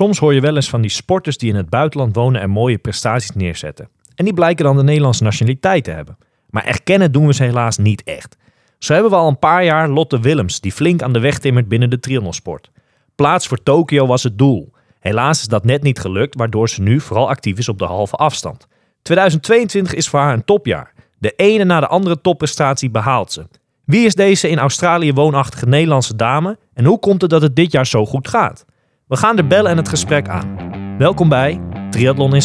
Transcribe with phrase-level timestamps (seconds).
[0.00, 2.78] Soms hoor je wel eens van die sporters die in het buitenland wonen en mooie
[2.78, 3.88] prestaties neerzetten.
[4.14, 6.18] En die blijken dan de Nederlandse nationaliteit te hebben.
[6.50, 8.36] Maar erkennen doen we ze helaas niet echt.
[8.78, 11.68] Zo hebben we al een paar jaar Lotte Willems, die flink aan de weg timmert
[11.68, 12.70] binnen de triathlonsport.
[13.14, 14.72] Plaats voor Tokio was het doel.
[15.00, 18.16] Helaas is dat net niet gelukt, waardoor ze nu vooral actief is op de halve
[18.16, 18.66] afstand.
[19.02, 20.92] 2022 is voor haar een topjaar.
[21.18, 23.46] De ene na de andere topprestatie behaalt ze.
[23.84, 27.72] Wie is deze in Australië woonachtige Nederlandse dame en hoe komt het dat het dit
[27.72, 28.64] jaar zo goed gaat?
[29.10, 30.56] We gaan er bellen en het gesprek aan.
[30.98, 32.32] Welkom bij Triathlon.
[32.32, 32.40] One,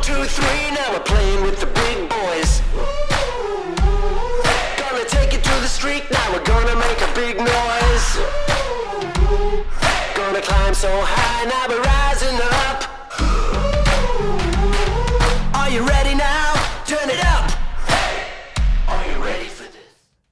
[0.00, 0.94] two, three, now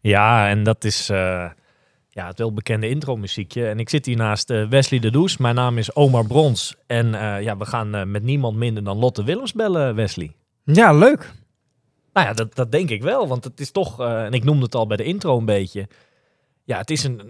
[0.08, 1.50] Ja, en dat is eh,
[2.08, 3.68] ja, het welbekende intro-muziekje.
[3.68, 5.36] En ik zit hier naast eh, Wesley de Does.
[5.36, 6.76] Mijn naam is Omar Brons.
[6.86, 10.32] En eh, ja, we gaan met niemand minder dan Lotte Willems bellen, Wesley.
[10.64, 11.32] Ja, leuk.
[12.12, 13.28] Nou ja, dat, dat denk ik wel.
[13.28, 15.88] Want het is toch, en ik noemde het al bij de intro een beetje.
[16.64, 17.20] Ja, het is een,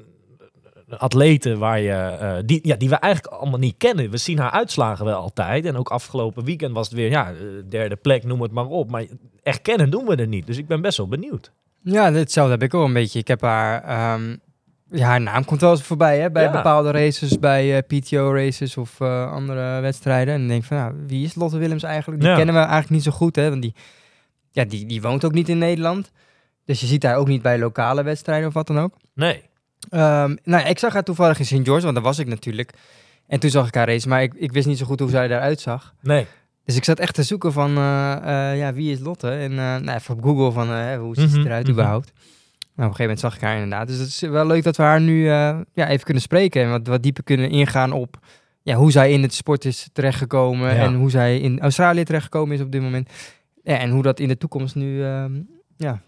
[0.88, 4.10] een atlete waar je, die, ja, die we eigenlijk allemaal niet kennen.
[4.10, 5.64] We zien haar uitslagen wel altijd.
[5.64, 7.33] En ook afgelopen weekend was het weer, ja,
[7.69, 8.91] derde plek, noem het maar op.
[8.91, 9.06] Maar
[9.42, 10.47] erkennen doen we er niet.
[10.47, 11.53] Dus ik ben best wel benieuwd.
[11.83, 13.19] Ja, hetzelfde heb ik ook een beetje.
[13.19, 13.83] Ik heb haar...
[13.84, 14.37] ehm,
[14.91, 16.31] ja, haar naam komt wel eens voorbij, hè?
[16.31, 16.51] Bij Ja.
[16.51, 20.34] bepaalde races, bij eh, PTO-races of eh, andere wedstrijden.
[20.34, 22.21] En denk van, nou, wie is Lotte Willems eigenlijk?
[22.21, 22.37] Die Ja.
[22.37, 23.49] kennen we eigenlijk niet zo goed, hè?
[23.51, 23.75] Want die,
[24.51, 26.11] ja, die, die woont ook niet in Nederland.
[26.65, 28.95] Dus je ziet haar ook niet bij lokale wedstrijden of wat dan ook.
[29.15, 29.43] Nee.
[29.91, 31.53] Ehm, nou, ik zag haar toevallig in St.
[31.65, 32.73] George, want daar was ik natuurlijk.
[33.27, 35.25] En toen zag ik haar race, maar ik, ik wist niet zo goed hoe zij
[35.25, 35.95] eruit zag.
[36.03, 36.27] Nee.
[36.69, 39.30] Dus ik zat echt te zoeken van, eh, eh, ja, wie is Lotte?
[39.30, 41.72] En uh, nou, even op Google van, eh, hoe ziet ze Mhm, eruit mhm.
[41.72, 42.12] überhaupt?
[42.14, 43.88] Nou, op een gegeven moment zag ik haar inderdaad.
[43.88, 46.62] Dus het is wel leuk dat we haar nu eh, ja, even kunnen spreken.
[46.62, 48.19] En wat, wat dieper kunnen ingaan op
[48.62, 50.75] ja, hoe zij in het sport is terechtgekomen.
[50.75, 50.82] Ja.
[50.82, 53.10] En hoe zij in Australië terechtgekomen is op dit moment.
[53.62, 55.41] Ja, en hoe dat in de toekomst nu, ehm,
[55.76, 56.00] ja,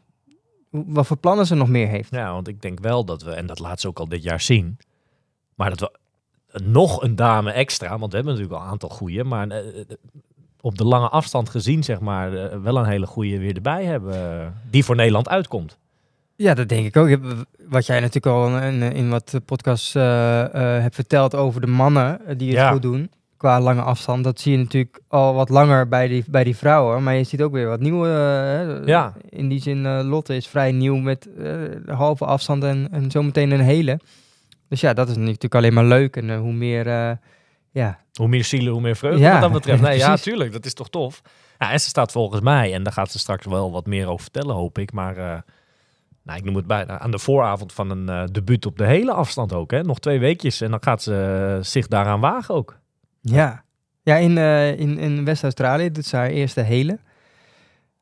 [0.70, 2.10] wat voor plannen ze nog meer heeft.
[2.10, 4.40] Ja, want ik denk wel dat we, en dat laat ze ook al dit jaar
[4.40, 4.78] zien,
[5.54, 5.98] maar dat we
[6.62, 9.84] nog een dame extra, want we hebben natuurlijk al een aantal goeie, maar eh, eh,
[10.60, 14.14] op de lange afstand gezien, zeg maar, eh, wel een hele goeie weer erbij hebben,
[14.14, 15.78] eh, die voor Nederland uitkomt.
[16.36, 17.08] Ja, dat denk ik ook.
[17.08, 21.66] Heb- Wat jij natuurlijk al in, in wat podcasts eh, eh, hebt verteld over de
[21.66, 22.70] mannen eh, die het Ja.
[22.70, 24.24] goed doen qua lange afstand.
[24.24, 27.02] Dat zie je natuurlijk al wat langer bij die, bij die vrouwen.
[27.02, 28.08] Maar je ziet ook weer wat nieuwe.
[28.08, 29.12] eh, Ja.
[29.28, 31.52] In die zin, eh, Lotte is vrij nieuw met eh,
[31.96, 34.00] halve afstand en, en zometeen een hele.
[34.68, 36.16] Dus ja, dat is natuurlijk alleen maar leuk.
[36.16, 37.10] En eh, hoe meer, eh,
[37.70, 39.82] ja, Hoe meer zielen, hoe meer vreugde Ja, wat dat betreft.
[39.82, 41.22] Nee, ja, tuurlijk, dat is toch tof.
[41.58, 44.22] Ja, en ze staat volgens mij, en daar gaat ze straks wel wat meer over
[44.22, 45.16] vertellen, hoop ik, maar...
[45.16, 45.38] eh,
[46.22, 49.12] nou, ik noem het bijna aan de vooravond van een eh debuut op de hele
[49.12, 49.70] afstand ook.
[49.70, 49.82] Hè?
[49.82, 52.78] Nog twee weekjes en dan gaat ze eh, zich daaraan wagen ook.
[53.20, 53.64] Ja,
[54.02, 54.38] ja in,
[54.78, 56.98] in, in West-Australië doet ze haar eerste hele.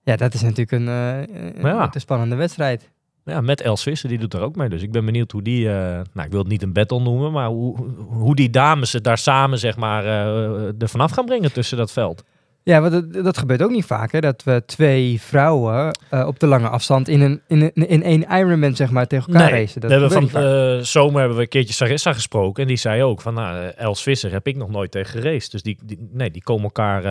[0.03, 1.89] Ja, dat is natuurlijk een, een, Ja.
[1.93, 2.91] een spannende wedstrijd.
[3.29, 4.69] Ja, met Els Visser, die doet er ook mee.
[4.69, 5.75] Dus ik ben benieuwd hoe die, eh,
[6.13, 7.77] nou ik wil het niet een battle noemen, maar hoe,
[8.09, 11.93] hoe die dames het daar samen, zeg maar, eh er vanaf gaan brengen tussen dat
[11.93, 12.25] veld.
[12.63, 14.21] Ja, want dat, dat gebeurt ook niet vaak, hè?
[14.21, 18.77] Dat we twee vrouwen op de lange afstand in, een, in, een, in één Ironman,
[18.77, 19.81] zeg maar, tegen elkaar racen.
[19.81, 23.03] Dat we hebben gebeurt van zomer hebben we een keertje Sarissa gesproken en die zei
[23.03, 25.51] ook van, nou, Els Visser heb ik nog nooit tegen geraced.
[25.51, 27.03] Dus die, die, nee, die komen elkaar,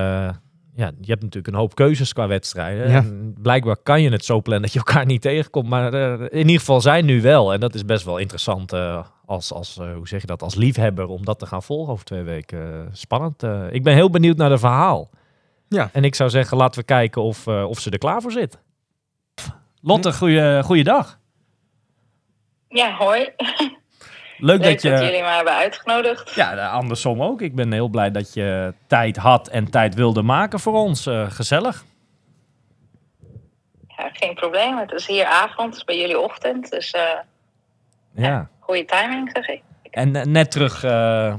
[0.77, 2.89] ja, je hebt natuurlijk een hoop keuzes qua wedstrijden.
[2.89, 2.97] Ja.
[2.97, 6.37] En blijkbaar kan je het zo plannen dat je elkaar niet tegenkomt, maar eh, in
[6.45, 7.53] ieder geval zij nu wel.
[7.53, 10.55] En dat is best wel interessant eh, als, als eh, hoe zeg je dat, als
[10.55, 12.89] liefhebber om dat te gaan volgen over twee weken.
[12.91, 13.43] Spannend.
[13.43, 13.63] eh.
[13.71, 15.09] ik ben heel benieuwd naar de verhaal.
[15.69, 15.89] Ja.
[15.93, 18.59] En ik zou zeggen, laten we kijken of, eh, of ze er klaar voor zit.
[19.81, 21.19] Lotte, goeie, goeiedag.
[22.69, 23.27] Ja, hoi.
[24.37, 24.89] Leuk, Leuk dat je...
[24.89, 26.33] dat jullie me hebben uitgenodigd.
[26.35, 27.41] Ja, nou, andersom ook.
[27.41, 31.05] Ik ben heel blij dat je tijd had en tijd wilde maken voor ons.
[31.05, 31.83] Eh, gezellig.
[33.87, 34.77] Ja, geen probleem.
[34.77, 36.69] Het is hier avond, het is bij jullie ochtend.
[36.69, 37.01] Dus eh
[38.13, 38.49] Ja.
[38.59, 39.61] goede timing, zeg ik.
[39.91, 41.33] En eh, net terug eh,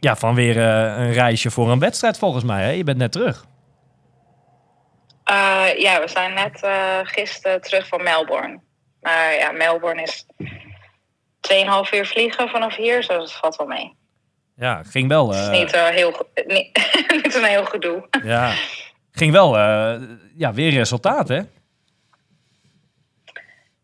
[0.00, 2.62] ja, van weer eh, een reisje voor een wedstrijd volgens mij.
[2.64, 2.70] Hè?
[2.70, 3.44] Je bent net terug.
[5.24, 8.60] Eh, ja, we zijn net eh, gisteren terug van Melbourne.
[9.00, 10.26] Maar ja, Melbourne is
[11.54, 13.96] 2,5 uur vliegen vanaf hier, dus dat valt wel mee.
[14.56, 15.28] Ja, ging wel.
[15.28, 16.90] Het is eh, niet, eh, heel, niet,
[17.22, 18.08] niet een heel gedoe.
[18.22, 18.52] ja,
[19.12, 19.58] ging wel.
[19.58, 20.00] eh,
[20.36, 21.40] ja, weer resultaat, hè?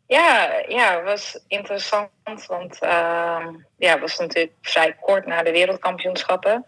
[0.06, 5.50] Ja, ja, het was interessant, want ehm, ja, het was natuurlijk vrij kort na de
[5.50, 6.66] wereldkampioenschappen.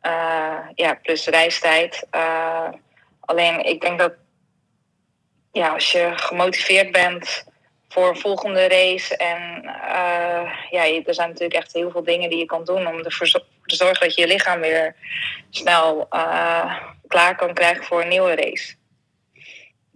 [0.00, 2.06] Eh, ja, plus reistijd.
[3.20, 4.12] Alleen ik denk dat
[5.52, 7.44] ja, als je gemotiveerd bent
[7.88, 9.16] voor een volgende race.
[9.16, 12.98] En eh, ja, er zijn natuurlijk echt heel veel dingen die je kan doen om
[12.98, 13.26] ervoor
[13.64, 14.94] te zorgen dat je je lichaam weer
[15.50, 16.76] snel eh,
[17.06, 18.74] klaar kan krijgen voor een nieuwe race.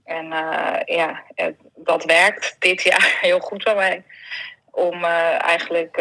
[0.05, 1.23] En eh, ja,
[1.75, 4.05] dat werkt dit jaar heel goed bij mij.
[4.71, 5.97] Om eigenlijk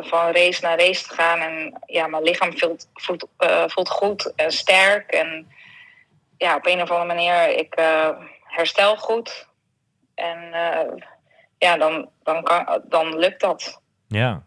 [0.00, 1.40] van race naar race te gaan.
[1.40, 3.28] En ja, mijn lichaam voelt, voelt,
[3.66, 5.10] voelt goed en sterk.
[5.10, 5.52] En
[6.38, 7.74] ja, op een of andere manier, ik
[8.44, 9.48] herstel goed.
[10.14, 10.54] En
[11.58, 13.80] ja, dan, dan, kan, dan lukt dat.
[14.06, 14.42] Ja.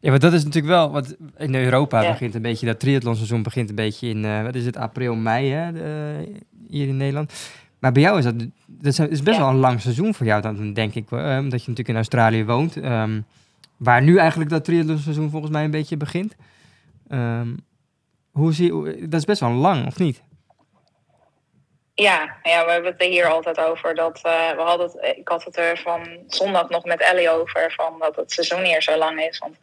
[0.00, 2.10] Ja, maar dat is natuurlijk wel, wat in Europa Ja.
[2.10, 5.50] begint een beetje, dat triathlonseizoen begint een beetje in, eh, wat is het, april, mei,
[5.50, 7.32] hè, de- hier in Nederland.
[7.78, 8.34] Maar bij jou is dat,
[8.66, 9.38] dat is best Ja.
[9.38, 11.94] wel een lang seizoen voor jou, dan denk ik, wel, eh, omdat je natuurlijk in
[11.94, 13.20] Australië woont, ehm,
[13.76, 16.36] waar nu eigenlijk dat triathlonseizoen volgens mij een beetje begint.
[17.08, 17.48] Ehm,
[18.30, 18.72] hoe zie
[19.08, 20.22] dat is best wel lang, of niet?
[22.00, 23.94] Ja, ja, we hebben het er hier altijd over.
[23.94, 27.72] Dat, eh, we hadden het, ik had het er van zondag nog met Ellie over.
[27.72, 29.38] Van dat het seizoen hier zo lang is.
[29.38, 29.56] Want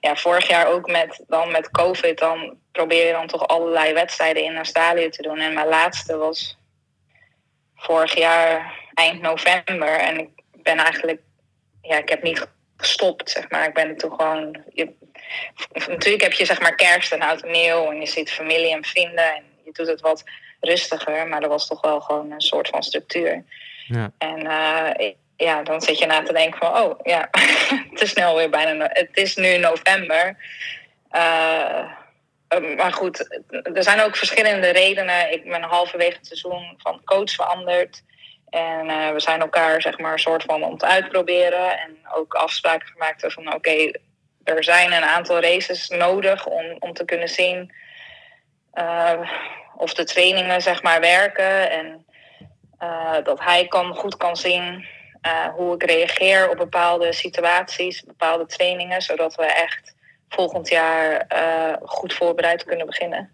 [0.00, 2.18] ja, vorig jaar ook met, dan met COVID.
[2.18, 5.38] Dan probeer je dan toch allerlei wedstrijden in Australië te doen.
[5.38, 6.58] En mijn laatste was
[7.76, 9.98] vorig jaar eind november.
[9.98, 11.20] En ik ben eigenlijk...
[11.82, 13.68] Ja, ik heb niet gestopt, zeg maar.
[13.68, 14.62] Ik ben toen gewoon...
[15.88, 17.90] Natuurlijk heb je zeg maar kerst en oud en nieuw.
[17.90, 19.34] En je ziet familie en vrienden.
[19.34, 20.24] En je doet het wat
[20.66, 23.44] rustiger, maar er was toch wel gewoon een soort van structuur.
[23.86, 24.12] Ja.
[24.18, 27.28] En eh, ja, dan zit je na te denken van, oh ja,
[27.90, 30.36] het is snel weer bijna, no- het is nu november.
[31.10, 31.84] Eh,
[32.48, 35.32] eh, maar goed, er zijn ook verschillende redenen.
[35.32, 38.02] Ik ben halverwege het seizoen van coach veranderd.
[38.48, 41.78] En we zijn elkaar zeg maar een soort van om te uitproberen.
[41.78, 43.90] En ook afspraken gemaakt van oké,
[44.44, 47.72] er zijn een aantal races nodig om, om te kunnen zien
[48.76, 49.30] eh,
[49.76, 51.70] of de trainingen zeg maar werken.
[51.70, 52.06] En
[52.78, 54.84] eh, dat hij kan, goed kan zien
[55.20, 59.02] eh, hoe ik reageer op bepaalde situaties, bepaalde trainingen.
[59.02, 59.94] Zodat we echt
[60.28, 63.30] volgend jaar eh, goed voorbereid kunnen beginnen.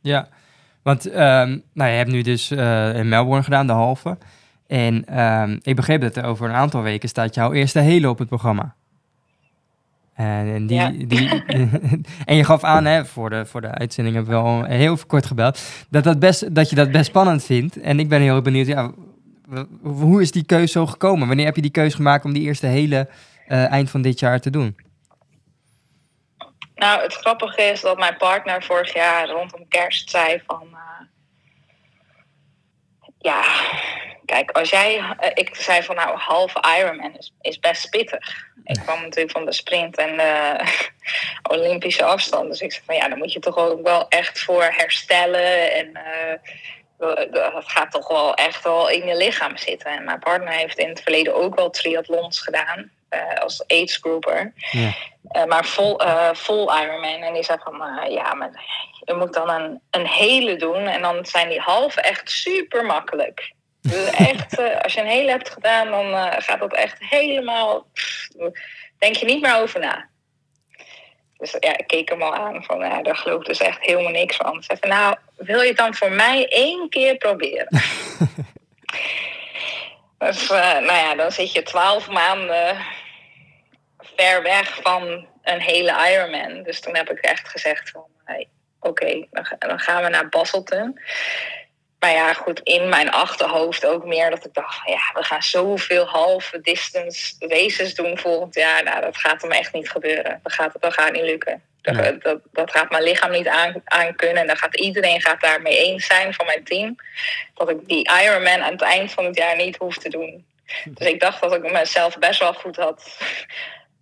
[0.00, 0.28] Ja,
[0.82, 4.18] want ehm, nou, je hebt nu dus in Melbourne gedaan, de halve.
[4.66, 8.18] En ehm, ik begreep dat er over een aantal weken staat jouw eerste hele op
[8.18, 8.74] het programma.
[10.18, 10.90] En, en, die, Ja.
[10.90, 11.44] die,
[12.24, 15.26] en je gaf aan, hè, voor, de, voor de uitzending hebben we al heel kort
[15.26, 15.60] gebeld,
[15.90, 17.80] dat, dat, best, dat je dat best spannend vindt.
[17.80, 18.92] En ik ben heel benieuwd, ja,
[19.82, 21.26] hoe is die keuze zo gekomen?
[21.26, 23.08] Wanneer heb je die keuze gemaakt om die eerste hele
[23.46, 24.76] eh, eind van dit jaar te doen?
[26.74, 30.66] Nou, het grappige is dat mijn partner vorig jaar rondom kerst zei van...
[30.72, 31.06] eh,
[33.18, 33.42] ja,
[34.28, 34.98] kijk, als jij...
[35.18, 38.46] eh, ik zei van nou, halve Ironman is, is best pittig.
[38.64, 40.56] Ik kwam natuurlijk van de sprint en de
[41.54, 42.48] Olympische afstand.
[42.50, 45.72] Dus ik zei van ja, dan moet je toch ook wel echt voor herstellen.
[45.72, 46.38] En eh,
[47.32, 49.90] dat gaat toch wel echt wel in je lichaam zitten.
[49.90, 52.90] En mijn partner heeft in het verleden ook wel triathlons gedaan.
[53.08, 54.52] eh, als age grouper.
[54.70, 54.90] Ja.
[55.28, 57.22] Eh, maar vol, eh, vol Ironman.
[57.22, 58.50] En die zei van, eh, ja, maar
[59.04, 60.86] je moet dan een, een hele doen.
[60.86, 63.52] En dan zijn die halve echt super makkelijk.
[63.88, 67.86] Dus echt, eh, als je een hele hebt gedaan, dan eh, gaat dat echt helemaal...
[67.92, 68.28] pff,
[68.98, 70.08] denk je niet meer over na.
[71.38, 74.12] Dus ja, ik keek hem al aan van, ja, daar geloof ik dus echt helemaal
[74.12, 74.56] niks van.
[74.56, 77.68] Ik zei nou, wil je het dan voor mij één keer proberen?
[80.18, 82.76] dus, eh, nou ja, dan zit je twaalf maanden
[84.16, 86.62] ver weg van een hele Ironman.
[86.62, 88.48] Dus toen heb ik echt gezegd van, hey,
[88.80, 89.26] oké,
[89.58, 91.00] dan gaan we naar Basselton.
[91.98, 96.06] Maar ja, goed, in mijn achterhoofd ook meer dat ik dacht ja, we gaan zoveel
[96.06, 98.82] halve distance races doen volgend jaar.
[98.82, 100.40] Nou, dat gaat hem echt niet gebeuren.
[100.42, 101.62] Dat gaat, dat gaat niet lukken.
[101.82, 104.40] Dat, dat, dat gaat mijn lichaam niet aan, aan kunnen.
[104.40, 106.96] En dan gaat iedereen gaat daarmee eens zijn van mijn team.
[107.54, 110.46] Dat ik die Ironman aan het eind van het jaar niet hoef te doen.
[110.84, 113.18] Dus ik dacht dat ik mezelf best wel goed had,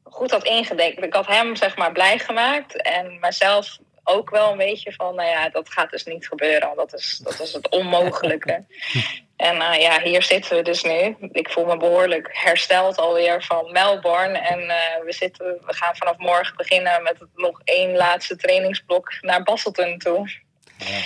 [0.02, 1.04] goed had ingedekt.
[1.04, 2.82] Ik had hem zeg maar blij gemaakt.
[2.82, 6.74] En mezelf ook wel een beetje van, nou ja, dat gaat dus niet gebeuren.
[6.74, 8.64] want Dat is, dat is het onmogelijke.
[9.36, 11.16] En eh, ja, hier zitten we dus nu.
[11.32, 14.38] Ik voel me behoorlijk hersteld alweer van Melbourne.
[14.38, 19.42] En eh, we, zitten, we gaan vanaf morgen beginnen met nog één laatste trainingsblok naar
[19.42, 20.30] Basselton toe.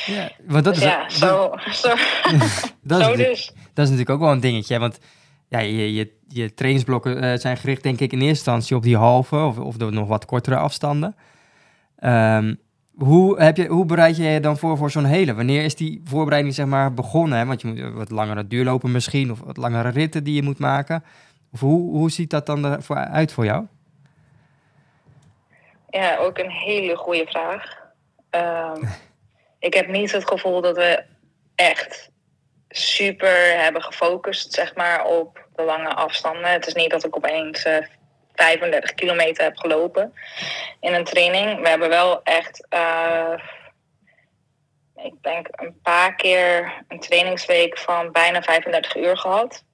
[0.07, 1.89] Ja, want dat is, ja, zo, zo,
[2.83, 3.47] dat, is zo dus.
[3.47, 4.79] dat is natuurlijk ook wel een dingetje.
[4.79, 4.99] Want
[5.49, 8.97] ja, je, je, je trainingsblokken eh, zijn gericht, denk ik, in eerste instantie op die
[8.97, 11.17] halve of, of de nog wat kortere afstanden.
[11.99, 12.55] Ehm,
[13.03, 15.35] hoe, heb je, hoe bereid je je dan voor voor zo'n hele?
[15.35, 17.39] Wanneer is die voorbereiding zeg maar begonnen?
[17.39, 17.45] Hè?
[17.45, 21.05] Want je moet wat langere duurlopen misschien, of wat langere ritten die je moet maken.
[21.53, 23.67] Of hoe, hoe ziet dat dan ervoor uit voor jou?
[25.91, 27.79] Ja, ook een hele goede vraag.
[28.31, 28.85] Ehm,
[29.69, 31.05] ik heb niet het gevoel dat we
[31.55, 32.11] echt
[32.69, 36.53] super hebben gefocust, zeg maar, op de lange afstanden.
[36.53, 37.87] Het is niet dat ik opeens eh,
[38.41, 40.15] 35 kilometer heb gelopen
[40.81, 41.61] in een training.
[41.61, 43.33] We hebben wel echt, eh,
[44.97, 49.65] ik denk, een paar keer een trainingsweek van bijna 35 uur gehad.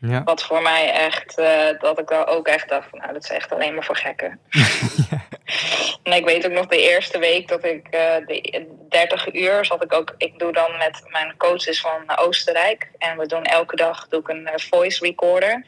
[0.00, 0.22] Ja.
[0.22, 3.30] Wat voor mij echt, eh, dat ik dan ook echt dacht, van, nou, dat is
[3.30, 4.40] echt alleen maar voor gekken.
[6.02, 9.84] En ik weet ook nog de eerste week dat ik eh, de 30 uur zat
[9.84, 10.14] ik ook.
[10.16, 12.90] Ik doe dan met mijn coaches van Oostenrijk.
[12.98, 15.66] En we doen elke dag doe ik een voice recorder.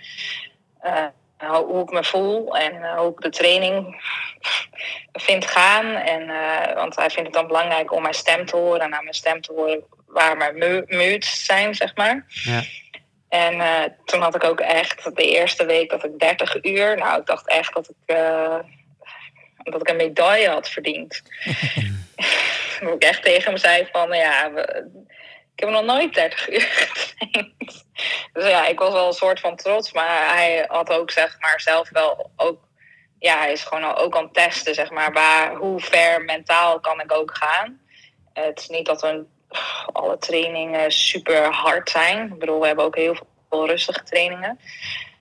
[0.81, 1.07] Eh,
[1.47, 4.05] hoe ik me voel en eh, hoe ik de training
[5.13, 5.95] vind gaan.
[5.95, 8.81] En, eh, want hij vindt het dan belangrijk om mijn stem te horen.
[8.81, 12.27] En naar mijn stem te horen waar mijn moods zijn, zeg maar.
[12.29, 12.63] Ja.
[13.29, 16.97] En eh, toen had ik ook echt de eerste week dat ik 30 uur.
[16.97, 18.17] Nou, ik dacht echt dat ik,
[19.63, 21.23] dat ik een medaille had verdiend.
[22.81, 24.91] dat ik echt tegen hem zei van, ja, we-
[25.55, 27.82] ik heb nog nooit 30 uur getraind.
[28.33, 31.61] Dus ja, ik was wel een soort van trots, maar hij had ook zeg maar
[31.61, 32.59] zelf wel ook,
[33.19, 36.81] ja, hij is gewoon al- ook aan het testen, zeg maar, waar, hoe ver mentaal
[36.81, 37.81] kan ik ook gaan.
[38.33, 39.25] Het is niet dat
[39.93, 42.33] alle trainingen super hard zijn.
[42.33, 43.17] Ik bedoel, we hebben ook heel
[43.51, 44.59] veel rustige trainingen.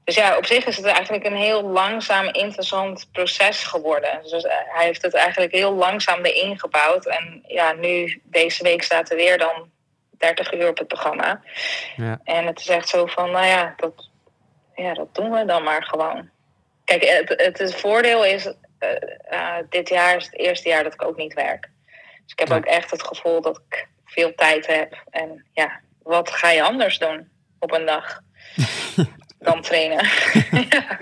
[0.03, 4.19] Dus ja, op zich is het eigenlijk een heel langzaam, interessant proces geworden.
[4.23, 7.05] Dus eh, hij heeft het eigenlijk heel langzaam erin gebouwd.
[7.05, 9.71] En ja, nu, deze week staat er weer dan
[10.21, 11.41] 30 uur op het programma.
[11.95, 12.19] Ja.
[12.23, 14.09] En het is echt zo van, nou ja, dat,
[14.75, 16.29] ja, dat doen we dan maar gewoon.
[16.83, 18.89] Kijk, het, het, het voordeel is, eh,
[19.29, 21.69] eh, dit jaar is het eerste jaar dat ik ook niet werk.
[22.23, 22.55] Dus ik heb Ja.
[22.55, 25.03] ook echt het gevoel dat ik veel tijd heb.
[25.09, 28.19] En ja, wat ga je anders doen op een dag
[29.39, 30.07] dan trainen?
[30.69, 30.97] ja.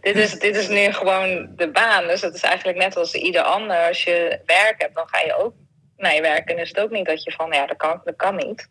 [0.00, 2.06] dit, is, dit is nu gewoon de baan.
[2.06, 3.86] Dus het is eigenlijk net als ieder ander.
[3.86, 5.54] Als je werk hebt, dan ga je ook
[5.98, 6.48] naar je werk.
[6.50, 8.68] En is het ook niet dat je van, ja, dat kan, dat kan niet.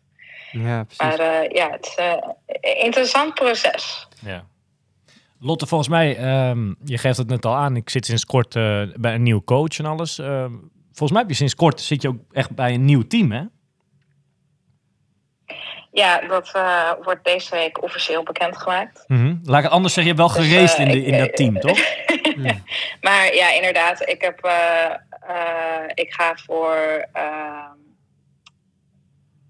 [0.52, 0.98] Ja, precies.
[1.18, 2.12] Maar eh, ja, het is eh,
[2.46, 4.08] een interessant proces.
[4.20, 4.44] Ja.
[5.40, 8.82] Lotte, volgens mij, ehm, je geeft het net al aan, ik zit sinds kort eh,
[8.94, 10.18] bij een nieuwe coach en alles.
[10.18, 10.52] Ehm,
[10.84, 13.42] volgens mij heb je sinds kort, zit je ook echt bij een nieuw team, hè?
[15.92, 19.04] Ja, dat eh, wordt deze week officieel bekendgemaakt.
[19.06, 19.36] Mhm.
[19.42, 21.18] Laat ik het anders zeggen, je hebt wel Dus, gereisd eh, in, de, ik- in
[21.18, 21.78] dat team, toch?
[23.06, 24.38] Maar ja, inderdaad, ik, heb,
[25.28, 27.76] eh, ik ga voor, ehm,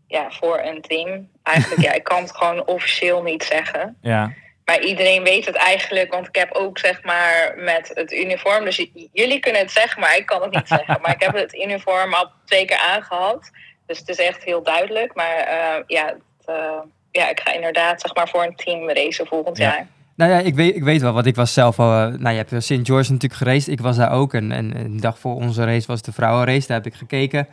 [0.06, 1.30] ja, voor een team.
[1.42, 3.96] Eigenlijk, ja, ik kan het gewoon officieel niet zeggen.
[4.00, 4.32] Ja.
[4.64, 8.64] Maar iedereen weet het eigenlijk, want ik heb ook zeg maar met het uniform.
[8.64, 10.98] Dus jullie kunnen het zeggen, maar ik kan het niet zeggen.
[11.02, 13.50] Maar ik heb het uniform al twee keer aangehad.
[13.86, 15.14] Dus het is echt heel duidelijk.
[15.14, 16.78] Maar eh, ja, het, eh,
[17.10, 19.64] ja, ik ga inderdaad zeg maar voor een team racen volgend Ja.
[19.64, 19.86] jaar.
[20.18, 21.92] Nou ja, ik weet, ik weet wel, want ik was zelf al...
[21.92, 22.72] eh, nou, je hebt St.
[22.82, 23.68] George natuurlijk geraced.
[23.68, 24.34] Ik was daar ook.
[24.34, 26.66] En, en een dag voor onze race was de vrouwenrace.
[26.66, 27.46] Daar heb ik gekeken.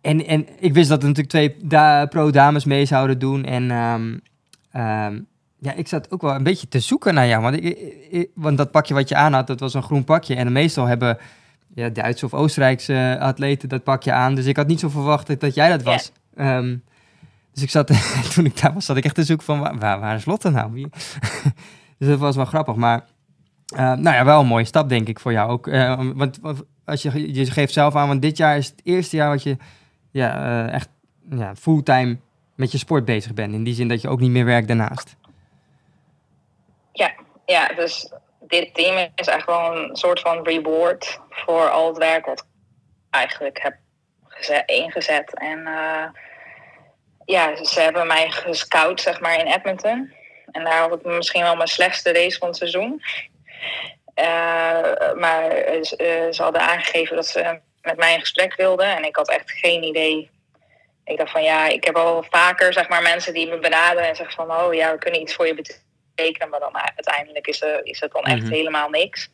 [0.00, 3.44] En, en ik wist dat er natuurlijk twee da- pro-dames mee zouden doen.
[3.44, 4.16] En ehm,
[4.72, 5.20] ehm,
[5.58, 7.42] ja, ik zat ook wel een beetje te zoeken naar jou.
[7.42, 10.34] Want, ik, want dat pakje wat je aan had, dat was een groen pakje.
[10.34, 11.18] En meestal hebben
[11.74, 14.34] ja, Duitse of Oostenrijkse eh, atleten dat pakje aan.
[14.34, 15.90] Dus ik had niet zo verwacht dat jij dat Ja.
[15.90, 16.12] was.
[16.36, 16.76] Ehm,
[17.52, 17.86] dus ik zat,
[18.34, 20.70] toen ik daar was, zat ik echt te zoeken van, waar, waar, is Lotte nou?
[21.98, 22.74] Dus dat was wel grappig.
[22.74, 23.04] Maar
[23.66, 25.66] eh, nou ja, wel een mooie stap denk ik voor jou ook.
[25.66, 26.38] Eh, want
[26.84, 29.56] als je, je geeft zelf aan, want dit jaar is het eerste jaar wat je
[30.10, 30.88] ja, eh, echt
[31.30, 32.18] ja, fulltime
[32.54, 33.54] met je sport bezig bent.
[33.54, 35.16] In die zin dat je ook niet meer werkt daarnaast.
[37.46, 42.26] Ja, dus dit team is echt wel een soort van reward voor al het werk
[42.26, 42.46] wat ik
[43.10, 43.76] eigenlijk heb
[44.28, 45.38] geze- ingezet.
[45.38, 45.68] En
[47.24, 50.12] ja, ze hebben mij gescout, zeg maar, in Edmonton.
[50.52, 53.02] En daar had ik misschien wel mijn slechtste race van het seizoen.
[54.14, 58.96] Eh, maar eh, ze, eh, ze hadden aangegeven dat ze met mij in gesprek wilden.
[58.96, 60.30] En ik had echt geen idee.
[61.04, 64.16] Ik dacht van ja, ik heb al vaker zeg maar, mensen die me benaderen en
[64.16, 65.54] zeggen van oh ja, we kunnen iets voor je
[66.14, 66.48] betekenen.
[66.48, 68.52] Maar dan uiteindelijk is, er, is het dan echt Mhm.
[68.52, 69.28] helemaal niks.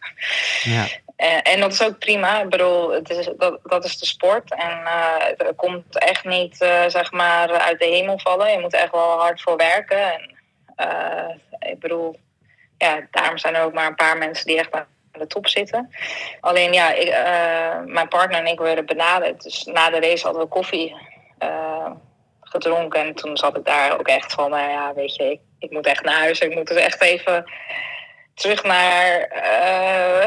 [0.62, 0.87] Ja,
[1.18, 2.42] En, en dat is ook prima.
[2.42, 3.30] Ik bedoel, het is,
[3.62, 4.50] dat, is de sport.
[4.50, 8.50] En eh het komt echt niet eh, zeg maar uit de hemel vallen.
[8.50, 10.12] Je moet echt wel hard voor werken.
[10.12, 10.37] En,
[10.76, 12.16] eh, ik bedoel,
[12.78, 15.90] ja, daarom zijn er ook maar een paar mensen die echt aan de top zitten.
[16.40, 19.42] Alleen ja, ik, eh, mijn partner en ik werden benaderd.
[19.42, 20.96] Dus na de race hadden we koffie
[21.38, 21.90] eh,
[22.40, 23.00] gedronken.
[23.00, 25.87] En toen zat ik daar ook echt van, nou ja, weet je, ik, ik moet
[25.87, 26.40] echt naar huis.
[26.40, 27.50] Ik moet dus echt even
[28.38, 30.25] terug naar, eh,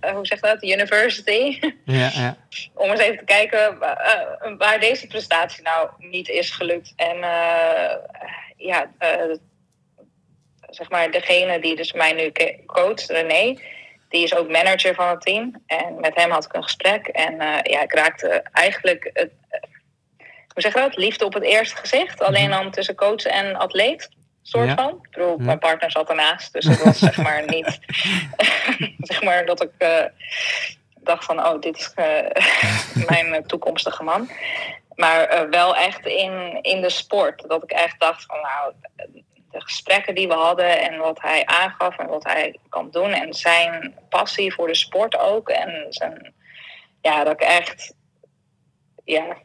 [0.00, 1.60] eh, hoe zeg dat, university.
[1.84, 2.36] ja, ja.
[2.74, 6.92] Om eens even te kijken eh, waar deze prestatie nou niet is gelukt.
[6.96, 7.18] En
[8.56, 8.90] ja,
[10.60, 12.32] zeg maar degene die dus mij nu
[12.66, 13.60] coacht, René,
[14.08, 15.62] die is ook manager van het team.
[15.66, 17.06] En met hem had ik een gesprek.
[17.06, 19.30] En ja, ik raakte eigenlijk het,
[20.54, 20.96] hoe zeg je dat?
[20.96, 22.22] Liefde op het eerste gezicht.
[22.22, 24.08] Alleen dan tussen coach en atleet.
[24.42, 24.74] Soort Ja.
[24.74, 25.00] van.
[25.02, 26.52] Ik bedoel, mijn partner zat ernaast.
[26.52, 27.78] Dus het was zeg maar niet.
[29.10, 30.04] zeg maar dat ik eh,
[31.00, 34.30] dacht van, oh, dit is eh, mijn eh, toekomstige man.
[34.94, 37.48] Maar wel echt in, in de sport.
[37.48, 38.72] Dat ik echt dacht van, nou,
[39.50, 43.12] de gesprekken die we hadden en wat hij aangaf en wat hij kan doen.
[43.12, 45.48] En zijn passie voor de sport ook.
[45.48, 46.34] En zijn,
[47.00, 47.94] ja, dat ik echt,
[49.04, 49.36] ja,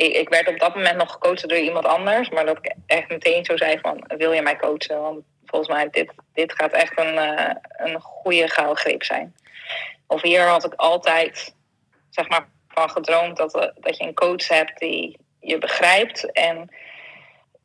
[0.00, 2.28] ik, ik werd op dat moment nog gecoacht door iemand anders.
[2.28, 5.00] Maar dat ik echt meteen zo zei van, wil je mij coachen?
[5.00, 9.34] Want volgens mij, dit, dit gaat echt een, eh, een goede gouden zijn.
[10.06, 11.54] Of hier had ik altijd,
[12.10, 16.32] zeg maar, van gedroomd dat, eh, dat je een coach hebt die je begrijpt.
[16.32, 16.74] En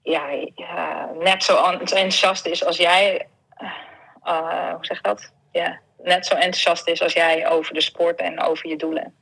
[0.03, 0.29] ja,
[1.13, 3.27] net zo en- enthousiast is als jij.
[4.23, 5.31] eh, hoe zeg dat?
[5.51, 9.15] Ja, net zo enthousiast is als jij over de sport en over je doelen.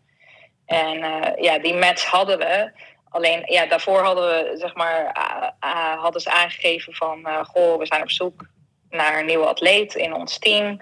[0.65, 0.97] En
[1.37, 2.71] ja, die match hadden we.
[3.13, 7.77] Alleen ja, daarvoor hadden we, zeg maar, ah, ah, hadden ze aangegeven van, eh, goh,
[7.77, 8.45] we zijn op zoek
[8.89, 10.81] naar een nieuwe atleet in ons team.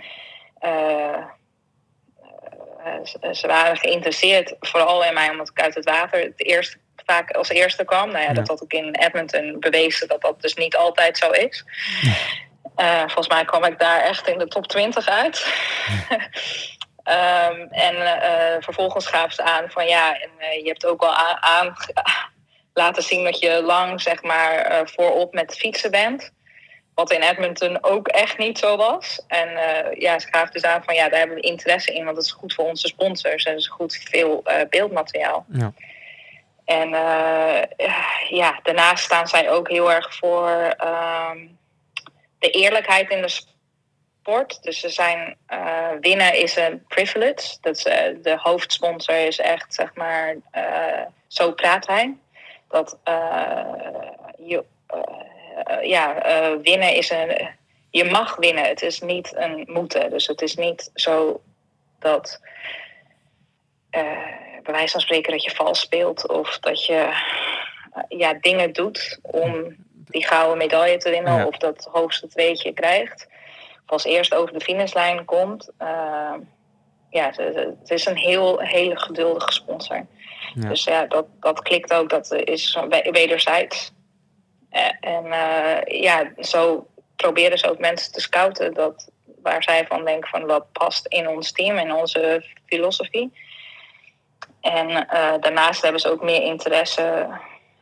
[0.60, 1.18] Eh,
[2.84, 7.32] eh, ze, waren geïnteresseerd, vooral in mij, omdat ik uit het water het eerste, vaak
[7.32, 8.08] als eerste kwam.
[8.08, 8.34] Nou ja, Ja.
[8.34, 11.66] dat had ik in Edmonton bewezen dat dat dus niet altijd zo is.
[12.76, 15.46] Eh, volgens mij kwam ik daar echt in de top 20 uit.
[17.04, 21.16] Ehm, en eh, vervolgens gaven ze aan van ja, en, eh, je hebt ook wel
[21.40, 21.76] aan,
[22.74, 26.32] laten zien dat je lang zeg maar eh, voorop met fietsen bent.
[26.96, 29.24] Wat in Edmonton ook echt niet zo was.
[29.28, 29.50] En
[29.98, 32.32] ja, ze gaven dus aan van ja, daar hebben we interesse in, want het is
[32.32, 35.46] goed voor onze sponsors en het is goed veel beeldmateriaal.
[35.48, 35.74] Ja.
[36.66, 36.90] En
[38.30, 41.48] ja, daarnaast staan zij ook heel erg voor ehm,
[42.40, 43.52] de eerlijkheid in de sport.
[44.62, 47.58] Dus ze zijn, eh, winnen is een privilege.
[47.62, 52.18] Dat is, eh, de hoofdsponsor is echt, zeg maar, eh, zo praat hij.
[52.70, 52.98] Dat
[54.38, 54.64] je,
[55.82, 56.22] ja,
[56.62, 57.50] winnen is een,
[57.90, 58.64] je mag winnen.
[58.64, 60.10] Het is niet een moeten.
[60.10, 61.42] Dus het is niet zo
[62.00, 62.40] dat
[64.64, 67.10] bij wijze van spreken dat je vals speelt of dat je
[68.08, 71.46] ja, dingen doet om die gouden medaille te winnen Ja.
[71.46, 73.28] of dat hoogste tweetje krijgt.
[73.92, 75.70] Als eerst over de finishlijn komt.
[75.78, 76.34] Eh,
[77.10, 80.06] ja, het, is een heel hele geduldige sponsor.
[80.54, 80.70] Ja.
[80.70, 82.10] Dus ja, dat, dat klikt ook.
[82.10, 83.92] Dat is we- wederzijds.
[84.70, 89.10] Eh, En eh, ja, zo proberen ze ook mensen te scouten dat,
[89.42, 93.34] waar zij van denken van dat past in ons team, in onze filosofie.
[94.62, 95.08] En
[95.40, 97.28] daarnaast hebben ze ook meer interesse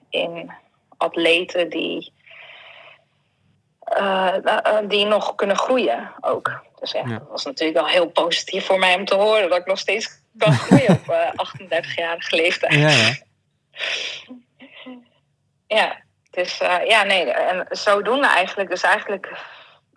[0.09, 0.51] in
[0.97, 2.13] atleten die,
[3.89, 6.61] eh, eh, die nog kunnen groeien ook.
[6.79, 9.65] Dus ja, dat was natuurlijk wel heel positief voor mij om te horen dat ik
[9.65, 12.73] nog steeds kan groeien op eh 38-jarige leeftijd.
[12.73, 13.13] Ja, ja.
[15.67, 15.95] Ja,
[16.31, 18.69] dus eh, ja, nee, en zodoende eigenlijk.
[18.69, 19.31] Dus eigenlijk,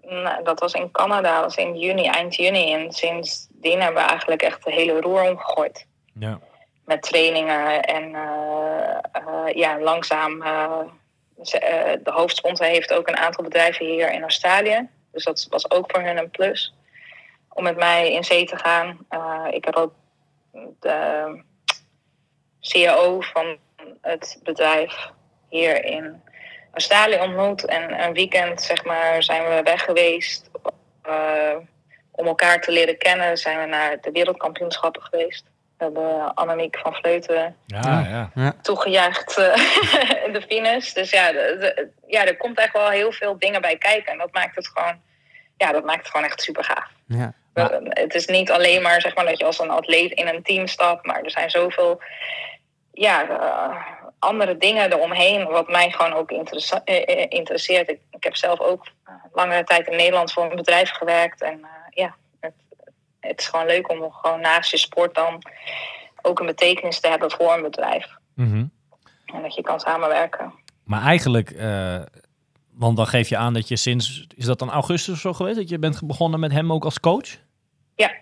[0.01, 2.73] nou, dat was in Canada, dat was in juni, eind juni.
[2.75, 5.87] En sindsdien hebben we eigenlijk echt de hele roer omgegooid.
[6.15, 6.39] Ja.
[6.85, 10.43] Met trainingen en eh, eh, ja, langzaam.
[10.43, 10.79] eh, eh,
[11.51, 14.89] de hoofdsponsor heeft ook een aantal bedrijven hier in Australië.
[15.13, 16.75] Dus dat was ook voor hun een plus.
[17.49, 18.99] Om met mij in zee te gaan.
[19.09, 19.95] Eh, ik heb ook
[20.81, 21.43] de
[22.61, 23.59] CEO van
[24.01, 25.11] het bedrijf
[25.49, 26.23] hier in
[26.73, 27.65] Australië ontmoet.
[27.65, 30.51] En een weekend zeg maar, zijn we weg geweest
[31.03, 31.57] eh,
[32.11, 33.39] om elkaar te leren kennen.
[33.39, 35.52] Zijn we naar de wereldkampioenschappen geweest.
[35.83, 38.53] We hebben Annemiek van Vleuten Ja, ja.
[38.63, 39.55] toegejuicht eh,
[40.27, 40.93] in de finish.
[40.93, 44.13] Dus ja, de- de- ja, er komt echt wel heel veel dingen bij kijken.
[44.13, 45.01] En dat maakt het gewoon,
[45.57, 46.89] ja, dat maakt het gewoon echt super gaaf.
[47.07, 47.33] ja.
[47.55, 50.29] Maar- Eh, Het is niet alleen maar, zeg maar dat je als een atleet in
[50.29, 52.03] een team stapt, maar er zijn zoveel
[52.93, 53.77] ja, eh,
[54.19, 56.39] andere dingen eromheen, wat mij gewoon ook eh,
[56.85, 57.89] eh, interesseert.
[57.91, 61.43] Ik, ik heb zelf ook eh, langere tijd in Nederland voor een bedrijf gewerkt.
[61.43, 62.15] En eh, ja,
[63.29, 65.43] het, is gewoon leuk om gewoon naast je sport dan
[66.23, 68.07] ook een betekenis te hebben voor een bedrijf.
[68.35, 68.65] Mhm.
[69.27, 70.53] En dat je kan samenwerken.
[70.85, 72.01] Maar eigenlijk, eh,
[72.73, 75.57] want dan geef je aan dat je sinds, is dat dan augustus of zo geweest,
[75.57, 77.37] dat je bent begonnen met hem ook als coach?
[77.95, 78.13] Ja.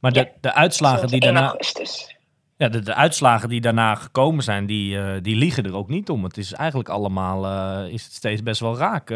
[0.00, 0.30] Maar de, Ja.
[0.40, 2.16] de uitslagen die 1 daarna, augustus.
[2.56, 6.10] ja, de, de uitslagen die daarna gekomen zijn, die, eh, die liegen er ook niet
[6.10, 6.24] om.
[6.24, 9.14] Het is eigenlijk allemaal, eh, is het steeds best wel raak,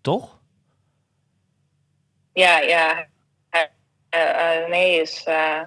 [0.00, 0.38] toch?
[2.32, 3.06] Ja, ja.
[4.10, 5.60] Eh, eh, nee, is eh,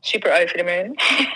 [0.00, 0.92] super over de moon.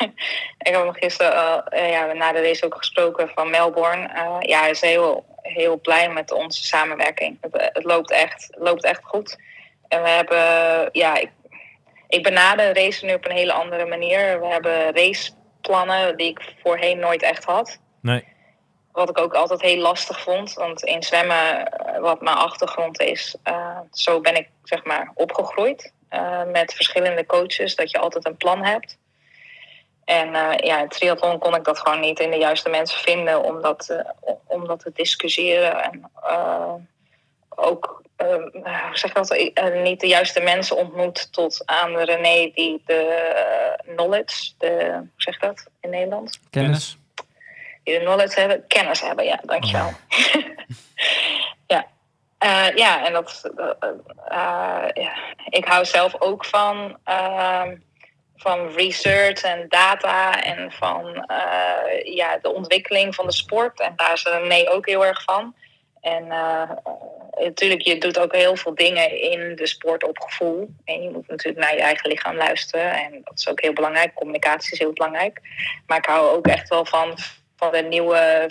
[0.67, 4.09] ik heb nog gisteren al, ja, na de race ook gesproken van Melbourne.
[4.41, 7.39] Ja, hij is heel, heel blij met onze samenwerking.
[7.41, 9.39] Het, het loopt, echt, loopt echt goed.
[9.89, 11.31] En we hebben, ja, ik,
[12.09, 14.41] ik benader racen nu op een hele andere manier.
[14.41, 17.79] We hebben raceplannen die ik voorheen nooit echt had.
[18.01, 18.25] Nee.
[18.93, 20.53] wat ik ook altijd heel lastig vond.
[20.53, 23.37] Want in zwemmen, wat mijn achtergrond is,
[23.91, 25.95] zo ben ik zeg maar opgegroeid.
[26.09, 28.99] Eh, met verschillende coaches, dat je altijd een plan hebt.
[30.05, 33.43] En eh, ja, in triathlon kon ik dat gewoon niet in de juiste mensen vinden
[33.43, 35.83] om dat, eh, om- dat te discussiëren.
[35.83, 36.75] En eh,
[37.49, 39.37] ook, eh, hoe zeg dat,
[39.83, 45.41] niet de juiste mensen ontmoet tot aan de René die de knowledge, de, hoe zeg
[45.41, 46.41] je dat in Nederland?
[46.51, 46.99] Kennis.
[47.83, 49.91] die de knowledge hebben, kennis hebben, ja, dankjewel.
[51.67, 51.87] ja.
[52.39, 55.17] Eh, ja, en dat, eh, eh,
[55.49, 57.77] ik hou zelf ook van, ehm,
[58.37, 61.27] van research en data en van
[62.05, 63.81] ja, de ontwikkeling van de sport.
[63.81, 65.55] En daar is René ook heel erg van.
[66.01, 66.27] En
[67.31, 70.69] natuurlijk, je doet ook heel veel dingen in de sport op gevoel.
[70.85, 72.93] En je moet natuurlijk naar je eigen lichaam luisteren.
[72.93, 74.15] En dat is ook heel belangrijk.
[74.15, 75.41] Communicatie is heel belangrijk.
[75.87, 77.15] Maar ik hou ook echt wel van,
[77.57, 78.51] van de nieuwe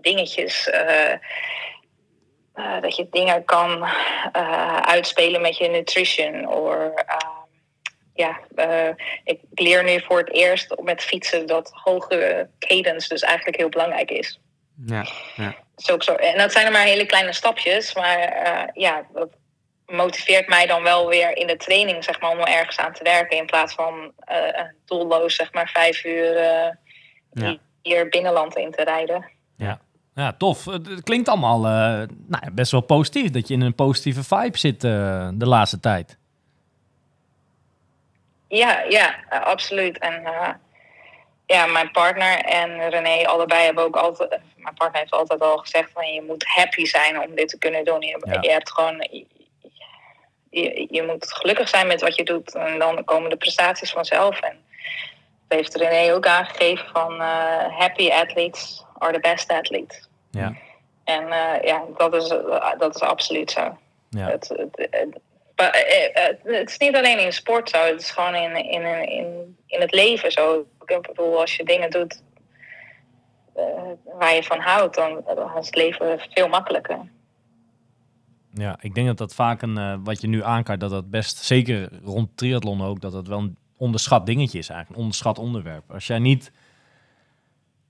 [0.00, 0.70] dingetjes.
[2.58, 3.84] Eh, dat je dingen kan
[4.32, 6.48] eh, uitspelen met je nutrition.
[6.48, 6.92] Of,
[8.14, 8.88] ja, eh,
[9.24, 14.10] ik leer nu voor het eerst met fietsen dat hoge cadence dus eigenlijk heel belangrijk
[14.10, 14.40] is.
[14.86, 15.54] Ja, ja.
[15.90, 16.14] Ook zo.
[16.14, 17.94] En dat zijn er maar hele kleine stapjes.
[17.94, 19.28] Maar ja, dat
[19.86, 23.02] motiveert mij dan wel weer in de training, zeg maar, om er ergens aan te
[23.02, 23.36] werken.
[23.36, 24.12] In plaats van
[24.84, 26.34] doelloos, zeg maar, vijf uur
[27.32, 27.58] Ja.
[27.82, 29.30] hier binnenland in te rijden.
[29.56, 29.80] Ja.
[30.18, 30.64] Ja, tof.
[30.64, 33.30] Het klinkt allemaal eh, nou, best wel positief.
[33.30, 36.18] Dat je in een positieve vibe zit eh, de laatste tijd.
[38.48, 39.98] Ja, ja, eh, absoluut.
[39.98, 40.22] En
[41.46, 44.40] ja, mijn partner en René, allebei hebben ook altijd.
[44.56, 47.84] Mijn partner heeft altijd al gezegd van je moet happy zijn om dit te kunnen
[47.84, 48.00] doen.
[48.00, 48.38] Je, Ja.
[48.40, 49.08] je hebt gewoon.
[50.50, 52.54] Je, je moet gelukkig zijn met wat je doet.
[52.54, 54.40] En dan komen de prestaties vanzelf.
[54.40, 54.56] En
[55.48, 57.20] dat heeft René ook aangegeven van
[57.70, 60.07] happy athletes are the best athletes.
[60.30, 60.54] Ja.
[61.04, 63.78] En eh, ja, dat is, eh, dat is absoluut zo.
[64.08, 64.28] Ja.
[64.28, 65.20] Het, het,
[65.54, 69.80] eh, het is niet alleen in sport zo, het is gewoon in, in, in, in
[69.80, 70.66] het leven zo.
[70.86, 72.22] Ik bedoel, als je dingen doet
[74.04, 76.98] waar je van houdt, dan, dan is het leven veel makkelijker.
[78.52, 81.88] Ja, ik denk dat dat vaak een, wat je nu aankaart, dat dat best, zeker
[82.04, 85.92] rond triathlon ook, dat dat wel een onderschat dingetje is eigenlijk, een onderschat onderwerp.
[85.92, 86.52] Als jij niet,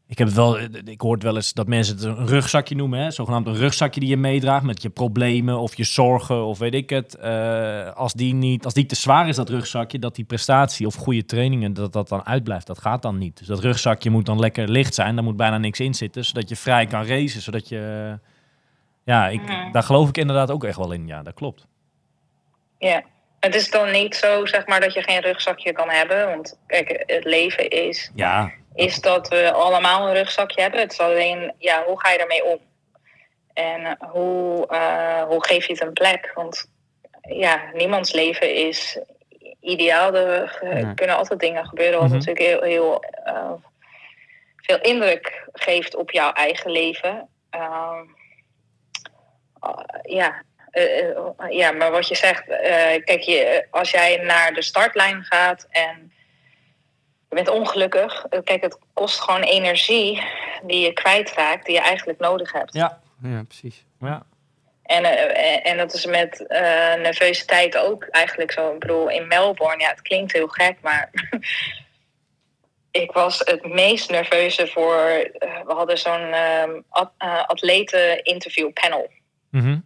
[0.09, 3.11] ik heb het wel, ik hoor wel eens dat mensen het een rugzakje noemen, hè?
[3.11, 6.91] zogenaamd een rugzakje die je meedraagt met je problemen of je zorgen of weet ik
[6.91, 7.15] het.
[7.15, 10.95] Eh, als, die niet, als die te zwaar is, dat rugzakje, dat die prestatie of
[10.95, 12.67] goede trainingen, dat dat dan uitblijft.
[12.67, 13.39] Dat gaat dan niet.
[13.39, 16.49] Dus dat rugzakje moet dan lekker licht zijn, daar moet bijna niks in zitten, zodat
[16.49, 18.19] je vrij kan racen, zodat je...
[19.05, 19.73] Ja, ik, Mhm.
[19.73, 21.07] daar geloof ik inderdaad ook echt wel in.
[21.07, 21.67] Ja, dat klopt.
[22.79, 23.03] Ja.
[23.41, 26.27] Het is dan niet zo, zeg maar, dat je geen rugzakje kan hebben.
[26.27, 30.81] Want kijk, het leven is, Ja, is dat we allemaal een rugzakje hebben.
[30.81, 32.59] Het is alleen, ja, hoe ga je daarmee om?
[33.53, 36.31] En hoe, eh, hoe geef je het een plek?
[36.35, 36.71] Want
[37.21, 38.99] ja, niemands leven is
[39.61, 40.15] ideaal.
[40.15, 40.95] Er eh, Nee.
[40.95, 42.17] kunnen altijd dingen gebeuren wat Mhm.
[42.19, 43.53] natuurlijk heel, heel eh,
[44.57, 47.29] veel indruk geeft op jouw eigen leven.
[47.51, 48.05] Ehm,
[50.03, 50.43] ja.
[51.51, 52.45] ja, maar wat je zegt,
[53.05, 56.13] kijk, je, als jij naar de startlijn gaat en
[57.29, 60.23] je bent ongelukkig, kijk, het kost gewoon energie
[60.63, 62.75] die je kwijtraakt, die je eigenlijk nodig hebt.
[62.75, 63.85] ja, ja precies.
[64.01, 64.23] ja.
[64.83, 68.73] En, eh, en- en dat is met eh nervositeit ook eigenlijk zo.
[68.73, 71.11] Ik bedoel, in Melbourne, ja, het klinkt heel gek, maar
[72.91, 74.97] ik was het meest nerveuze voor.
[75.05, 77.13] eh, we hadden zo'n ehm at,
[77.47, 79.11] atleten-interview panel.
[79.51, 79.79] Mhm.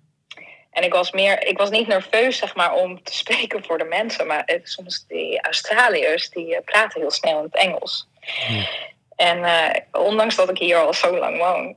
[0.72, 3.84] En ik was meer, ik was niet nerveus, zeg maar, om te spreken voor de
[3.84, 4.26] mensen.
[4.26, 8.08] Maar eh, soms die Australiërs, die eh, praten heel snel in het Engels.
[9.16, 11.76] En eh, ondanks dat ik hier al zo lang woon,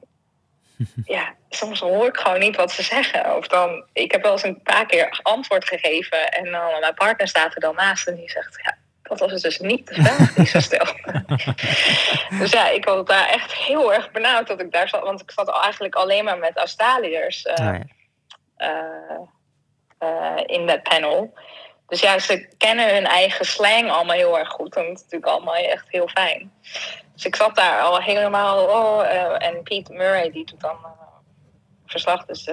[1.16, 3.36] ja, soms hoor ik gewoon niet wat ze zeggen.
[3.36, 6.32] Of dan, ik heb wel eens een paar keer antwoord gegeven.
[6.32, 9.60] En dan mijn partner staat er dan naast en die zegt, ja, dat was dus
[9.60, 11.24] niet de vraag die ze stelde.
[12.40, 15.04] dus ja, ik was daar echt heel erg benauwd dat ik daar zat.
[15.04, 17.42] Want ik zat eigenlijk alleen maar met Australiërs.
[17.42, 17.82] ja.
[18.56, 19.20] Eh,
[19.98, 21.34] eh, in dat panel.
[21.88, 24.76] Dus ja, ze kennen hun eigen slang allemaal heel erg goed.
[24.76, 26.52] En dat is natuurlijk allemaal echt heel fijn.
[27.14, 28.66] Dus ik zat daar al helemaal...
[28.66, 30.78] Oh, eh, en Pete Murray, die doet dan
[31.86, 32.26] verslag.
[32.26, 32.50] Dus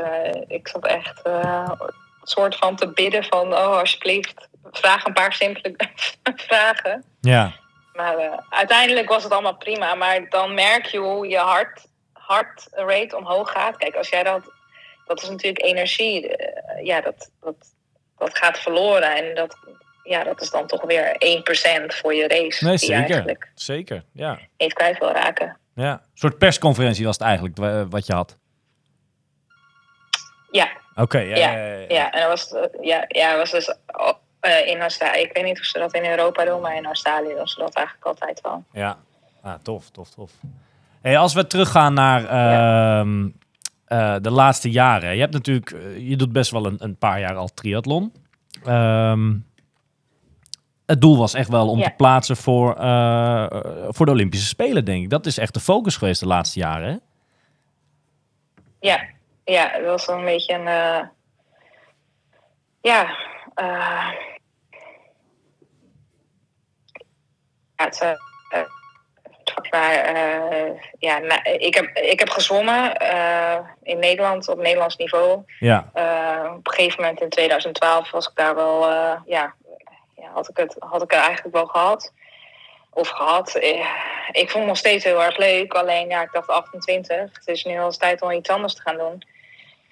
[0.47, 1.79] ik zat echt een
[2.23, 3.53] soort van te bidden van...
[3.53, 5.75] Oh, alsjeblieft, vraag een paar simpele
[6.49, 7.05] vragen.
[7.21, 7.53] ja.
[7.93, 9.95] Maar uiteindelijk was het allemaal prima.
[9.95, 13.77] Maar dan merk je hoe je hart, hartrate omhoog gaat.
[13.77, 14.43] Kijk, als jij dat...
[15.15, 16.37] Dat is natuurlijk energie.
[16.37, 17.55] eh, ja, dat, dat,
[18.19, 19.17] dat gaat verloren.
[19.17, 19.57] En dat,
[20.03, 21.17] ja, dat is dan toch weer
[21.85, 22.65] 1% voor je race.
[22.65, 23.51] Nee, zeker.
[23.55, 24.39] Zeker, ja.
[24.59, 25.57] niet kwijt wil raken.
[25.75, 25.93] Ja.
[25.93, 28.39] Een soort persconferentie was het eigenlijk wa- wat je had.
[30.51, 31.85] Ja, Oké, ja, Ja, ja, ja, ja.
[31.89, 33.75] ja, en dat was, eh, ja, ja, was dus
[34.41, 35.21] eh, in Australië.
[35.21, 37.75] Ik weet niet of ze dat in Europa doen, maar in Australië doen ze dat
[37.75, 38.65] eigenlijk altijd wel.
[38.73, 38.99] Ja,
[39.43, 40.31] ah, tof, tof, tof.
[41.03, 43.29] Hey, als we teruggaan naar ehm,
[43.93, 45.15] eh, de laatste jaren.
[45.15, 48.13] Je hebt natuurlijk, eh, je doet best wel een, een paar jaar al triathlon.
[48.65, 49.37] Ehm,
[50.87, 51.85] het doel was echt wel om Ja.
[51.85, 53.47] te plaatsen voor, eh,
[53.89, 55.11] voor de Olympische Spelen, denk ik.
[55.11, 56.97] Dat is echt de focus geweest de laatste jaren, hè?
[58.81, 59.05] Ja,
[59.45, 60.65] ja, dat was wel een beetje een.
[60.65, 61.13] ja.
[62.81, 64.13] ja,
[67.77, 68.17] het,
[69.73, 75.43] maar, eh, ja, nou, ik, heb, ik heb gezwommen eh, in Nederland op Nederlands niveau.
[75.59, 78.91] Ja, Eh, op een gegeven moment in 2012 was ik daar wel,
[79.27, 79.55] ja,
[80.17, 82.13] ja, had, ik het, had ik het eigenlijk wel gehad.
[82.91, 83.55] Of gehad.
[83.55, 83.87] Eh,
[84.33, 85.73] Ik vond het nog steeds heel erg leuk.
[85.73, 87.17] Alleen ja, ik dacht 28.
[87.33, 89.23] Het is nu al eens tijd om iets anders te gaan doen.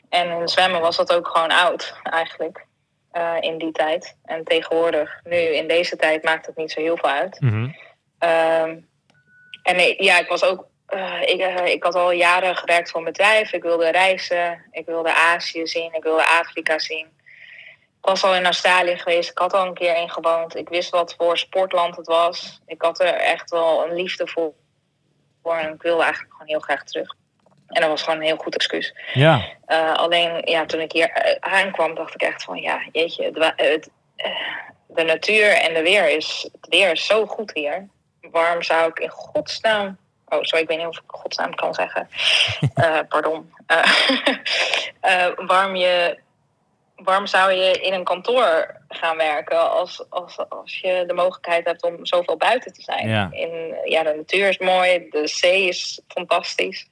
[0.08, 2.68] En in zwemmen was dat ook gewoon oud eigenlijk.
[3.40, 4.16] in die tijd.
[4.24, 7.40] En tegenwoordig, nu in deze tijd, maakt het niet zo heel veel uit.
[7.40, 7.68] Mhm.
[8.18, 8.76] Ehm,
[9.62, 10.66] en ja, ik was ook.
[10.86, 13.52] eh, ik, eh, ik had al jaren gewerkt voor een bedrijf.
[13.52, 14.64] Ik wilde reizen.
[14.70, 15.94] Ik wilde Azië zien.
[15.94, 17.06] Ik wilde Afrika zien.
[18.02, 19.30] Ik was al in Australië geweest.
[19.30, 20.56] Ik had al een keer in gewoond.
[20.56, 22.60] Ik wist wat voor sportland het was.
[22.66, 24.52] Ik had er echt wel een liefde voor.
[25.42, 27.14] en ik wilde eigenlijk gewoon heel graag terug.
[27.66, 28.94] En dat was gewoon een heel goed excuus.
[29.14, 33.90] ja, Eh, alleen ja, toen ik hier aankwam, dacht ik echt van ja, jeetje, het,
[34.86, 37.88] de natuur en de weer is, het weer is zo goed hier.
[38.20, 39.98] Waarom zou ik in godsnaam.
[40.28, 42.08] Oh, sorry, ik weet niet of ik godsnaam kan zeggen.
[42.74, 43.52] Eh, pardon.
[43.66, 44.10] Eh,
[45.26, 46.18] eh, waarom, je,
[46.96, 51.82] waarom zou je in een kantoor gaan werken als, als, als je de mogelijkheid hebt
[51.82, 53.08] om zoveel buiten te zijn?
[53.08, 53.28] Ja.
[53.30, 56.88] In, ja, de natuur is mooi, de zee is fantastisch.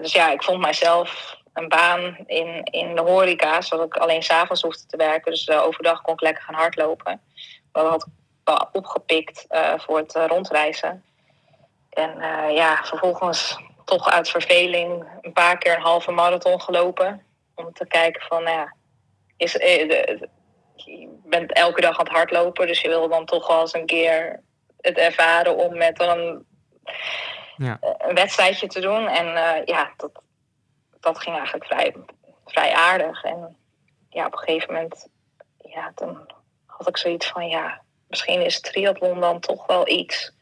[0.00, 4.62] Dus ja, ik vond mijzelf een baan in, in de horeca, zodat ik alleen s'avonds
[4.62, 5.32] hoefde te werken.
[5.32, 7.20] Dus overdag kon ik lekker gaan hardlopen.
[7.72, 8.08] Dat had
[8.72, 11.04] opgepikt eh, voor het eh, rondreizen.
[11.90, 17.22] En eh, ja, vervolgens toch uit verveling een paar keer een halve marathon gelopen.
[17.54, 18.74] Om te kijken van, nou ja,
[19.36, 22.66] is, je bent elke dag aan het hardlopen.
[22.66, 24.42] Dus je wil dan toch wel eens een keer
[24.80, 26.46] het ervaren om met een
[27.56, 27.78] Ja.
[27.80, 29.08] een wedstrijdje te doen.
[29.08, 29.26] En
[29.64, 30.10] ja, dat,
[31.00, 31.94] dat ging eigenlijk vrij,
[32.46, 33.22] vrij aardig.
[33.22, 33.56] En
[34.08, 35.08] ja, op een gegeven moment,
[35.58, 36.30] ja, dan
[36.66, 40.32] had ik zoiets van, ja, misschien is triathlon dan toch wel iets.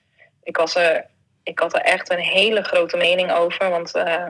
[0.43, 1.07] Ik, was er,
[1.43, 4.27] ik had er echt een hele grote mening over, want eh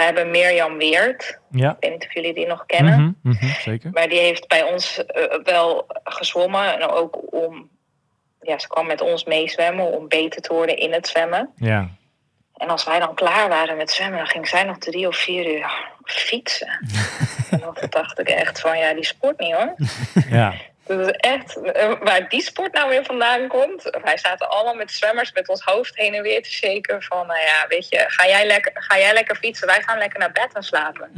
[0.00, 1.38] wij hebben Mirjam Weert.
[1.50, 1.70] ja.
[1.70, 3.18] Ik weet niet of jullie die nog kennen.
[3.22, 3.90] Mhm, mhm, zeker.
[3.92, 6.74] Maar die heeft bij ons eh, wel gezwommen.
[6.74, 7.68] En ook om,
[8.40, 11.50] ja, ze kwam met ons meezwemmen om beter te worden in het zwemmen.
[11.56, 11.88] Ja,
[12.56, 15.54] En als wij dan klaar waren met zwemmen, dan ging zij nog drie of vier
[15.54, 16.88] uur fietsen.
[17.50, 19.74] en dan dacht ik echt van, ja, die sport niet hoor.
[20.28, 20.54] ja,
[20.90, 23.98] Is echt, eh, waar die sport nou weer vandaan komt.
[24.02, 27.02] Wij zaten allemaal met zwemmers met ons hoofd heen en weer te shaken.
[27.02, 29.66] Van, nou ja, weet je, ga jij lekker, ga jij lekker fietsen?
[29.66, 31.10] Wij gaan lekker naar bed en slapen.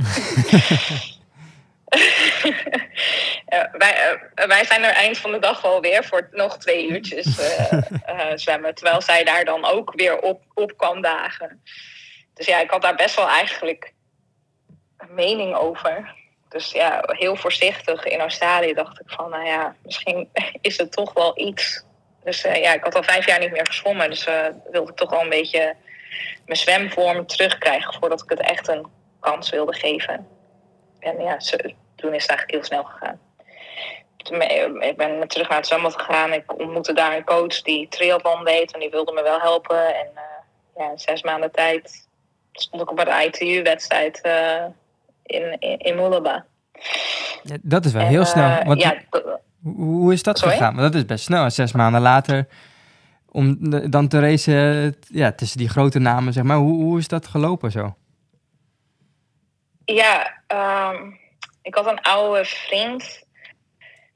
[3.47, 6.89] Ja, wij, eh, wij zijn er eind van de dag wel weer voor nog twee
[6.89, 7.73] uurtjes eh,
[8.31, 8.75] eh, zwemmen.
[8.75, 11.63] Terwijl zij daar dan ook weer op, op kwam dagen.
[12.35, 13.93] Dus ja, ik had daar best wel eigenlijk
[14.97, 16.15] een mening over.
[16.53, 20.29] Dus ja, heel voorzichtig in Australië dacht ik van, nou ja, misschien
[20.61, 21.85] is het toch wel iets.
[22.25, 24.11] Dus eh, ja, ik had al vijf jaar niet meer gezwommen.
[24.11, 25.75] Dus eh, wilde ik toch wel een beetje
[26.47, 28.87] mijn zwemvorm terugkrijgen voordat ik het echt een
[29.21, 30.29] kans wilde geven.
[30.99, 31.37] En ja,
[31.97, 33.21] toen is het eigenlijk heel snel gegaan.
[34.31, 36.33] Ben- Ik ben terug naar het zwembad gegaan.
[36.33, 39.95] Ik ontmoette daar een coach die triathlon deed en die wilde me wel helpen.
[39.95, 40.23] En eh,
[40.77, 42.09] ja, in zes maanden tijd
[42.53, 44.65] stond ik op een ITU-wedstrijd eh,
[45.23, 46.45] in, in, in Moelaba.
[47.43, 48.65] Ja, dat is wel En, heel eh, snel.
[48.65, 48.97] Want ja,
[49.63, 50.53] hoe, is dat Sorry?
[50.55, 50.77] gegaan?
[50.77, 51.51] Want dat is best snel.
[51.51, 52.47] Zes maanden later,
[53.29, 56.57] om de- dan te racen ja, tussen die grote namen, zeg maar.
[56.57, 57.95] Hoe, hoe is dat gelopen zo?
[59.85, 61.11] Ja, ehm,
[61.63, 63.23] ik had een oude vriend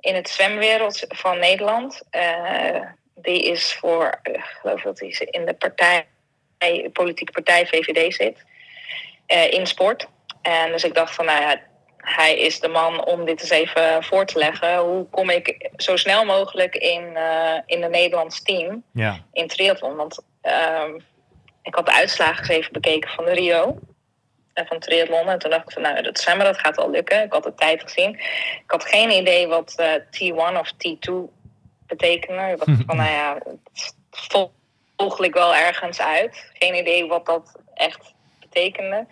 [0.01, 2.03] in het zwemwereld van Nederland.
[2.11, 2.81] Eh,
[3.15, 6.07] die is voor, eh, ik geloof dat hij in de partij,
[6.93, 8.45] politieke partij VVD zit,
[9.51, 10.09] in sport.
[10.47, 11.61] En dus ik dacht van, nou ja,
[11.97, 14.79] hij is de man om dit eens even voor te leggen.
[14.79, 18.83] Hoe kom ik zo snel mogelijk in, eh in een Nederlands team?
[18.93, 19.21] ja.
[19.33, 19.97] in triathlon.
[19.97, 20.95] Want ehm,
[21.63, 23.79] ik had de uitslagen eens even bekeken van de Rio.
[24.53, 25.29] En van triathlon.
[25.29, 27.23] En toen dacht ik van, nou, dat zwemmen, dat gaat wel lukken.
[27.23, 28.11] Ik had de tijd gezien.
[28.11, 31.13] Ik had geen idee wat eh, T1 of T2
[31.87, 32.51] betekende.
[32.51, 34.53] Ik dacht van, nou ja, het is vol
[34.97, 36.51] mogelijk wel ergens uit.
[36.53, 39.07] Geen idee wat dat echt betekende.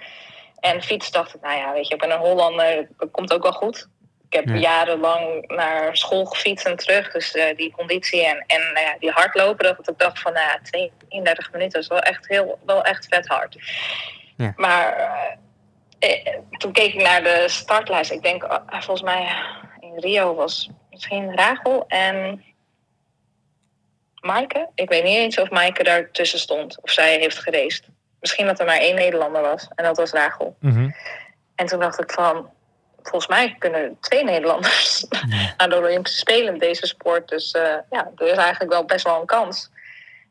[0.65, 3.43] En fiets dacht ik, nou ja, weet je, ik ben een Hollander, dat komt ook
[3.43, 3.89] wel goed.
[4.29, 4.55] Ik heb Ja.
[4.55, 7.13] jarenlang naar school gefietst en terug.
[7.13, 10.59] Dus eh, die conditie en, en nou die hardlopen, dat ik dacht van, nou ja,
[10.63, 13.57] 32 minuten is wel echt, heel, wel echt vet hard.
[14.37, 14.53] Ja.
[14.57, 14.97] Maar
[15.99, 18.11] eh, eh, toen keek ik naar de startlijst.
[18.11, 19.29] Ik denk, ah, volgens mij
[19.81, 22.45] in Rio was misschien Rachel en
[24.21, 24.69] Maaike.
[24.75, 26.79] Ik weet niet eens of Maaike daar tussen stond.
[26.83, 27.89] Of zij heeft geraced.
[28.25, 29.69] Misschien dat er maar één Nederlander was.
[29.75, 30.57] En dat was Rachel.
[30.61, 30.91] Mhm.
[31.55, 32.51] En toen dacht ik van...
[33.03, 35.07] Volgens mij kunnen twee Nederlanders
[35.57, 37.29] naar de Olympische Spelen in deze sport.
[37.29, 39.71] Dus eh, ja, er is eigenlijk wel best wel een kans.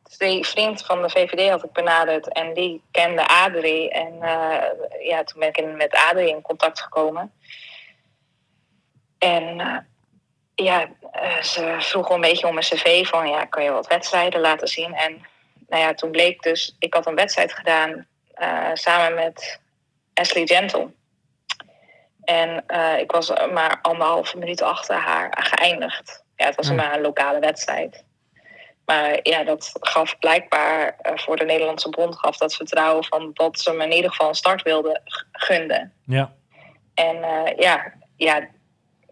[0.03, 2.27] Dus die vriend van de VVD had ik benaderd.
[2.33, 3.89] En die kende Adrie.
[3.91, 7.31] En eh, ja, toen ben ik in- met Adrie in contact gekomen.
[9.17, 9.77] En eh,
[10.55, 10.87] ja,
[11.41, 13.07] ze vroegen een beetje om mijn cv.
[13.07, 14.93] Van ja, kan je wat wedstrijden laten zien?
[14.93, 15.25] En
[15.73, 16.75] nou ja, toen bleek dus...
[16.79, 19.59] Ik had een wedstrijd gedaan eh, samen met
[20.13, 20.91] Ashley Gentle.
[22.23, 26.23] En eh, ik was maar anderhalve minuut achter haar geëindigd.
[26.35, 26.75] Ja, het was Hmm.
[26.75, 28.03] maar een lokale wedstrijd.
[28.85, 33.59] Maar ja, dat gaf blijkbaar eh, voor de Nederlandse bond gaf dat vertrouwen van dat
[33.59, 35.93] ze me in ieder geval een start wilden gunden.
[36.05, 36.33] Ja.
[36.93, 37.17] En
[37.57, 38.47] ja, ja,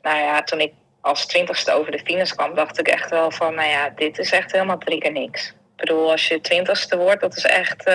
[0.02, 3.56] nou ja, toen ik als twintigste over de finish kwam, dacht ik echt wel van,
[3.56, 5.56] nou ja, dit is echt helemaal drie keer niks.
[5.81, 7.89] Ik bedoel, als je twintigste wordt, dat is echt,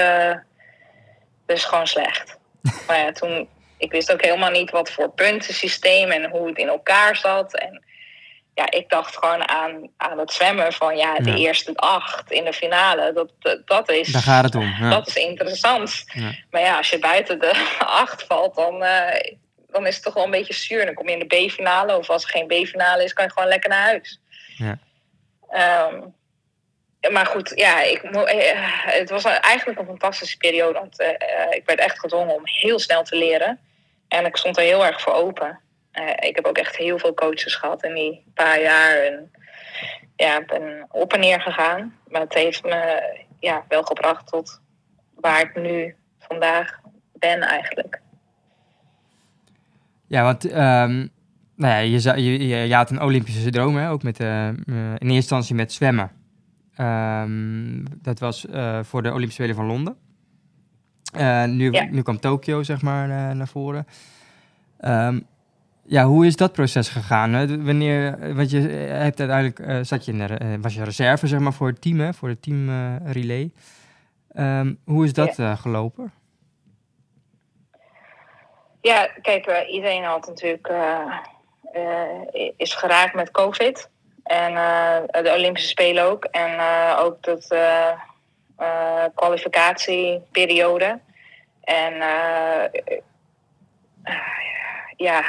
[1.46, 2.38] is gewoon slecht.
[2.86, 6.68] maar ja, toen, ik wist ook helemaal niet wat voor puntensysteem en hoe het in
[6.68, 7.54] elkaar zat.
[7.54, 7.82] En
[8.54, 11.36] ja, ik dacht gewoon aan, aan het zwemmen van, ja, de Ja.
[11.36, 14.12] eerste acht in de finale, dat, dat, dat is...
[14.12, 14.74] Daar gaat het om.
[14.80, 14.90] Ja.
[14.90, 16.04] Dat is interessant.
[16.06, 16.34] Ja.
[16.50, 19.34] Maar ja, als je buiten de acht valt, dan, eh,
[19.70, 20.84] dan is het toch wel een beetje zuur.
[20.86, 21.96] Dan kom je in de B-finale.
[21.98, 24.20] Of als er geen B-finale is, kan je gewoon lekker naar huis.
[24.56, 24.78] Ja.
[27.10, 28.58] Maar goed, ja, ik, mo- eh,
[28.98, 30.78] het was eigenlijk een fantastische periode.
[30.78, 33.58] Want eh, eh, ik werd echt gedwongen om heel snel te leren.
[34.08, 35.60] En ik stond er heel erg voor open.
[35.92, 38.96] Eh, ik heb ook echt heel veel coaches gehad in die paar jaar.
[38.96, 39.30] En
[40.16, 41.98] ja, ben op en neer gegaan.
[42.08, 43.02] Maar het heeft me
[43.40, 44.60] ja, wel gebracht tot
[45.14, 46.78] waar ik nu vandaag
[47.12, 48.00] ben eigenlijk.
[50.06, 50.44] Ja, want
[51.56, 53.90] ja, je, je, je, had een Olympische droom, hè?
[53.90, 56.10] ook met, eh, eh, in eerste instantie met zwemmen.
[56.76, 59.96] Ehm, dat was eh, voor de Olympische Spelen van Londen.
[61.12, 61.84] Eh, nu, Ja.
[61.90, 63.86] nu kwam Tokio, zeg maar, eh, naar voren.
[64.78, 65.20] Ehm,
[65.84, 67.32] ja, hoe is dat proces gegaan?
[67.32, 67.62] hè?
[67.64, 71.66] Wanneer, want je hebt uiteindelijk, zat je in de, was je reserve, zeg maar, voor
[71.68, 72.14] het team, hè?
[72.14, 72.68] voor het team
[73.04, 73.52] relay.
[74.28, 76.12] Ehm, hoe is dat eh, gelopen?
[78.80, 80.72] Ja, kijk, iedereen had natuurlijk
[82.56, 83.90] is geraakt met COVID.
[84.26, 86.24] En eh, de Olympische Spelen ook.
[86.24, 90.98] En eh, ook dat eh, kwalificatieperiode.
[91.60, 91.94] En
[94.96, 95.24] ja,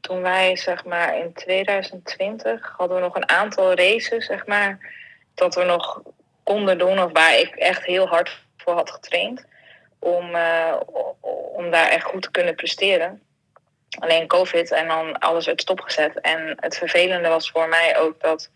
[0.00, 4.78] toen wij zeg maar in 2020 hadden we nog een aantal races, zeg maar,
[5.34, 6.02] dat we nog
[6.42, 9.44] konden doen of waar ik echt heel hard voor had getraind
[9.98, 10.24] om,
[11.52, 13.23] om daar echt goed te kunnen presteren.
[13.98, 16.20] Alleen COVID en dan alles werd stopgezet.
[16.20, 18.50] En het vervelende was voor mij ook dat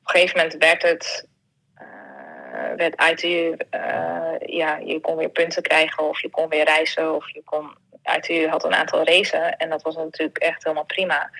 [0.00, 1.26] op een gegeven moment werd het
[1.74, 7.14] eh, werd ITU, eh, ja, je kon weer punten krijgen of je kon weer reizen
[7.14, 7.76] of je kon,
[8.16, 11.30] ITU had een aantal racen en dat was natuurlijk echt helemaal prima.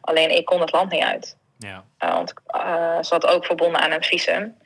[0.00, 1.36] Alleen ik kon het land niet uit.
[1.58, 1.84] Ja.
[2.04, 4.56] Uh, want uh, ze had ook verbonden aan een visum.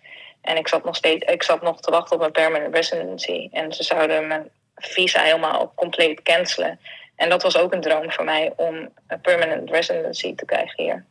[0.41, 3.49] En ik zat nog steeds, ik zat nog te wachten op mijn permanent residency.
[3.53, 6.81] En ze zouden mijn visa helemaal compleet cancelen.
[7.17, 11.05] En dat was ook een droom voor mij om een permanent residency te krijgen hier.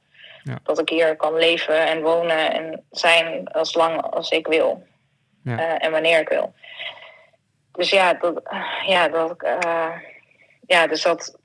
[0.44, 0.60] Ja.
[0.64, 4.84] Dat ik hier kan leven en wonen en zijn als lang als ik wil.
[5.44, 5.60] Ja.
[5.60, 6.54] Uh, en wanneer ik wil.
[7.72, 8.42] Dus ja, dat,
[8.86, 9.92] ja, dat, uh,
[10.68, 11.38] ja, dus dat,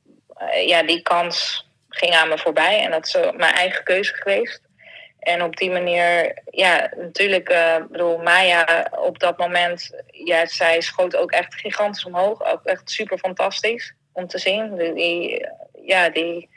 [0.42, 2.84] uh, ja, die kans ging aan me voorbij.
[2.84, 4.60] En dat is mijn eigen keuze geweest.
[5.18, 7.44] En op die manier, ja, natuurlijk,
[7.90, 12.44] bedoel, Maya op dat moment, ja, zij schoot ook echt gigantisch omhoog.
[12.44, 14.76] Ook echt super fantastisch om te zien.
[14.94, 15.46] Die,
[15.82, 16.48] ja, die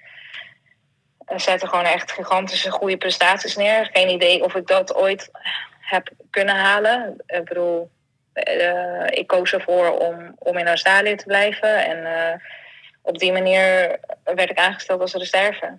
[1.36, 3.89] zette gewoon echt gigantische goede prestaties neer.
[3.93, 5.32] Geen idee of ik dat ooit
[5.80, 7.24] heb kunnen halen.
[7.26, 7.89] Ik bedoel,
[8.34, 11.86] uh, ik koos ervoor om, om in Australië te blijven.
[11.86, 12.47] En uh,
[13.01, 15.78] op die manier werd ik aangesteld als reserve.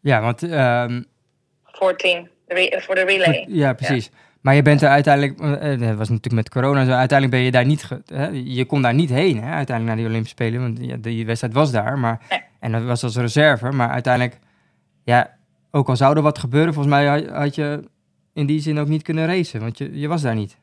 [0.00, 0.42] Ja, want...
[0.42, 1.10] Um,
[1.62, 2.30] voor het team,
[2.70, 3.44] voor de relay.
[3.48, 4.10] Ja, precies.
[4.12, 4.18] Ja.
[4.42, 7.50] Maar je bent er uiteindelijk, uh, dat was natuurlijk met corona zo, uiteindelijk ben je
[7.50, 8.26] daar niet, hè?
[8.44, 9.52] je kon daar niet heen, hè?
[9.52, 12.42] uiteindelijk naar die Olympische Spelen, want ja, die wedstrijd was daar, maar, nee.
[12.60, 14.38] en dat was als reserve, maar uiteindelijk,
[15.04, 15.36] ja,
[15.70, 17.88] ook al zou er wat gebeuren, volgens mij had, je
[18.34, 20.56] in die zin ook niet kunnen racen, want je, je was daar niet.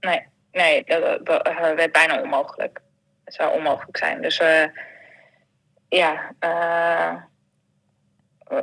[0.00, 0.22] Nee,
[0.52, 2.80] nee dat, dat- eh, werd bijna onmogelijk.
[3.24, 4.22] Het zou onmogelijk zijn.
[4.22, 4.64] Dus eh,
[5.88, 7.14] ja, eh,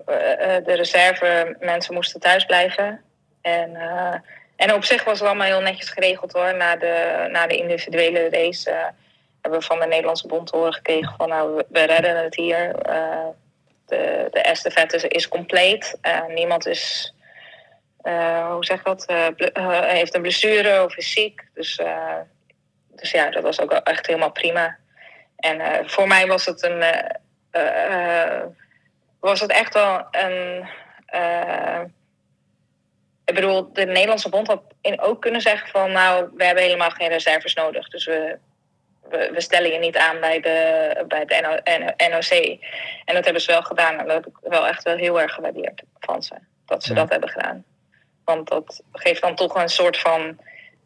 [0.05, 3.01] eh, eh, de reserve mensen moesten thuis blijven.
[3.45, 4.15] En, eh,
[4.55, 6.55] en op zich was het allemaal heel netjes geregeld hoor.
[6.55, 8.87] Na de, na de individuele race eh,
[9.41, 12.75] hebben we van de Nederlandse bond horen gekregen van nou, we, redden het hier.
[12.75, 13.27] Eh,
[13.85, 15.97] de, de estafette is, compleet.
[16.27, 17.13] Niemand is
[18.51, 19.05] hoe zeg dat,
[19.85, 21.47] heeft een blessure of is ziek.
[21.53, 21.81] Dus,
[22.89, 24.77] dus ja, dat was ook echt helemaal prima.
[25.35, 26.83] En voor mij was het een,
[29.19, 30.67] was het echt wel een,
[33.25, 36.89] ik bedoel, de Nederlandse bond had in ook kunnen zeggen van, nou, we hebben helemaal
[36.89, 37.89] geen reserves nodig.
[37.89, 38.37] Dus we,
[39.09, 42.59] we, we stellen je niet aan bij de, bij NO, NO- NOC.
[43.05, 43.99] En dat hebben ze wel gedaan.
[43.99, 46.35] En dat heb ik wel echt wel heel erg gewaardeerd van ze.
[46.65, 46.95] Dat ze Ja.
[46.99, 47.63] dat hebben gedaan.
[48.25, 50.39] Want dat geeft dan toch een soort van,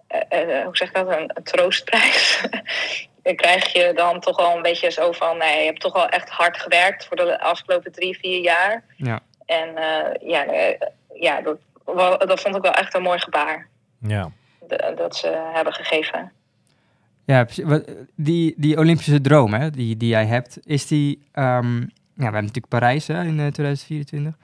[0.08, 2.42] eh, eh, hoe zeg ik dat, een, een troostprijs.
[3.24, 6.08] dan krijg je dan toch wel een beetje zo van, nee, je hebt toch wel
[6.10, 8.84] echt hard gewerkt voor de afgelopen drie, vier jaar.
[8.98, 9.20] Ja.
[9.46, 10.46] En eh, ja,
[11.14, 11.58] ja dat,
[12.28, 13.68] dat vond ik wel echt een mooi gebaar
[14.00, 14.32] Ja.
[14.68, 16.32] de- dat ze hebben gegeven.
[17.26, 17.64] Ja, precies.
[17.64, 21.22] Wat- die, die Olympische droom hè, die, die jij hebt, is die...
[21.32, 21.86] ehm, ja,
[22.16, 24.36] we hebben natuurlijk Parijs hè, in eh, 2024.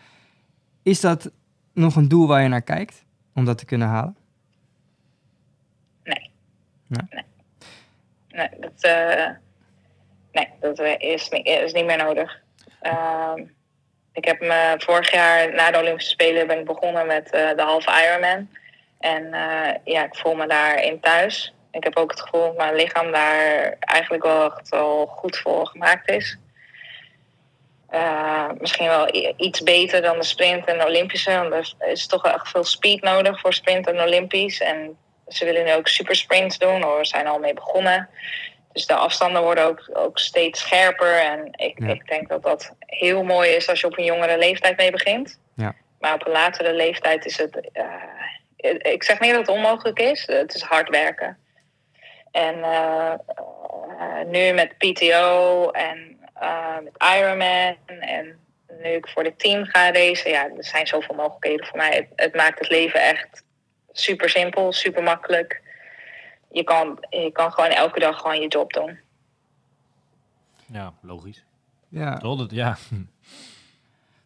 [0.84, 1.32] Is dat
[1.74, 4.16] nog een doel waar je naar kijkt om dat te kunnen halen?
[8.28, 9.30] Nee, dat, eh,
[10.32, 12.42] nee, dat eh, is, niet, is niet meer nodig.
[12.82, 13.44] Ehm,
[14.16, 17.62] ik heb me vorig jaar na de Olympische Spelen ben ik begonnen met eh, de
[17.62, 18.50] halve Ironman.
[19.00, 21.54] En eh, ja, ik voel me daarin thuis.
[21.72, 25.68] Ik heb ook het gevoel dat mijn lichaam daar eigenlijk wel echt wel goed voor
[25.68, 26.38] gemaakt is.
[27.90, 31.32] Eh, misschien wel iets beter dan de sprint en de Olympische.
[31.32, 34.60] Want er is toch echt veel speed nodig voor sprint en Olympisch.
[34.62, 34.98] En
[35.28, 38.10] ze willen nu ook supersprints doen, of zijn al mee begonnen.
[38.76, 41.20] Dus de afstanden worden ook, ook steeds scherper.
[41.22, 41.88] En ik, Ja.
[41.94, 45.40] ik denk dat dat heel mooi is als je op een jongere leeftijd mee begint.
[45.56, 45.76] Ja.
[46.00, 47.70] Maar op een latere leeftijd is het.
[47.74, 51.38] eh, ik zeg niet dat het onmogelijk is, het is hard werken.
[52.32, 56.20] En eh, eh, nu met PTO en
[56.84, 58.40] met Ironman en
[58.82, 61.96] nu ik voor het team ga racen, ja, er zijn zoveel mogelijkheden voor mij.
[61.96, 63.44] Het, het maakt het leven echt
[63.92, 65.62] super simpel, super makkelijk.
[66.52, 68.98] Je kan, je kan gewoon elke dag gewoon je job doen.
[70.72, 71.44] Ja, logisch.
[71.90, 72.18] Ja.
[72.18, 72.38] Toch?
[72.38, 72.78] Dat- Ja.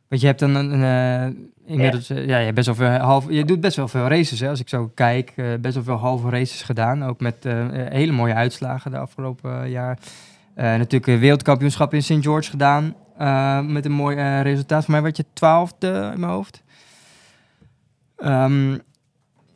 [0.07, 1.33] Want je hebt dan een, een
[1.65, 2.37] eh, inmiddels, eh, ja.
[2.37, 4.69] je, hebt best wel veel half, je doet best wel veel races, hè, als ik
[4.69, 5.33] zo kijk.
[5.35, 7.43] eh, best wel veel halve races gedaan, ook met
[7.89, 9.97] hele mooie uitslagen de afgelopen jaar.
[10.53, 12.17] Eh, natuurlijk een wereldkampioenschap in St.
[12.21, 14.83] George gedaan, eh, met een mooi eh, resultaat.
[14.83, 16.63] Voor mij werd je twaalfde in mijn hoofd.
[18.17, 18.77] Ehm,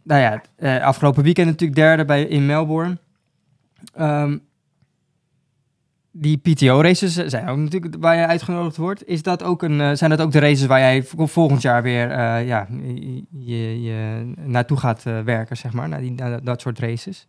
[0.04, 2.98] nou ja, eh, afgelopen weekend natuurlijk derde bij, in Melbourne.
[3.96, 4.38] Ehm,
[6.12, 9.08] die PTO-races zijn ook natuurlijk waar jij uitgenodigd wordt.
[9.08, 12.12] Is dat ook een, eh, zijn dat ook de races waar jij volgend jaar weer
[12.12, 17.28] eh, ja, je, je, je naartoe gaat werken, zeg maar, naar, die, dat soort races?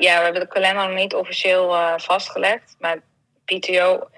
[0.00, 2.76] Ja, we hebben de kalender nog niet officieel vastgelegd.
[2.78, 2.98] Maar
[3.44, 4.08] PTO,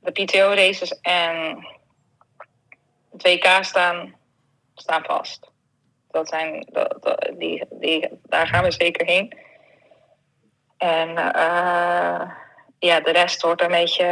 [0.00, 1.66] de PTO-races en
[3.12, 4.14] het WK staan,
[4.80, 5.50] staan vast.
[6.10, 9.38] Dat zijn, dat, dat- die, die, daar gaan we zeker heen.
[10.76, 12.30] En eh,
[12.78, 14.04] ja, de rest wordt een beetje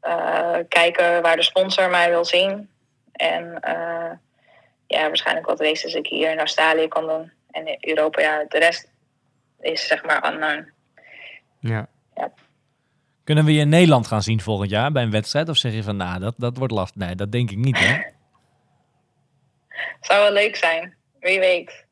[0.00, 2.68] eh, kijken waar de sponsor mij wil zien.
[3.12, 4.10] En eh,
[4.86, 7.32] ja, waarschijnlijk wat races ik hier in Australië kan doen.
[7.50, 8.90] En in Europa, ja, de rest
[9.60, 10.72] is zeg maar unknown.
[11.60, 11.88] Ja.
[13.24, 15.48] Kunnen we je in Nederland gaan zien volgend jaar bij een wedstrijd?
[15.48, 16.96] Of zeg je van, nou, dat, dat wordt lastig.
[17.02, 18.02] Nee, dat denk ik niet, hè?
[20.00, 21.84] Zou wel leuk zijn, wie weet.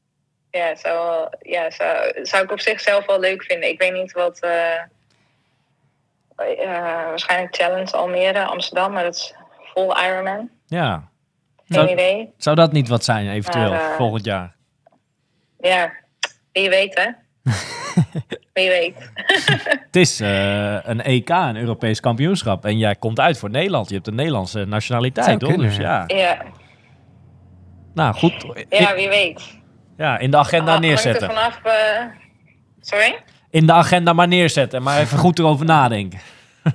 [0.51, 3.69] Ja, zou, wel- ja zou, zou ik op zichzelf wel leuk vinden.
[3.69, 4.39] Ik weet niet wat.
[4.41, 4.75] eh,
[6.37, 9.35] eh, waarschijnlijk Challenge Almere, Amsterdam, maar dat is
[9.75, 10.51] vol Ironman.
[10.67, 11.09] Ja.
[11.67, 12.33] Geen Zou, idee.
[12.37, 14.55] zou dat niet wat zijn, eventueel, Maar, eh, volgend jaar?
[15.61, 15.93] Ja,
[16.53, 17.09] wie weet hè.
[18.53, 18.95] wie weet.
[19.87, 22.65] Het is eh, een EK, een Europees kampioenschap.
[22.65, 23.89] En jij komt uit voor Nederland.
[23.89, 25.57] Je hebt een Nederlandse nationaliteit, toch?
[25.57, 26.05] Dus ja.
[26.07, 26.43] Ja,
[27.95, 28.47] Nou, goed.
[28.69, 29.59] ja wie weet.
[29.97, 31.29] Ja, in de agenda Ah, er neerzetten.
[31.29, 31.61] vanaf.
[31.65, 32.05] eh,
[32.81, 33.23] sorry?
[33.51, 34.83] In de agenda maar neerzetten.
[34.83, 36.21] Maar even goed erover nadenken.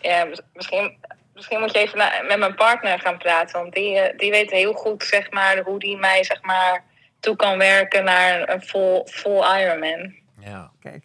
[0.00, 0.96] Ja, mis- misschien,
[1.34, 1.98] misschien moet je even
[2.28, 3.60] met mijn partner gaan praten.
[3.60, 6.84] Want die, eh, die weet heel goed zeg maar, hoe die mij zeg maar,
[7.20, 10.14] toe kan werken naar een, vol, vol Ironman.
[10.40, 10.70] Ja.
[10.80, 11.04] Kijk.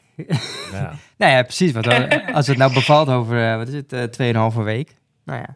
[0.71, 0.93] ja.
[1.17, 1.71] nou ja, precies.
[1.71, 4.95] Wat, dan- als het nou bevalt over, eh, wat is het, eh, tweeënhalve week.
[5.25, 5.55] Nou ja.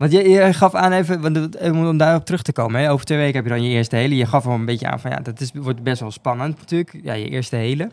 [0.00, 2.80] Want je, je gaf aan even, want eh, om daarop terug te komen.
[2.80, 4.16] Hè, over twee weken heb je dan je eerste hele.
[4.16, 6.98] Je gaf al een beetje aan van ja, dat is, wordt best wel spannend natuurlijk.
[7.02, 7.90] Ja, je eerste hele.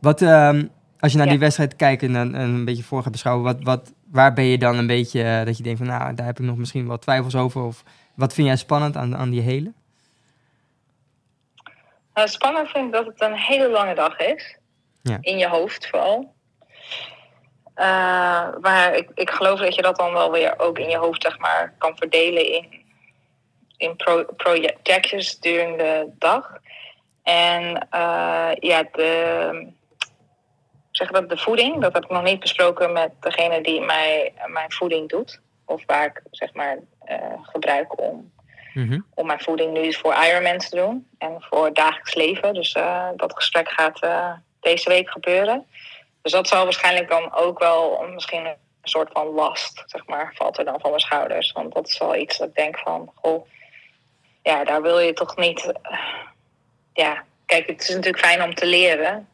[0.00, 0.64] Wat, ehm,
[0.98, 1.32] als je naar Ja.
[1.32, 4.78] die wedstrijd kijkt en een beetje voor gaat beschouwen, wat, wat, waar ben je dan
[4.78, 7.34] een beetje eh, dat je denkt van nou, daar heb ik nog misschien wel twijfels
[7.36, 7.62] over?
[7.62, 7.82] Of
[8.14, 9.72] wat vind jij spannend aan, aan die hele?
[12.14, 14.58] Nou, spannend vind ik dat het een hele lange dag is.
[15.02, 15.18] Ja.
[15.20, 16.34] In je hoofd vooral.
[17.74, 21.22] Eh, maar ik, ik geloof dat je dat dan wel weer ook in je hoofd
[21.22, 22.82] zeg maar, kan verdelen in,
[23.76, 26.52] in pro, projectjes during de dag.
[27.22, 29.66] En eh, ja, de,
[30.90, 34.72] zeg dat, de voeding, dat heb ik nog niet besproken met degene die mij mijn
[34.72, 35.40] voeding doet.
[35.64, 38.32] Of waar ik zeg maar eh, gebruik om
[38.74, 39.00] Mhm.
[39.14, 41.08] om mijn voeding nu voor Ironman te doen.
[41.18, 42.54] En voor dagelijks leven.
[42.54, 42.72] Dus
[43.16, 44.00] dat gesprek gaat
[44.60, 45.66] deze week gebeuren.
[46.24, 50.58] Dus dat zal waarschijnlijk dan ook wel misschien een soort van last, zeg maar, valt
[50.58, 51.52] er dan van mijn schouders.
[51.52, 53.46] Want dat is wel iets dat ik denk van, goh,
[54.42, 55.72] ja, daar wil je toch niet...
[55.82, 55.98] eh,
[56.92, 59.28] ja, kijk, het is natuurlijk fijn om te leren.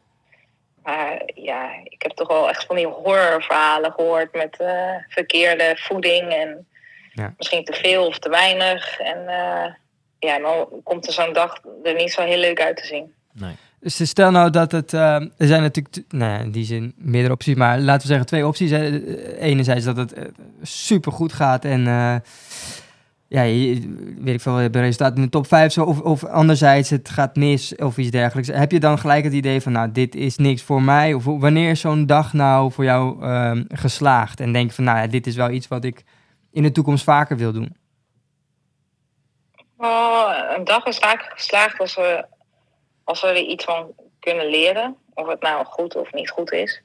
[0.83, 6.33] Maar ja, ik heb toch wel echt van die horrorverhalen gehoord met eh, verkeerde voeding
[6.33, 6.67] en
[7.13, 7.33] Ja.
[7.37, 8.99] misschien te veel of te weinig.
[8.99, 9.73] En eh,
[10.19, 13.13] ja, dan komt er zo'n dag er niet zo heel leuk uit te zien.
[13.31, 13.55] Nee.
[13.81, 14.93] Dus stel nou dat het...
[14.93, 18.47] eh, er zijn natuurlijk, nou in die zin meerdere opties, maar laten we zeggen twee
[18.47, 18.71] opties.
[18.71, 18.99] hè.
[18.99, 20.15] Eh, Enerzijds dat het
[20.61, 21.87] super goed gaat en...
[21.87, 22.15] eh,
[23.31, 26.89] ja, je, weet ik veel, je resultaat in de top 5 zo, of, of anderzijds
[26.89, 28.49] het gaat mis of iets dergelijks.
[28.49, 31.13] Heb je dan gelijk het idee van, nou, dit is niks voor mij?
[31.13, 34.39] Of wanneer is zo'n dag nou voor jou ehm, geslaagd?
[34.39, 36.03] En denk van, nou ja, dit is wel iets wat ik
[36.51, 37.75] in de toekomst vaker wil doen.
[39.77, 42.25] Oh, een dag is vaak geslaagd als we,
[43.03, 44.97] als we er iets van kunnen leren.
[45.13, 46.81] Of het nou goed of niet goed is.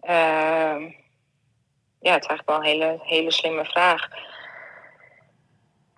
[0.00, 0.82] Ehm,
[2.00, 4.08] ja, het is eigenlijk wel een hele, hele slimme vraag.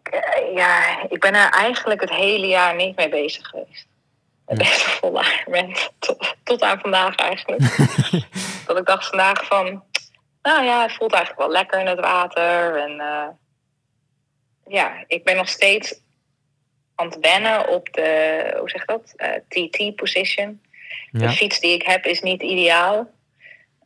[0.02, 3.86] Eh, Ja, ik ben er eigenlijk het hele jaar niet mee bezig geweest.
[4.80, 5.76] Volle Ironman.
[5.98, 7.76] Tot, tot aan vandaag eigenlijk.
[8.66, 9.84] dat ik dacht vandaag van...
[10.42, 12.76] Nou ja, het voelt eigenlijk wel lekker in het water.
[12.76, 13.28] En eh,
[14.66, 16.00] ja, ik ben nog steeds
[16.96, 19.12] aan het wennen op de, hoe zeg dat?
[19.16, 20.60] Eh, TT-position.
[21.10, 21.26] Ja.
[21.26, 23.10] De fiets die ik heb is niet ideaal.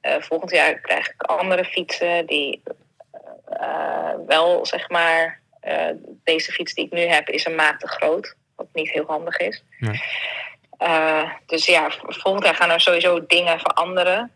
[0.01, 2.63] Eh, volgend jaar krijg ik andere fietsen die
[3.45, 5.39] eh, wel, zeg maar,
[6.25, 8.35] deze fiets die ik nu heb is een maat te groot.
[8.57, 9.65] Wat niet heel handig is.
[9.79, 10.01] Nee.
[11.47, 14.33] Dus ja, volgend jaar gaan er sowieso dingen veranderen.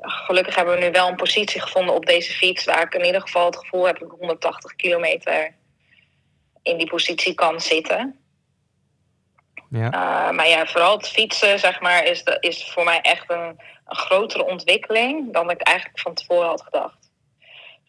[0.00, 3.20] Gelukkig hebben we nu wel een positie gevonden op deze fiets waar ik in ieder
[3.20, 5.54] geval het gevoel heb dat ik 180 kilometer
[6.66, 8.18] in die positie kan zitten.
[9.70, 9.86] Ja.
[9.86, 13.60] Uh, maar ja, vooral het fietsen, zeg maar, is, de, is voor mij echt een,
[13.86, 17.10] een grotere ontwikkeling dan ik eigenlijk van tevoren had gedacht.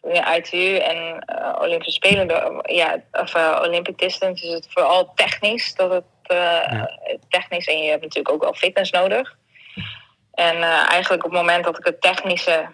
[0.00, 4.66] Toen in ITU en uh, Olympische Spelen, de- ja, of uh, Olympic Distance, is het
[4.70, 5.74] vooral technisch.
[5.74, 6.98] Dat het Ja.
[7.28, 9.36] technisch en je hebt natuurlijk ook wel fitness nodig.
[10.32, 12.66] En eigenlijk op het moment dat ik het technische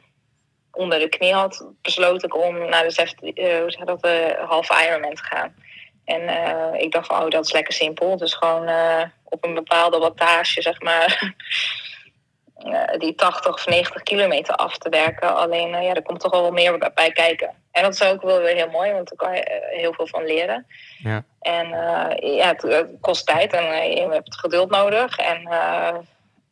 [0.72, 4.02] onder de knie had, besloot ik om naar de, 17, uh, hoe zeg je dat,
[4.02, 5.54] de halve Ironman te gaan.
[6.04, 8.16] En uh, ik dacht van, oh, dat is lekker simpel.
[8.16, 11.34] Dus gewoon uh, op een bepaalde wattage, zeg maar,
[12.66, 15.36] uh, die 80 of 90 kilometer af te werken.
[15.36, 17.50] Alleen, ja, er komt toch wel wat meer bij, kijken.
[17.70, 20.24] En dat is ook wel weer heel mooi, want daar kan je heel veel van
[20.24, 20.66] leren.
[20.98, 21.24] Ja.
[21.40, 21.68] En
[22.16, 25.16] ja, het, het, kost tijd en je hebt geduld nodig.
[25.16, 25.48] En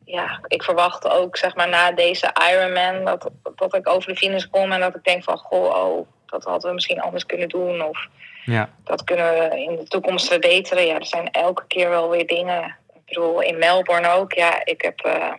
[0.05, 4.45] ja, ik verwacht ook, zeg maar, na deze Ironman, dat, dat ik over de finish
[4.45, 7.81] kom en dat ik denk van, goh, oh, dat hadden we misschien anders kunnen doen.
[7.81, 8.07] Of
[8.45, 8.69] Ja.
[8.83, 10.85] dat kunnen we in de toekomst verbeteren.
[10.85, 12.75] Ja, er zijn elke keer wel weer dingen.
[12.93, 14.33] Ik bedoel, in Melbourne ook.
[14.33, 15.33] Ja, ik heb uh,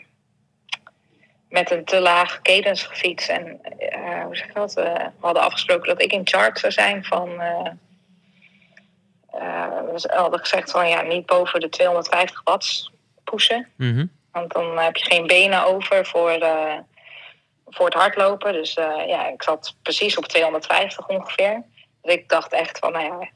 [1.48, 3.28] met een te lage cadence gefietst.
[3.28, 4.78] En uh, hoe zeg je dat?
[4.78, 7.40] Uh, we hadden afgesproken dat ik in charge zou zijn van...
[7.40, 7.70] eh,
[9.92, 12.90] we hadden gezegd van ja, niet boven de 250 watt
[13.24, 13.68] pushen.
[13.76, 14.10] Mm -hmm.
[14.32, 16.38] Want dan heb je geen benen over voor,
[17.66, 18.52] voor het hardlopen.
[18.52, 18.74] Dus
[19.06, 21.62] ja, ik zat precies op 250 ongeveer.
[22.04, 23.30] Ik dacht echt van, nou ja,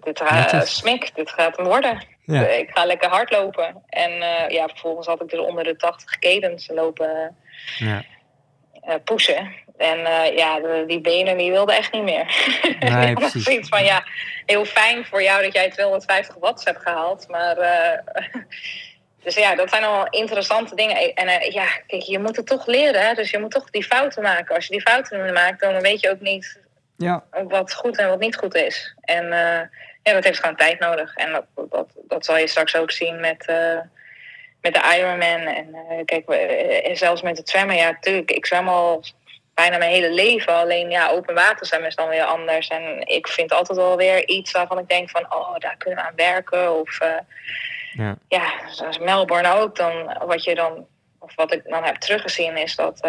[0.00, 2.06] dit gaat smik, dit gaat hem worden.
[2.24, 2.46] Ja.
[2.46, 3.82] Ik ga lekker hardlopen.
[3.88, 7.36] En uh, ja, vervolgens had ik dus onder de 80 cadens lopen
[7.78, 8.04] ja.
[8.88, 9.54] uh, pushen.
[9.76, 12.26] En uh, ja, de, die benen die wilden echt niet meer.
[12.78, 13.44] Nee, precies.
[13.44, 14.04] zoiets van, ja,
[14.46, 17.28] heel fijn voor jou dat jij 250 watts hebt gehaald.
[17.28, 17.56] Maar,
[19.24, 21.14] dus ja, dat zijn allemaal interessante dingen.
[21.14, 23.06] En ja, kijk, je moet het toch leren.
[23.06, 23.14] Hè?
[23.14, 24.54] Dus je moet toch die fouten maken.
[24.54, 26.62] Als je die fouten maakt, dan weet je ook niet
[26.96, 27.24] ja.
[27.48, 28.94] wat goed en wat niet goed is.
[29.00, 29.60] En uh,
[30.02, 31.14] ja, dat heeft gewoon tijd nodig.
[31.16, 33.78] En dat, dat, dat zal je straks ook zien met, eh,
[34.60, 35.40] met de Ironman.
[35.54, 37.76] En eh, kijk, we- eh, zelfs met het zwemmen.
[37.76, 39.04] Ja, natuurlijk, ik zwem al
[39.54, 40.52] bijna mijn hele leven.
[40.52, 42.68] Alleen ja, open water zwemmen is dan weer anders.
[42.68, 45.34] En ik vind altijd wel weer iets waarvan ik denk van...
[45.34, 46.80] oh, daar kunnen we aan werken.
[46.80, 47.08] Of eh,
[47.92, 48.16] Ja.
[48.28, 49.76] ja, zoals Melbourne ook.
[49.76, 50.86] Dan, wat je dan,
[51.18, 53.00] of wat ik dan heb teruggezien is dat...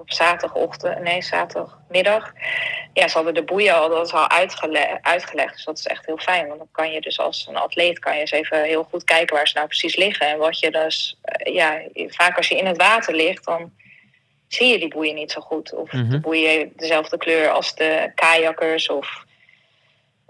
[0.00, 2.32] op zaterdagochtend, nee, zaterdagmiddag.
[2.92, 5.54] Ja, ze hadden de boeien al, dat is al uitgele- uitgelegd.
[5.54, 6.46] Dus dat is echt heel fijn.
[6.46, 9.36] Want dan kan je dus als een atleet kan je eens even heel goed kijken
[9.36, 10.26] waar ze nou precies liggen.
[10.28, 13.72] En wat je dus, eh, ja, vaak als je in het water ligt, dan
[14.48, 15.74] zie je die boeien niet zo goed.
[15.74, 16.10] Of Mhm.
[16.10, 18.88] de boeien heeft dezelfde kleur als de kajakkers.
[18.88, 19.24] Of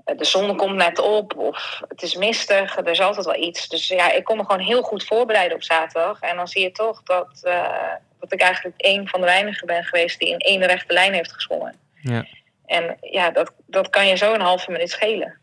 [0.04, 1.36] eh, de zon komt net op.
[1.36, 2.76] Of het is mistig.
[2.76, 3.68] Er is altijd wel iets.
[3.68, 6.20] Dus ja, ik kon me gewoon heel goed voorbereiden op zaterdag.
[6.20, 9.84] En dan zie je toch dat, eh, dat ik eigenlijk een van de weinigen ben
[9.84, 11.74] geweest die in één rechte lijn heeft gezwommen.
[11.94, 12.26] Ja.
[12.66, 15.38] En ja, dat, dat kan je zo een halve minuut schelen.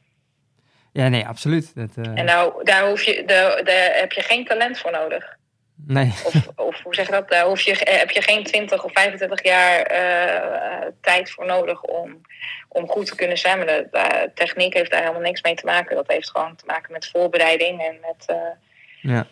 [0.91, 1.75] Ja, nee, absoluut.
[1.75, 5.35] Dat, eh, En nou, daar, hoef je, daar, daar heb je geen talent voor nodig.
[5.85, 7.29] Nee, Of, of hoe zeg je dat?
[7.29, 11.81] Daar hoef je, eh, heb je geen 20 of 25 jaar eh, tijd voor nodig
[11.81, 12.21] om,
[12.69, 13.67] om goed te kunnen zwemmen.
[13.67, 15.95] De, de techniek heeft daar helemaal niks mee te maken.
[15.95, 18.37] Dat heeft gewoon te maken met voorbereiding en met.
[19.01, 19.27] ja.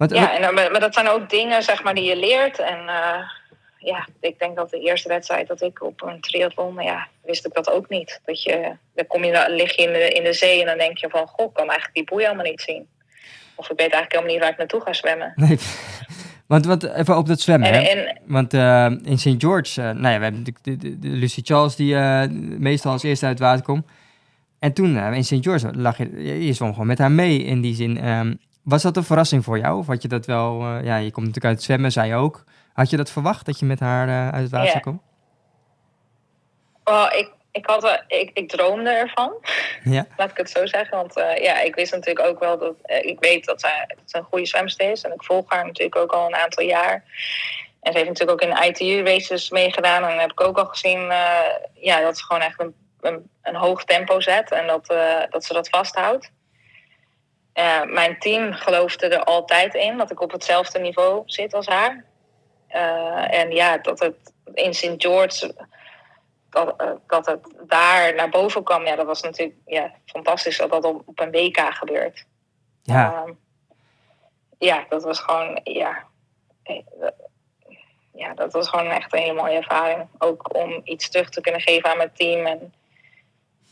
[0.00, 2.58] Wat, ja, en, maar, maar dat zijn ook dingen zeg maar, die je leert.
[2.58, 3.20] En eh,
[3.78, 7.54] ja, ik denk dat de eerste wedstrijd dat ik op een triathlon, ja, wist ik
[7.54, 8.20] dat ook niet.
[8.24, 10.78] Dat je, dan kom je, dan lig je in de, in de zee en dan
[10.78, 12.88] denk je van, goh, ik kan eigenlijk die boei helemaal niet zien.
[13.54, 15.32] Of ik weet eigenlijk helemaal niet waar ik naartoe ga zwemmen.
[15.36, 15.58] nee.
[16.46, 17.72] Want wat, even op dat zwemmen.
[17.72, 17.88] En, hè?
[17.88, 19.34] en Want eh, in St.
[19.38, 21.94] George, eh, nou ja, we hebben natuurlijk de, de, de Lucy Charles die
[22.58, 23.86] meestal als eerste uit het water komt.
[24.58, 25.38] En toen in St.
[25.40, 27.98] George lag je, je zwom gewoon met haar mee in die zin.
[27.98, 28.32] Ehm,
[28.62, 29.78] was dat een verrassing voor jou?
[29.78, 32.44] Of had je dat wel, eh, ja, je komt natuurlijk uit zwemmen, zei je ook.
[32.72, 34.78] Had je dat verwacht, dat je met haar eh, uit het water Ja.
[34.78, 35.02] komt?
[36.84, 39.32] wel, ik, ik, had, ik, ik droomde ervan.
[39.84, 40.06] Ja.
[40.16, 40.96] Laat ik het zo zeggen.
[40.96, 42.74] Want eh, ja, ik wist natuurlijk ook wel dat.
[42.84, 45.02] ik weet dat zij dat ze een goede zwemster is.
[45.02, 47.04] En ik volg haar natuurlijk ook al een aantal jaar.
[47.80, 50.04] En ze heeft natuurlijk ook in ITU-races meegedaan.
[50.04, 51.00] En heb ik ook al gezien
[51.74, 54.50] ja, dat ze gewoon echt een, een, een hoog tempo zet.
[54.50, 54.86] En dat,
[55.30, 56.30] dat ze dat vasthoudt.
[57.52, 62.04] Eh, mijn team geloofde er altijd in dat ik op hetzelfde niveau zit als haar.
[62.66, 64.94] Eh, en ja, dat het in St.
[64.96, 65.54] George
[66.50, 70.70] dat, eh, dat het daar naar boven kwam, ja, dat was natuurlijk ja, fantastisch dat
[70.70, 72.26] dat op, op een WK gebeurt.
[72.82, 73.32] Ja, Ehm,
[74.58, 76.06] ja, dat was gewoon, ja,
[78.12, 80.08] ja, dat was gewoon echt een hele mooie ervaring.
[80.18, 82.46] Ook om iets terug te kunnen geven aan mijn team.
[82.46, 82.74] En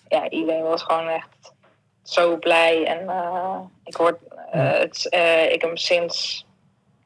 [0.09, 1.53] ja, iedereen was gewoon echt
[2.09, 2.85] zo blij.
[2.87, 4.17] En eh, ik word,
[4.51, 6.47] eh, het, eh, ik heb sinds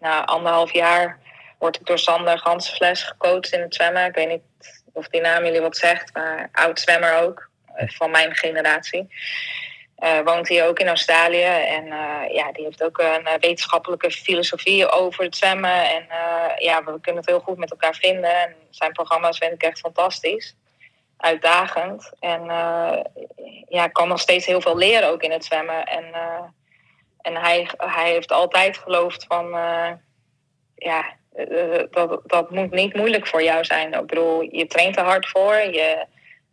[0.00, 1.18] nou, anderhalf jaar
[1.58, 4.04] word ik door Sander Gansfles gecoacht in het zwemmen.
[4.04, 4.42] Ik weet niet
[4.92, 9.14] of die naam jullie wat zegt, maar oud zwemmer ook, van mijn generatie.
[10.24, 11.86] Woont hij ook in Australië en
[12.32, 15.90] ja, die heeft ook een wetenschappelijke filosofie over het zwemmen.
[15.90, 16.06] En
[16.56, 18.40] ja, we kunnen het heel goed met elkaar vinden.
[18.40, 20.56] En zijn programma's vind ik echt fantastisch.
[21.22, 22.12] Uitdagend.
[22.18, 22.98] En eh,
[23.68, 25.84] ja, ik kan nog steeds heel veel leren ook in het zwemmen.
[25.84, 26.44] En, eh,
[27.20, 29.54] en hij, hij heeft altijd geloofd van...
[29.56, 29.90] eh,
[30.74, 31.04] ja,
[31.90, 33.92] dat, dat moet niet moeilijk voor jou zijn.
[33.92, 35.54] Ik bedoel, je traint er hard voor.
[35.54, 36.06] Je,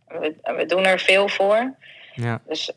[0.08, 1.76] we, we doen er veel voor.
[2.14, 2.72] ja, Dus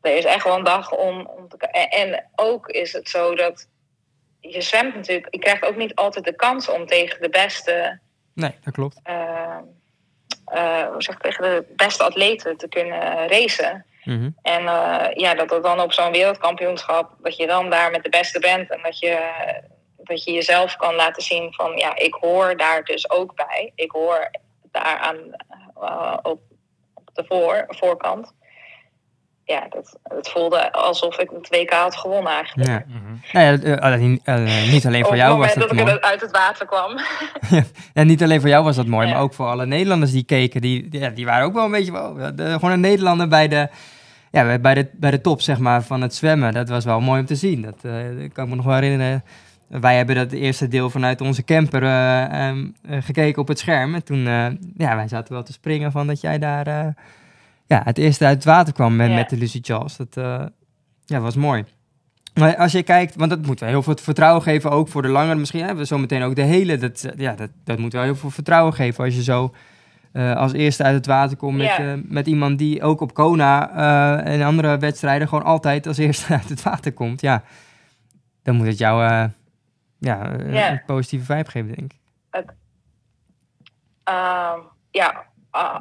[0.00, 1.56] er is echt wel een dag om, om te...
[1.56, 3.68] En, en ook is het zo dat
[4.40, 5.34] je zwemt natuurlijk...
[5.34, 8.00] Je krijgt ook niet altijd de kans om tegen de beste...
[8.34, 9.00] nee, dat klopt.
[10.44, 13.84] Eh, zeg tegen de beste atleten te kunnen racen.
[14.04, 14.30] Mhm.
[14.42, 18.08] En eh, ja, dat het dan op zo'n wereldkampioenschap, dat je dan daar met de
[18.08, 19.30] beste bent en dat je,
[19.96, 23.72] dat je jezelf kan laten zien van ja, ik hoor daar dus ook bij.
[23.74, 24.30] Ik hoor
[24.70, 25.16] daar aan
[25.80, 26.40] eh, op,
[26.94, 28.32] op de voor, voorkant.
[29.44, 32.68] Ja, dat, het voelde alsof ik het WK had gewonnen eigenlijk.
[32.68, 32.84] Ja.
[32.86, 33.14] Mhm.
[33.32, 35.78] Nou ja, eh, niet, eh, niet alleen op voor het jou moment was dat dat
[35.78, 35.96] ik mooi.
[35.96, 36.98] er uit het water kwam.
[37.92, 39.12] En niet alleen voor jou was dat mooi, Ja.
[39.12, 40.60] maar ook voor alle Nederlanders die keken.
[40.60, 41.92] Die, die, ja, die waren ook wel een beetje...
[41.92, 43.68] wow, de- gewoon een Nederlander bij de,
[44.30, 46.52] ja, bij, de, bij de top zeg maar, van het zwemmen.
[46.52, 47.62] Dat was wel mooi om te zien.
[47.62, 47.92] Dat eh,
[48.32, 49.24] kan ik me nog wel herinneren.
[49.68, 53.94] Wij hebben dat eerste deel vanuit onze camper eh, ehm, eh, gekeken op het scherm.
[53.94, 56.86] En toen, eh, ja, wij zaten wel te springen van dat jij daar eh,
[57.72, 59.14] ja, het eerste uit het water kwam met, Ja.
[59.14, 59.96] met de Lucy Charles.
[59.96, 60.44] Dat eh,
[61.04, 61.64] ja, was mooi.
[62.34, 65.08] Maar als je kijkt, want dat moet wel heel veel vertrouwen geven, ook voor de
[65.08, 65.34] langere.
[65.38, 66.76] Misschien hebben we zo meteen ook de hele.
[66.78, 69.54] Dat, ja, dat, dat moet wel heel veel vertrouwen geven als je zo
[70.12, 71.78] eh, als eerste uit het water komt met, Ja.
[71.78, 73.70] eh, met iemand die ook op Kona
[74.24, 77.20] en andere wedstrijden gewoon altijd als eerste uit het water komt.
[77.20, 77.42] Ja,
[78.42, 79.02] dan moet het jou
[79.98, 82.00] ja, een positieve vibe geven, denk ik.
[84.04, 84.58] Ehm,
[84.90, 85.24] ja,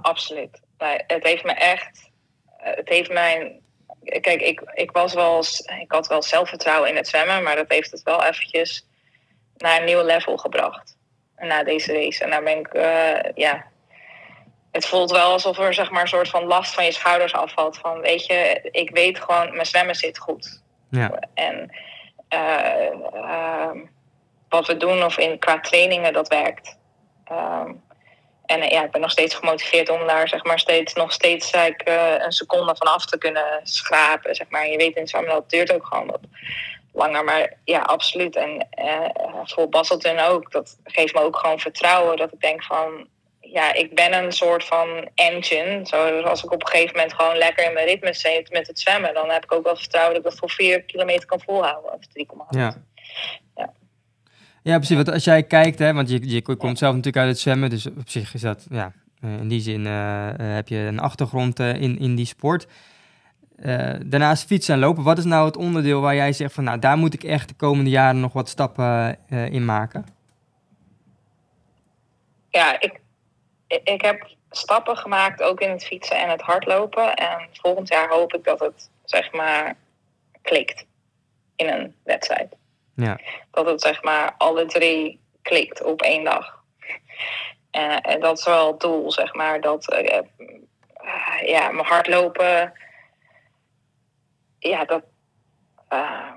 [0.02, 0.62] absoluut.
[1.08, 2.12] Het heeft me echt
[2.62, 3.60] het heeft mijn.
[4.04, 5.44] Kijk, ik, ik was wel.
[5.80, 8.88] Ik had wel zelfvertrouwen in het zwemmen, maar dat heeft het wel eventjes
[9.58, 10.98] naar een nieuw level gebracht.
[11.38, 12.24] Na deze race.
[12.24, 12.68] En daar ben ik.
[12.68, 13.70] eh, ja.
[14.72, 17.78] Het voelt wel alsof er zeg maar een soort van last van je schouders afvalt.
[17.78, 20.62] Van weet je, ik weet gewoon, mijn zwemmen zit goed.
[20.90, 21.20] Ja.
[21.34, 21.76] En
[22.28, 23.80] eh, ehm,
[24.50, 26.78] wat we doen of in, qua trainingen, dat werkt.
[27.26, 27.74] Ehm,
[28.52, 31.50] en eh, ja, ik ben nog steeds gemotiveerd om daar zeg maar, steeds, nog steeds
[31.50, 34.36] zeg ik, eh, een seconde van af te kunnen schrapen.
[34.36, 34.70] Zeg maar.
[34.70, 36.20] Je weet in zwemmen, dat duurt ook gewoon wat
[36.94, 37.24] langer.
[37.24, 38.36] Maar ja, absoluut.
[38.36, 39.10] En eh,
[39.44, 40.52] voor Basselton ook.
[40.52, 42.18] Dat geeft me ook gewoon vertrouwen.
[42.18, 43.08] Dat ik denk van,
[43.40, 45.86] ja, ik ben een soort van engine.
[45.86, 48.80] Zo, als ik op een gegeven moment gewoon lekker in mijn ritme zit met het
[48.80, 51.94] zwemmen, dan heb ik ook wel vertrouwen dat ik het voor vier kilometer kan volhouden.
[51.94, 52.48] Of 3,8.
[52.50, 52.76] Ja.
[54.62, 54.78] Ja.
[54.78, 54.96] Precies.
[54.96, 57.86] Want als jij kijkt, hè, want je, je komt zelf natuurlijk uit het zwemmen, dus
[57.88, 58.92] op zich is dat, ja,
[59.22, 62.68] eh, in die zin eh, eh, heb je een achtergrond in, in die sport.
[64.06, 65.04] Daarnaast fietsen en lopen.
[65.04, 67.56] Wat is nou het onderdeel waar jij zegt van, nou, daar moet ik echt de
[67.56, 70.06] komende jaren nog wat stappen in maken?
[72.50, 73.00] ja, ik-
[73.68, 77.14] ik heb stappen gemaakt ook in het fietsen en het hardlopen.
[77.16, 79.76] En volgend jaar hoop ik dat het, zeg maar,
[80.42, 80.86] klikt
[81.56, 82.56] in een wedstrijd.
[83.02, 83.20] Ja.
[83.52, 86.60] Dat het, zeg maar, alle drie klikt op één dag.
[87.72, 89.62] En, en dat is wel het doel, zeg maar.
[89.62, 92.74] Dat, eh, eh, ja, mijn hardlopen,
[94.60, 95.04] ja, dat,
[95.88, 96.32] eh,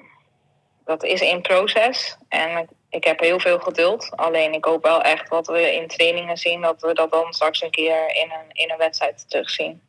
[0.84, 2.18] dat is in proces.
[2.28, 4.10] En ik- heb heel veel geduld.
[4.16, 7.62] Alleen ik hoop wel echt wat we in trainingen zien, dat we dat dan straks
[7.62, 9.82] een keer in een, in een wedstrijd terugzien.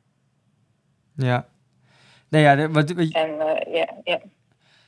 [1.15, 1.47] Ja.
[2.29, 4.19] Nee, ja, wat, En eh, ja, ja.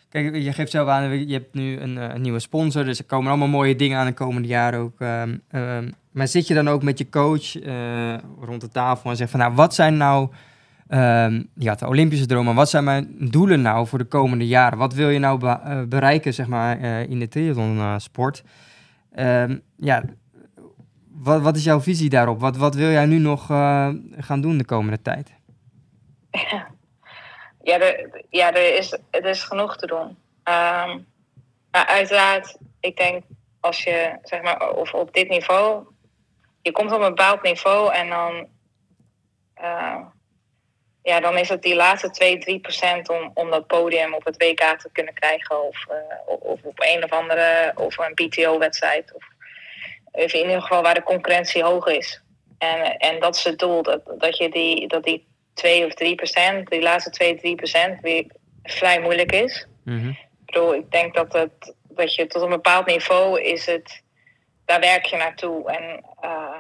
[0.10, 3.06] Kijk, je geeft zelf aan, je hebt nu een, eh, een nieuwe sponsor, dus er
[3.06, 5.02] komen allemaal mooie dingen aan de komende jaren ook.
[5.02, 9.16] ehm, ehm, maar zit je dan ook met je coach eh, rond de tafel en
[9.16, 10.30] zegt van, nou, wat zijn nou,
[10.88, 14.78] ehm had de Olympische dromen, wat zijn mijn doelen nou voor de komende jaren?
[14.78, 16.80] Wat wil je nou eh, bereiken, zeg maar,
[17.10, 18.44] in de triathlon-sport?
[19.12, 20.04] Ehm, ja,
[21.12, 22.40] wat, wat is jouw visie daarop?
[22.40, 23.46] Wat, wat wil jij nu nog
[24.18, 25.34] gaan doen de komende tijd?
[26.32, 26.68] Ja,
[27.74, 30.18] er, ja er, is, er is genoeg te doen.
[30.44, 31.00] Ehm,
[31.72, 33.24] maar uiteraard, ik denk
[33.60, 35.86] als je, zeg maar, of op dit niveau,
[36.62, 38.48] je komt op een bepaald niveau en dan,
[39.54, 40.06] eh,
[41.02, 44.38] ja, dan is het die laatste 2, 3 procent om, om dat podium op het
[44.38, 45.64] WK te kunnen krijgen.
[45.68, 49.14] Of, eh, of op een of andere, of een PTO-wedstrijd.
[49.14, 49.24] Of
[50.12, 52.22] even in ieder geval waar de concurrentie hoog is.
[52.58, 55.27] En, en dat is het doel, dat, dat je die, dat die
[55.58, 58.26] 2 of 3 procent, die laatste 2, 3 procent, weer
[58.64, 59.68] vrij moeilijk is.
[59.84, 60.10] Mhm.
[60.10, 64.02] Ik bedoel, ik denk dat, het, dat je tot een bepaald niveau is het,
[64.66, 65.72] daar werk je naartoe.
[65.72, 66.60] En eh,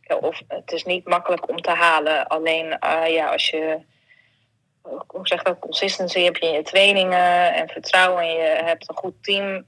[0.00, 2.26] ja, of, het is niet makkelijk om te halen.
[2.26, 3.80] Alleen eh, ja, als je,
[5.06, 8.96] hoe zeg dat, consistency heb je in je trainingen en vertrouwen en je hebt een
[8.96, 9.66] goed team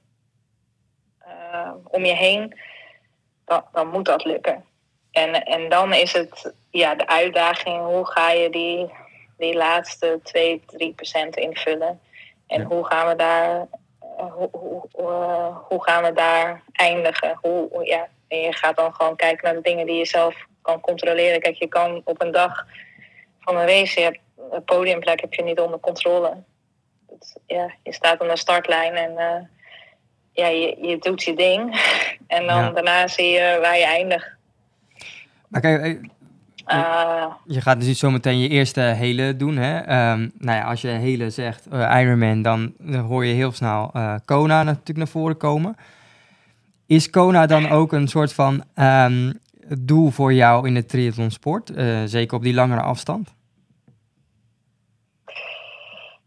[1.18, 2.58] eh, om je heen,
[3.44, 4.64] dan, dan moet dat lukken.
[5.10, 8.92] En, en dan is het ja, de uitdaging, hoe ga je die,
[9.38, 12.00] die laatste 2, 3 procent invullen?
[12.46, 12.66] En Ja.
[12.66, 13.66] hoe gaan we daar
[14.18, 17.38] eh, hoe, hoe, eh, hoe gaan we daar eindigen?
[17.40, 20.34] Hoe, hoe- ja, en je gaat dan gewoon kijken naar de dingen die je zelf
[20.62, 21.40] kan controleren.
[21.40, 22.66] Kijk, je kan op een dag
[23.40, 24.18] van een race, je hebt
[24.50, 26.42] een podiumplek heb je niet onder controle.
[27.10, 29.42] Het- ja, je staat aan de startlijn en eh,
[30.32, 31.60] ja, je, je doet je ding.
[32.26, 32.70] en dan Ja.
[32.70, 34.32] daarna zie je waar je eindigt.
[35.48, 36.00] Maar kijk,
[36.66, 39.56] eh, Je gaat dus zo meteen je eerste hele doen.
[39.56, 39.78] Hè?
[39.78, 43.90] Ehm, nou ja, als je hele zegt, eh, Ironman, dan, dan hoor je heel snel
[43.92, 45.76] eh, Kona natuurlijk naar voren komen.
[46.86, 49.32] Is Kona dan ook een soort van ehm,
[49.78, 51.72] doel voor jou in de triathlonsport?
[52.04, 53.34] Zeker op die langere afstand?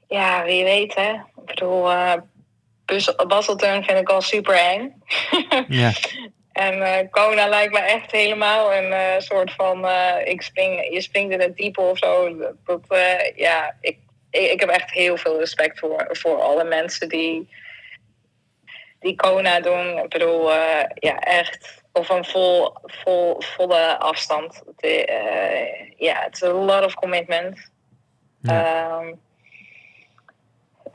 [0.07, 1.11] ja, wie weet hè.
[1.11, 1.89] Ik bedoel,
[3.27, 5.03] Basselturn vind ik al super eng.
[5.67, 5.91] Ja,
[6.57, 11.33] En Kona lijkt me echt helemaal een eh, soort van, eh, ik spring, je springt
[11.33, 12.37] in het diepe of zo.
[12.65, 12.81] Dat,
[13.35, 13.97] ja, ik,
[14.29, 17.49] ik, ik heb echt heel veel respect voor, voor alle mensen die,
[18.99, 19.97] die Kona doen.
[19.97, 20.51] Ik bedoel,
[20.93, 24.63] ja, echt, of een vol, vol, volle afstand.
[25.97, 27.71] Ja, het is a lot of commitment.
[28.41, 28.99] ja.
[28.99, 29.13] Ehm,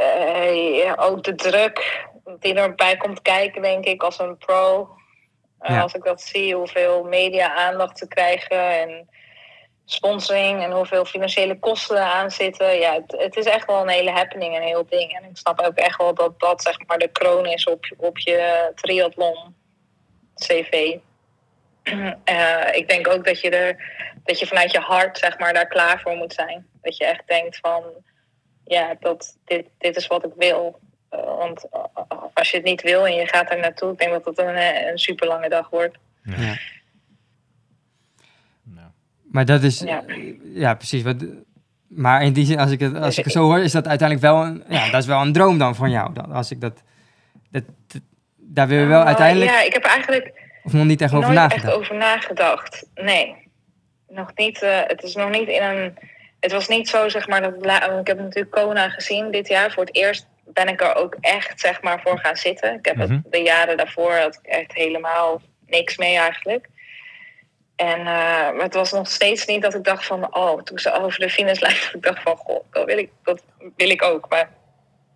[0.02, 2.06] eh, ja, ook de druk
[2.38, 4.88] die erbij komt kijken, denk ik, als een pro.
[5.62, 5.80] Eh, Ja.
[5.82, 9.08] Als ik dat zie, hoeveel media aandacht te krijgen en
[9.84, 12.78] sponsoring en hoeveel financiële kosten eraan zitten.
[12.78, 15.12] Ja, het, het is echt wel een hele happening, een heel ding.
[15.12, 18.18] En ik snap ook echt wel dat dat zeg maar de kroon is op, op
[18.18, 19.54] je triathlon
[20.34, 20.96] CV.
[22.24, 25.66] Eh, ik denk ook dat je er dat je vanuit je hart zeg maar daar
[25.66, 26.68] klaar voor moet zijn.
[26.82, 27.84] Dat je echt denkt van
[28.64, 30.78] ja, dat, dit, dit is wat ik wil.
[31.12, 31.80] Eh, want eh,
[32.34, 34.54] als je het niet wil en je gaat er naartoe, ik denk dat het een,
[34.54, 35.96] eh, een super lange dag wordt.
[36.22, 36.56] Ja.
[38.62, 38.88] Nou.
[39.22, 40.04] Maar dat is, Ja.
[40.54, 41.02] ja, precies.
[41.02, 41.16] Wat,
[41.88, 44.32] maar in die zin, als ik het, als ik het zo hoor, is dat uiteindelijk
[44.32, 46.12] wel een, ja, dat is wel een droom dan van jou.
[46.12, 46.82] Dat, als ik dat,
[47.50, 48.02] dat, dat-
[48.36, 50.32] daar wil je wel Uh, uiteindelijk, Ja, ik heb er eigenlijk
[50.64, 51.64] of nog niet echt over nooit nagedacht.
[51.64, 52.86] echt over nagedacht.
[52.94, 53.36] Nee,
[54.08, 54.62] nog niet.
[54.62, 55.98] eh, het is nog niet in een.
[56.40, 57.54] Het was niet zo, zeg maar, dat
[58.00, 59.70] ik heb natuurlijk Kona gezien dit jaar.
[59.72, 62.74] Voor het eerst ben ik er ook echt, zeg maar, voor gaan zitten.
[62.74, 63.12] Ik heb Mhm.
[63.12, 66.68] het, de jaren daarvoor had ik echt helemaal niks mee eigenlijk.
[67.76, 70.92] En eh, maar het was nog steeds niet dat ik dacht van, oh, toen ze
[70.92, 73.42] over de finishlijn, dat ik dacht van, goh, dat wil ik, dat
[73.76, 74.28] wil ik ook.
[74.28, 74.50] Maar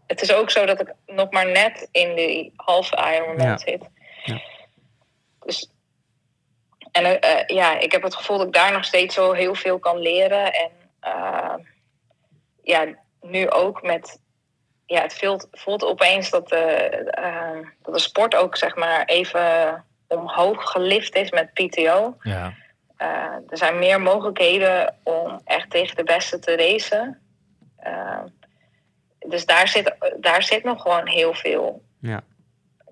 [0.06, 3.56] het is ook zo dat ik nog maar net in die halve Ironman Ja.
[3.56, 3.88] zit.
[4.24, 4.40] Ja.
[5.44, 5.70] Dus
[6.92, 9.54] en eh, eh, ja, ik heb het gevoel dat ik daar nog steeds zo heel
[9.54, 10.52] veel kan leren.
[10.52, 10.70] En
[12.62, 12.86] ja,
[13.20, 14.20] nu ook met.
[14.86, 16.64] Ja, het voelt, voelt opeens dat de,
[17.10, 22.16] eh, dat de sport ook zeg maar even omhoog gelift is met PTO.
[22.20, 22.52] Ja.
[22.96, 23.08] Eh,
[23.48, 27.18] er zijn meer mogelijkheden om echt tegen de beste te racen.
[27.76, 28.22] Eh,
[29.18, 31.82] dus daar zit, daar zit nog gewoon heel veel.
[32.00, 32.20] Ja.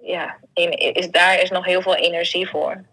[0.03, 2.85] Ja, in, is, daar is nog heel veel energie voor.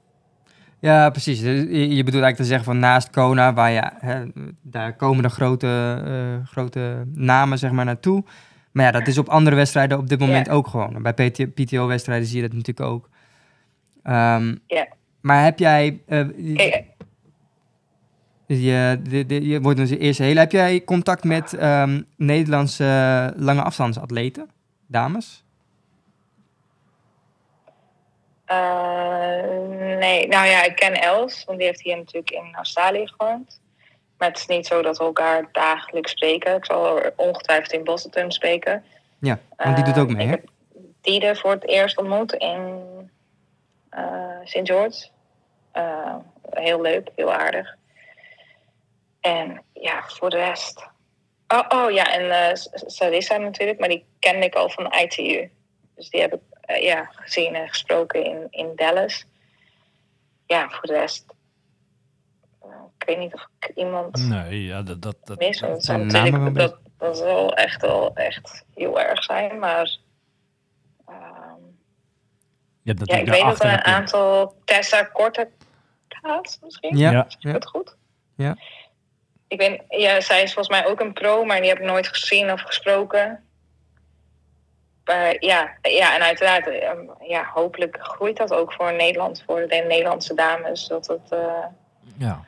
[0.79, 1.41] Ja, precies.
[1.41, 4.23] Dus Je, bedoelt eigenlijk te zeggen van naast Kona, waar je, hè,
[4.61, 8.23] daar komen de grote, eh, grote namen zeg maar naartoe.
[8.71, 11.01] Maar ja, dat is op andere wedstrijden op dit moment ook gewoon.
[11.01, 13.09] Bij PTO-wedstrijden zie je dat natuurlijk ook.
[14.03, 14.87] Ehm, Ja.
[15.21, 16.01] Maar heb jij,
[16.55, 16.83] Kijk,
[18.47, 23.61] je, de, de- je wordt onze eerste hele, heb jij contact met ehm, Nederlandse lange
[23.61, 24.49] afstandsatleten,
[24.87, 25.43] dames?
[28.45, 33.60] eh, nee, nou ja, ik ken Els, want die heeft hier natuurlijk in Australië gewoond.
[34.21, 36.55] Maar het is niet zo dat we elkaar dagelijks spreken.
[36.55, 38.83] Ik zal er ongetwijfeld in Boston spreken.
[39.19, 40.37] Ja, want die doet ook Eh, mee, ik hè?
[40.37, 40.49] heb
[41.01, 42.79] Diede voor het eerst ontmoet in
[43.89, 44.59] eh St.
[44.63, 45.07] George.
[45.71, 46.15] Eh,
[46.49, 47.75] heel leuk, heel aardig.
[49.21, 50.87] En ja, voor de rest.
[51.47, 55.51] Oh, oh ja, en Sarissa natuurlijk, maar die kende ik al van ITU.
[55.95, 56.41] Dus die heb ik
[56.81, 59.25] ja, gezien en gesproken in, in Dallas.
[60.45, 61.25] Ja, voor de rest.
[63.11, 65.01] Ik weet niet of ik iemand Nee, ja, dat...
[65.01, 65.59] dat, dat mis.
[65.59, 69.97] want natuurlijk- wel dat, dat zal echt wel echt heel erg zijn, maar.
[71.07, 71.61] ehm,
[72.81, 75.49] je hebt ja, ik weet dat er een aantal Tessa Korte
[76.09, 76.97] gaat, misschien.
[76.97, 77.25] Ja, Ja.
[77.27, 77.51] Is ja.
[77.51, 77.95] dat goed?
[78.35, 78.57] Ja.
[79.47, 82.07] Ik weet, ja, zij is volgens mij ook een pro, maar die heb ik nooit
[82.07, 83.43] gezien of gesproken.
[85.39, 86.89] Ja, ja, en uiteraard, eh,
[87.27, 90.87] ja, hopelijk groeit dat ook voor Nederland, voor de Nederlandse dames.
[90.87, 91.65] Dat het, eh,
[92.17, 92.43] Ja.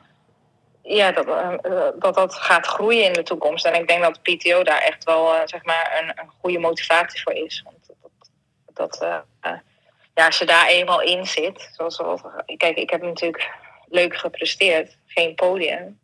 [0.84, 3.64] Ja, dat, eh, dat dat gaat groeien in de toekomst.
[3.64, 7.22] En ik denk dat PTO daar echt wel, eh, zeg maar, een, een goede motivatie
[7.22, 7.62] voor is.
[7.64, 8.30] Want dat,
[8.74, 9.58] dat, eh, eh,
[10.14, 12.22] ja, als je daar eenmaal in zit, zoals
[12.56, 13.50] kijk, ik heb natuurlijk
[13.88, 15.98] leuk gepresteerd, geen podium,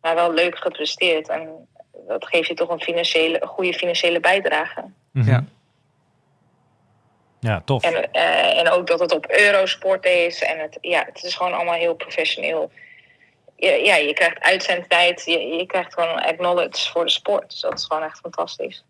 [0.00, 1.28] maar wel leuk gepresteerd.
[1.28, 1.68] En
[2.08, 4.84] dat geeft je toch een, financiële, een goede financiële bijdrage.
[5.12, 5.30] Mhm.
[5.30, 5.44] Ja.
[7.40, 7.82] Ja, tof.
[7.82, 10.42] En, eh, en ook dat het op Eurosport is.
[10.42, 12.70] En het, ja, het is gewoon allemaal heel professioneel.
[13.60, 15.22] Ja, ja je krijgt uitzendtijd.
[15.24, 17.50] Je, je krijgt gewoon acknowledge voor de sport.
[17.50, 18.84] Dus dat is gewoon echt fantastisch.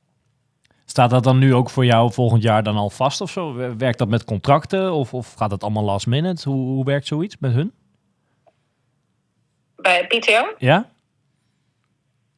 [0.84, 3.54] Staat dat dan nu ook voor jou volgend jaar dan al vast of zo?
[3.76, 6.48] Werkt dat met contracten of, of gaat het allemaal last minute?
[6.48, 7.72] Hoe, hoe werkt zoiets met hun?
[9.76, 10.90] Bij PTO, Ja?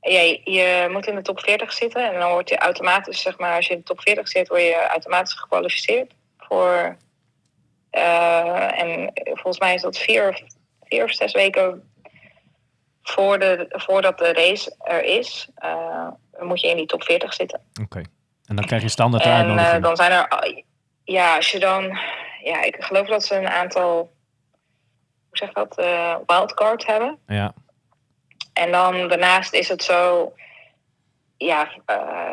[0.01, 2.13] ja, je, moet in de top 40 zitten.
[2.13, 4.61] En dan word je automatisch, zeg maar, als je in de top 40 zit, word
[4.61, 6.97] je automatisch gekwalificeerd voor.
[7.91, 10.41] eh, en volgens mij is dat vier of,
[10.83, 11.92] vier of zes weken
[13.03, 15.49] voor de, voordat de race er is.
[15.55, 17.61] eh, moet je in die top 40 zitten.
[17.83, 18.03] Oké.
[18.47, 20.55] En dan krijg je standaard En eh, dan zijn er,
[21.05, 21.99] ja, als je dan,
[22.45, 24.13] ja, ik geloof dat ze een aantal,
[25.29, 27.19] hoe zeg dat, eh wildcard hebben.
[27.27, 27.55] Ja.
[28.53, 30.33] En dan daarnaast is het zo,
[31.37, 31.69] ja,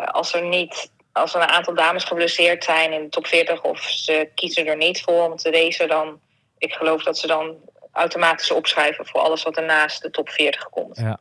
[0.05, 3.79] als er niet, als er een aantal dames geblesseerd zijn in de top 40 of
[3.81, 6.19] ze kiezen er niet voor om te racen, dan,
[6.57, 7.55] ik geloof dat ze dan
[7.91, 10.97] automatisch opschrijven voor alles wat er naast de top 40 komt.
[10.97, 11.19] Ja.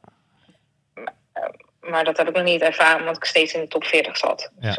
[1.81, 4.51] Maar dat heb ik nog niet ervaren, omdat ik steeds in de top 40 zat.
[4.61, 4.77] Ja.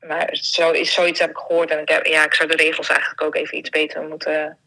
[0.00, 1.70] Maar zo, is, zoiets heb ik gehoord.
[1.70, 4.58] En ik, heb, ja, ik zou de regels eigenlijk ook even iets beter moeten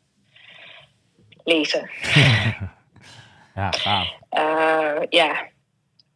[1.43, 1.89] lezen.
[3.55, 4.07] Ja, gaaf.
[4.29, 5.47] Eh, ja.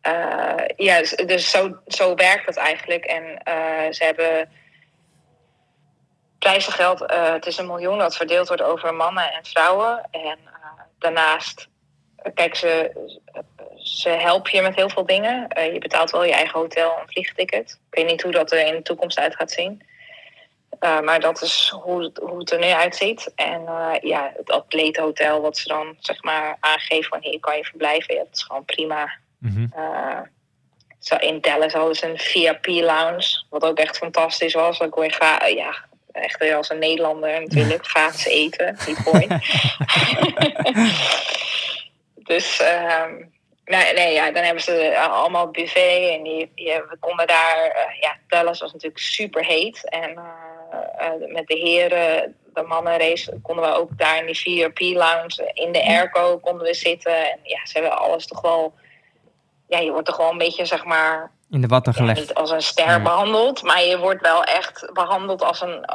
[0.02, 3.06] Eh, ja, dus- dus zo, zo werkt het eigenlijk.
[3.06, 4.50] En eh, ze hebben
[6.40, 10.08] prijzengeld, eh, het is een miljoen dat verdeeld wordt over mannen en vrouwen.
[10.12, 11.68] En eh, daarnaast,
[12.16, 12.92] eh, kijk, ze,
[13.78, 15.48] ze helpen je met heel veel dingen.
[15.74, 17.80] Je betaalt wel je eigen hotel en vliegticket.
[17.90, 19.86] Ik weet niet hoe dat er in de toekomst uit gaat zien.
[20.80, 23.32] Maar dat is hoe, het- hoe het er nu uitziet.
[23.36, 23.62] En
[24.02, 28.16] ja, het atleethotel wat ze dan zeg maar aangeven van hier kan je verblijven.
[28.16, 29.12] Ja, dat is gewoon prima.
[29.40, 29.68] Mhm.
[31.00, 34.82] Zo in Dallas hadden ze een VIP-lounge, wat ook echt fantastisch was.
[34.90, 35.86] Kon je ga, ja,
[36.18, 39.28] echt weer als een Nederlander natuurlijk, gratis eten, niet mooi.
[42.32, 43.14] dus ehm,
[43.66, 48.02] nee, nee, ja, dan hebben ze allemaal buffet en die, die, we konden daar, eh,
[48.02, 49.90] ja, Dallas was natuurlijk super heet.
[49.90, 55.52] En eh, eh, met de heren, de mannenrace, konden we ook daar in die VIP-lounge,
[55.54, 57.32] in de airco konden we zitten.
[57.32, 58.74] En ja, ze hebben alles toch wel
[59.68, 62.20] ja, je wordt toch wel een beetje, zeg maar, In de watten ja, gelegd.
[62.20, 63.02] niet als een ster Ja.
[63.02, 65.86] behandeld, maar je wordt wel echt behandeld als een,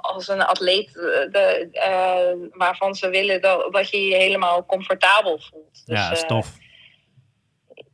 [0.00, 1.02] als een atleet eh,
[1.32, 5.82] de, eh, waarvan ze willen dat, dat je je helemaal comfortabel voelt.
[5.86, 6.52] Dus, ja, dat is eh, tof.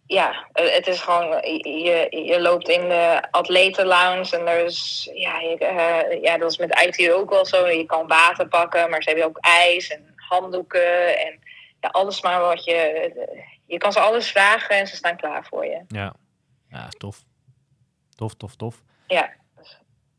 [0.07, 1.29] ja, het is gewoon,
[1.63, 6.81] je, je loopt in de atletenlounge en er is, ja, je, ja, dat is met
[6.87, 7.67] ITU ook wel zo.
[7.67, 11.39] Je kan water pakken, maar ze hebben ook ijs en handdoeken en
[11.81, 13.11] ja, alles maar wat je,
[13.67, 15.85] je kan ze alles vragen en ze staan klaar voor je.
[15.89, 16.15] Ja.
[16.71, 17.25] Ja, tof.
[18.15, 18.83] Tof, tof, tof.
[19.07, 19.31] Ja,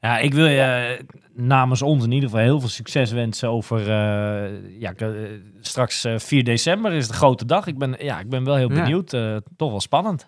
[0.01, 3.79] Ja, ik wil je eh, namens ons in ieder geval heel veel succes wensen over...
[3.79, 5.07] eh, ja, eh,
[5.61, 7.67] straks eh, 4 december is de grote dag.
[7.67, 8.81] Ik ben, ja, ik ben wel heel Ja.
[8.81, 9.13] benieuwd.
[9.13, 10.27] eh, toch wel spannend.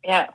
[0.00, 0.34] Ja.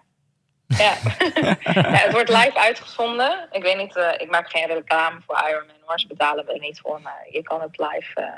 [0.68, 0.94] Ja.
[1.74, 3.48] ja, het wordt live uitgezonden.
[3.52, 6.00] Ik weet niet, eh, ik maak geen reclame voor Ironman hoor.
[6.00, 8.38] Ze betalen er niet voor, maar je kan het live, eh,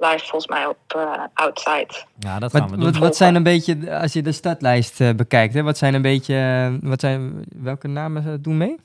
[0.00, 1.88] live volgens mij op eh, Outside.
[2.18, 2.84] Ja, dat gaan Wat, we doen.
[2.84, 6.02] wat, wat zijn een beetje, als je de startlijst eh, bekijkt, hè, wat zijn een
[6.02, 8.76] beetje, eh, wat zijn, welke namen doen mee?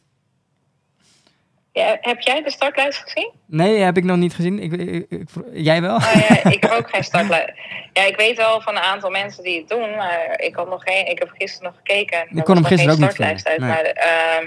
[1.72, 3.32] Ja, heb jij de startlijst gezien?
[3.45, 4.59] Nee, heb ik nog niet gezien.
[4.59, 5.95] Ik, ik- ik- jij wel?
[5.95, 7.51] Oh, ja, ik heb ook geen startlijst.
[7.93, 10.84] Ja, ik weet wel van een aantal mensen die het doen, maar ik had nog
[10.84, 11.07] geen.
[11.09, 12.20] Ik heb gisteren nog gekeken.
[12.20, 13.55] en Ik kon hem gisteren geen ook niet startlijst uit.
[13.59, 14.45] vinden, Maar ehm,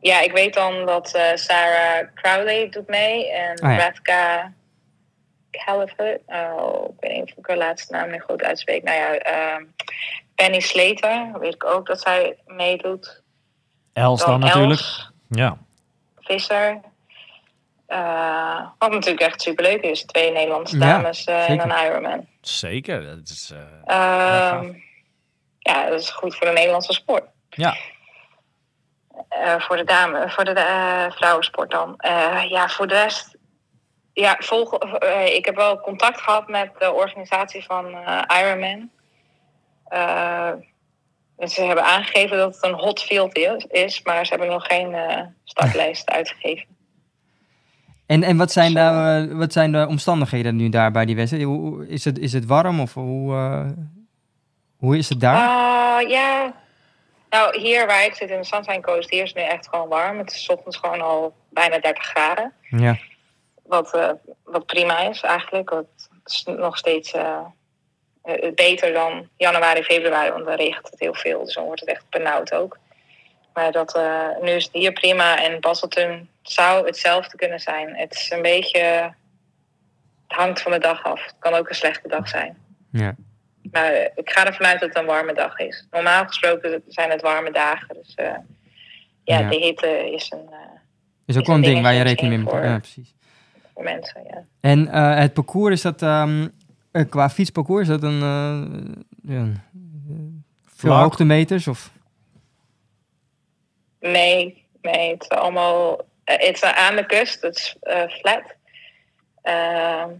[0.00, 3.76] ja, ik weet dan dat eh, Sarah Crowley doet mee en Oh ja.
[3.78, 4.52] Radka
[5.64, 6.20] Caliphate.
[6.26, 8.82] Oh, ik weet niet of ik haar laatste naam nu goed uitspreek.
[8.82, 9.64] Nou ja, ehm,
[10.34, 13.22] Penny Slater, weet ik ook dat zij meedoet.
[13.92, 14.80] Els dan Dan natuurlijk.
[14.80, 15.56] Els Ja.
[16.20, 16.80] Visser.
[17.86, 20.02] Eh, wat natuurlijk echt superleuk is.
[20.04, 21.64] Twee Nederlandse dames eh, in zeker.
[21.78, 22.26] een Ironman.
[22.40, 23.04] Zeker.
[23.04, 23.50] Dat is,
[23.86, 24.72] eh, Ehm,
[25.58, 27.24] ja, dat is goed voor de Nederlandse sport.
[27.48, 27.74] ja.
[29.28, 31.94] Eh, voor de dame, voor de eh, vrouwensport dan.
[31.96, 33.31] Eh, ja, voor de rest.
[34.12, 38.90] Ja, volg, eh, ik heb wel contact gehad met de organisatie van eh, Ironman.
[39.84, 40.52] Eh,
[41.38, 43.38] ze hebben aangegeven dat het een hot field
[43.68, 44.96] is, maar ze hebben nog geen
[45.44, 46.66] startlijst uitgegeven.
[48.06, 51.48] En, en wat, zijn daar, wat zijn de omstandigheden nu daar bij die wedstrijd?
[51.88, 53.74] Is het, is het warm of hoe,
[54.76, 55.48] hoe is het daar?
[55.48, 56.54] Ah, ja.
[57.30, 59.88] Nou, hier waar ik zit in de Sunshine Coast, hier is het nu echt gewoon
[59.88, 60.18] warm.
[60.18, 62.52] Het is ochtends gewoon al bijna 30 graden.
[62.68, 62.98] Ja.
[63.62, 64.10] Wat, eh,
[64.44, 65.70] wat prima is eigenlijk.
[65.70, 67.38] Het is nog steeds eh,
[68.22, 71.44] eh, beter dan januari, februari, want dan regent het heel veel.
[71.44, 72.78] Dus dan wordt het echt benauwd ook.
[73.54, 74.00] Maar dat,
[74.40, 77.94] nu is het hier prima en Basselton zou hetzelfde kunnen zijn.
[77.96, 78.80] Het is een beetje.
[80.28, 81.24] Het hangt van de dag af.
[81.24, 82.58] Het kan ook een slechte dag zijn.
[82.92, 83.14] ja.
[83.72, 85.86] Maar ik ga ervan uit dat het een warme dag is.
[85.90, 87.94] Normaal gesproken zijn het warme dagen.
[87.94, 88.42] Dus ja,
[89.24, 89.48] Ja.
[89.48, 90.50] de hitte is een
[91.26, 92.70] Is ook wel een ding waar je rekening mee moet houden.
[92.70, 93.14] Ja, precies.
[93.82, 94.22] Voor mensen.
[94.24, 94.44] Ja.
[94.60, 96.48] En eh, het parcours, is dat ehm,
[96.92, 99.44] eh, qua fietsparcours, is dat een, eh, ja,
[100.64, 101.02] veel Vlak.
[101.02, 101.68] hoogtemeters?
[101.68, 101.90] Of?
[104.00, 106.00] Nee, nee, het is allemaal.
[106.24, 108.42] het is aan de kust, het is eh, flat.
[109.42, 110.10] Ehm,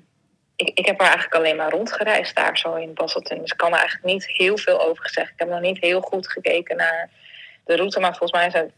[0.56, 3.38] ik, ik heb er eigenlijk alleen maar rondgereisd daar zo in Basselton.
[3.38, 5.32] Dus ik kan er eigenlijk niet heel veel over zeggen.
[5.32, 7.10] Ik heb nog niet heel goed gekeken naar
[7.64, 8.72] de route, maar volgens mij is het,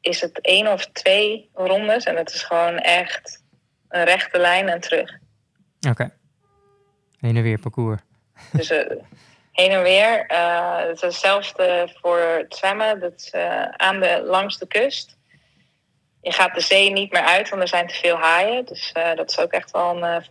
[0.00, 2.04] is het één of twee rondes.
[2.04, 3.41] En het is gewoon echt
[3.92, 5.10] een rechte lijn en terug.
[5.88, 6.10] Oké.
[7.20, 8.00] Heen en weer parcours.
[8.52, 8.96] Dus eh,
[9.52, 10.26] heen en weer.
[10.26, 13.00] eh, het is hetzelfde voor het zwemmen.
[13.00, 15.16] Dat is eh, aan de, langs de kust.
[16.20, 18.64] Je gaat de zee niet meer uit, want er zijn te veel haaien.
[18.64, 20.24] Dus dat is ook echt wel een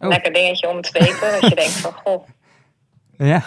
[0.00, 0.08] Oh.
[0.08, 1.30] lekker dingetje om te weten.
[1.40, 2.28] dat je denkt van, goh.
[3.18, 3.42] Ja.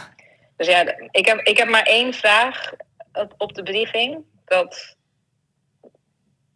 [0.57, 2.71] Dus ja, ik heb, ik heb maar één vraag
[3.13, 4.23] op, op de briefing.
[4.45, 4.95] Dat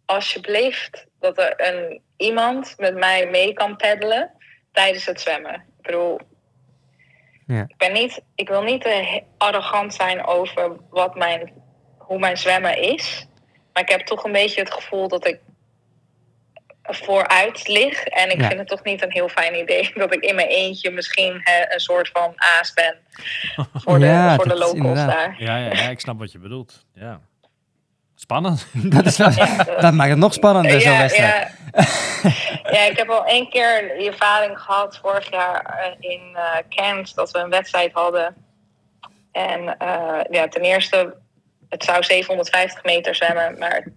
[0.06, 4.32] alsjeblieft dat er een, iemand met mij mee kan peddelen
[4.72, 5.54] tijdens het zwemmen.
[5.54, 6.20] Ik bedoel,
[7.48, 7.66] Ja.
[7.68, 11.54] ik, ben niet, ik wil niet te arrogant zijn over wat mijn,
[11.98, 13.28] hoe mijn zwemmen is.
[13.74, 15.40] Maar ik heb toch een beetje het gevoel dat ik
[16.84, 18.04] vooruit lig.
[18.04, 18.48] En ik Ja.
[18.48, 21.74] vind het toch niet een heel fijn idee dat ik in mijn eentje misschien hè,
[21.74, 22.98] een soort van aas ben
[23.84, 25.10] voor de, Ja, voor de locals inderdaad.
[25.12, 25.36] daar.
[25.38, 26.86] Ja, ja, ja, ik snap wat je bedoelt.
[26.94, 27.22] Ja.
[28.24, 28.68] Spannend.
[28.96, 29.30] Dat, is wel,
[29.80, 31.52] dat maakt het nog spannender, zo'n ja, wedstrijd.
[31.74, 32.72] ja.
[32.72, 37.14] ja, ik heb al één keer die ervaring gehad vorig jaar eh, in eh Cairns
[37.14, 38.36] dat we een wedstrijd hadden.
[39.32, 41.16] En eh, ja, ten eerste,
[41.70, 43.88] het zou 750 meter zwemmen, maar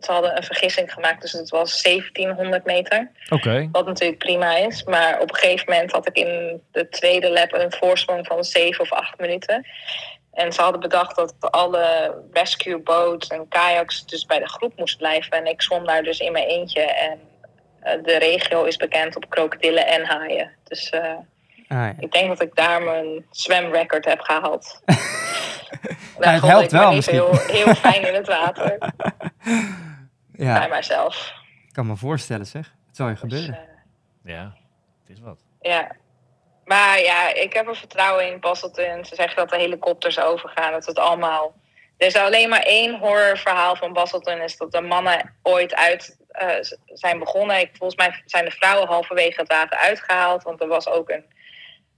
[0.00, 3.10] ze hadden een vergissing gemaakt, dus het was 1700 meter.
[3.28, 3.68] Oké.
[3.72, 7.52] Wat natuurlijk prima is, maar op een gegeven moment had ik in de tweede lap
[7.52, 9.66] een voorsprong van 7 of 8 minuten.
[10.36, 14.98] En ze hadden bedacht dat alle rescue boats en kayaks dus bij de groep moest
[14.98, 15.32] blijven.
[15.32, 16.80] En ik zwom daar dus in mijn eentje.
[16.80, 17.20] En
[17.80, 20.50] eh, de regio is bekend op krokodillen en haaien.
[20.64, 21.14] Dus eh,
[21.68, 21.94] Ah, ja.
[21.98, 24.80] ik denk dat ik daar mijn zwemrecord heb gehaald.
[26.18, 27.16] Nou, het voelde helpt ik wel niet misschien.
[27.18, 28.78] Heel, heel fijn in het water
[30.36, 31.32] bij ja, mijzelf.
[31.66, 32.72] ik kan me voorstellen zeg.
[32.86, 33.54] Het zal je Dus, gebeuren.
[33.58, 34.56] eh, Ja,
[35.06, 35.40] het is wat.
[35.60, 35.90] Ja.
[36.66, 39.04] Maar ja, ik heb er vertrouwen in Basselton.
[39.04, 40.72] Ze zeggen dat de helikopters overgaan.
[40.72, 41.54] Dat het allemaal...
[41.96, 44.40] Er is alleen maar één horrorverhaal van Basselton.
[44.40, 47.60] Is dat de mannen ooit uit eh, zijn begonnen.
[47.60, 50.42] Ik, volgens mij zijn de vrouwen halverwege het water uitgehaald.
[50.42, 51.24] Want er was ook een,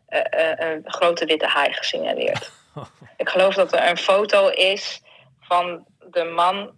[0.06, 2.52] eh, eh, een grote witte haai gesignaleerd.
[3.16, 5.02] ik geloof dat er een foto is
[5.40, 6.72] van de man,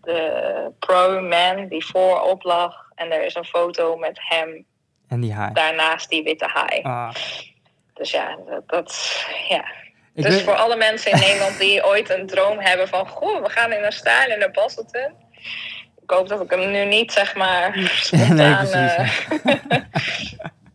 [0.00, 2.88] de pro-man die voorop lag.
[2.94, 4.66] En er is een foto met hem
[5.08, 5.52] En die haai.
[5.52, 6.82] daarnaast die witte haai.
[6.82, 7.10] Ah,
[7.94, 9.64] Dus ja, dat, dat ja.
[10.14, 13.06] ik dus weet- voor alle mensen in Nederland die ooit een droom hebben van...
[13.08, 15.12] Goh, we gaan in Australië naar Basselton.
[16.02, 18.94] Ik hoop dat ik hem nu niet, zeg maar, spontaan precies,
[19.42, 19.80] eh,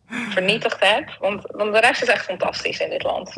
[0.08, 1.16] vernietigd heb.
[1.20, 3.32] Want, want de rest is echt fantastisch in dit land.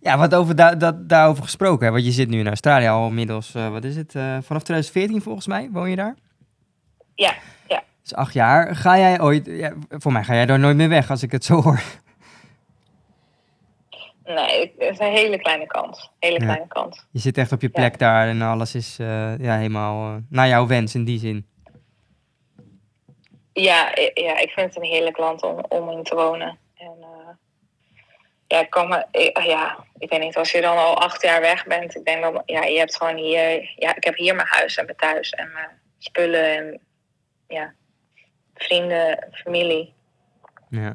[0.00, 1.86] Ja, wat over da dat, daarover gesproken.
[1.86, 1.92] Hè?
[1.92, 5.22] Want je zit nu in Australië al inmiddels, eh, wat is het, eh, vanaf 2014
[5.22, 6.16] volgens mij, woon je daar?
[7.14, 7.32] Ja,
[8.08, 8.16] ja.
[8.16, 8.76] Dus acht jaar.
[8.76, 11.44] Ga jij ooit, ja, voor mij ga jij daar nooit meer weg als ik het
[11.44, 11.80] zo hoor.
[14.24, 16.10] Nee, het is een hele kleine kans.
[16.18, 16.44] Hele Ja.
[16.44, 17.06] kleine kans.
[17.10, 17.80] Je zit echt op je Ja.
[17.80, 21.46] plek daar en alles is eh, ja, helemaal eh, naar jouw wens in die zin.
[23.52, 26.58] Ja, ja, ik vind het een heerlijk land om, om in te wonen.
[26.74, 27.34] En, eh,
[28.46, 31.40] ja, ik kan me, ik- ja, ik weet niet, als je dan al acht jaar
[31.40, 34.48] weg bent, ik denk dat, ja, je hebt gewoon hier, ja, ik heb hier mijn
[34.50, 36.80] huis en mijn thuis en mijn spullen en,
[37.48, 37.74] ja,
[38.58, 39.92] vrienden, familie.
[40.70, 40.94] Ja.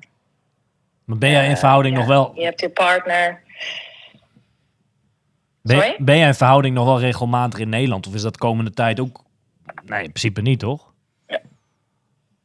[1.06, 2.32] Maar ben jij in Eh, verhouding ja, nog wel...
[2.36, 3.42] Je hebt je partner.
[5.62, 8.08] Ben, ben jij in verhouding nog wel regelmatig in Nederland?
[8.08, 9.24] Of is dat komende tijd ook...
[9.86, 10.92] Nee, in principe niet, toch?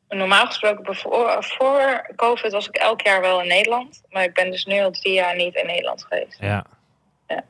[0.09, 4.51] Normaal gesproken, bevo- voor COVID was ik elk jaar wel in Nederland, maar ik ben
[4.51, 6.39] dus nu al drie jaar niet in Nederland geweest.
[6.41, 6.65] Ja.
[7.27, 7.45] Ja.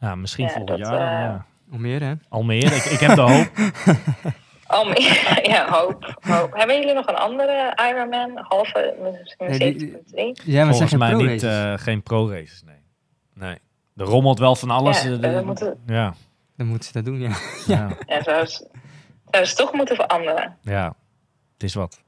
[0.00, 0.98] Ja, misschien Ja, volgend dat, jaar.
[0.98, 1.46] dan, eh, ja.
[1.72, 2.12] Almere, hè?
[2.28, 3.46] Almere, ik, ik heb de hoop.
[4.68, 4.92] Oh,
[5.52, 6.52] ja, hoop, hoop.
[6.54, 8.30] Hebben jullie nog een andere Ironman?
[8.48, 10.44] Halve, misschien Nee, die- 7.3?
[10.44, 12.76] Ja, maar Volgens mij niet, eh, geen pro-races, nee.
[13.34, 13.58] Nee.
[13.96, 15.02] Er rommelt wel van alles.
[15.02, 16.14] Ja, eh, de- moeten- ja,
[16.56, 17.36] Dan moeten ze dat doen, ja.
[17.66, 18.68] ja, Ja, zou ze,
[19.30, 20.56] zou ze toch moeten veranderen.
[20.62, 20.94] ja.
[21.52, 22.02] Het is wat.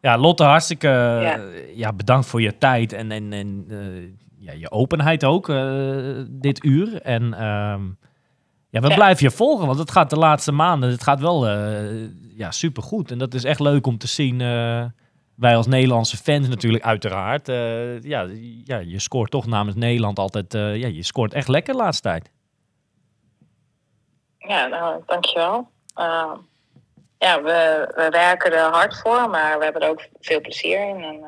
[0.00, 0.88] Ja, Lotte, hartstikke
[1.22, 1.40] ja.
[1.74, 1.92] Ja.
[1.92, 4.08] bedankt voor je tijd en, en, en eh,
[4.46, 7.02] ja, je openheid ook eh, dit uur.
[7.02, 7.82] En ehm,
[8.70, 8.94] ja, we Ja.
[8.94, 13.10] blijven je volgen, want het gaat de laatste maanden, het gaat wel eh ja, supergoed.
[13.10, 14.40] En dat is echt leuk om te zien.
[14.40, 14.84] eh,
[15.34, 17.48] wij als Nederlandse fans natuurlijk uiteraard.
[17.48, 18.26] eh, ja,
[18.64, 20.52] ja, je scoort toch namens Nederland altijd.
[20.52, 22.30] ja, je scoort echt lekker de laatste tijd.
[24.38, 25.68] Ja, nou, dankjewel.
[25.96, 26.32] Uh,
[27.18, 31.02] ja, we, we werken er hard voor, maar we hebben er ook veel plezier in.
[31.04, 31.26] En, uh,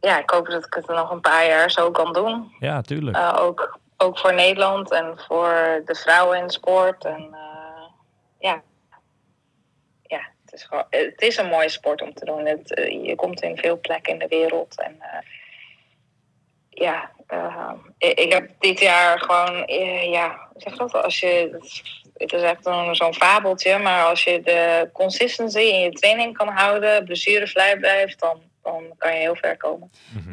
[0.00, 2.52] ja, ik hoop dat ik het nog een paar jaar zo kan doen.
[2.58, 3.16] Ja, tuurlijk.
[3.16, 7.04] Uh, ook, ook voor Nederland en voor de vrouwen in sport.
[7.04, 7.86] En uh,
[8.38, 8.62] ja,
[10.02, 12.46] ja het, is gewoon, het is een mooie sport om te doen.
[12.46, 12.68] Het,
[13.02, 14.80] je komt in veel plekken in de wereld.
[14.80, 15.18] En uh,
[16.68, 17.10] ja,
[17.98, 19.64] ik, heb dit jaar gewoon,
[20.10, 20.92] ja, zeg dat?
[20.92, 21.58] Als je,
[22.14, 27.04] het is echt zo'n fabeltje, maar als je de consistency in je training kan houden,
[27.04, 29.90] blessurevrij blijft, dan, dan kan je heel ver komen.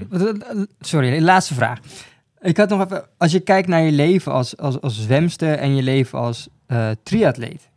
[0.09, 0.67] Mm-hmm.
[0.79, 1.79] Sorry, laatste vraag.
[2.43, 5.75] Ik had nog even, als je kijkt naar je leven als, als, als zwemster en
[5.75, 7.69] je leven als uh, triatleet,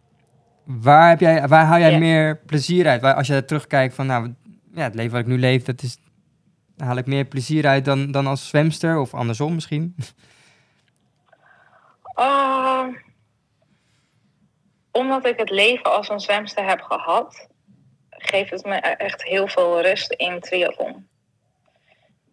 [0.64, 2.01] waar, heb jij, waar hou jij yeah.
[2.01, 3.01] meer plezier uit?
[3.01, 4.34] Waar, als je terugkijkt van, nou,
[4.74, 5.98] ja, het leven wat ik nu leef, dat is,
[6.76, 9.97] daar haal ik meer plezier uit dan, dan als zwemster of andersom misschien?
[12.18, 12.86] Uh,
[15.01, 17.48] omdat ik het leven als een zwemster heb gehad,
[18.10, 21.06] geeft het me echt heel veel rust in triathlon.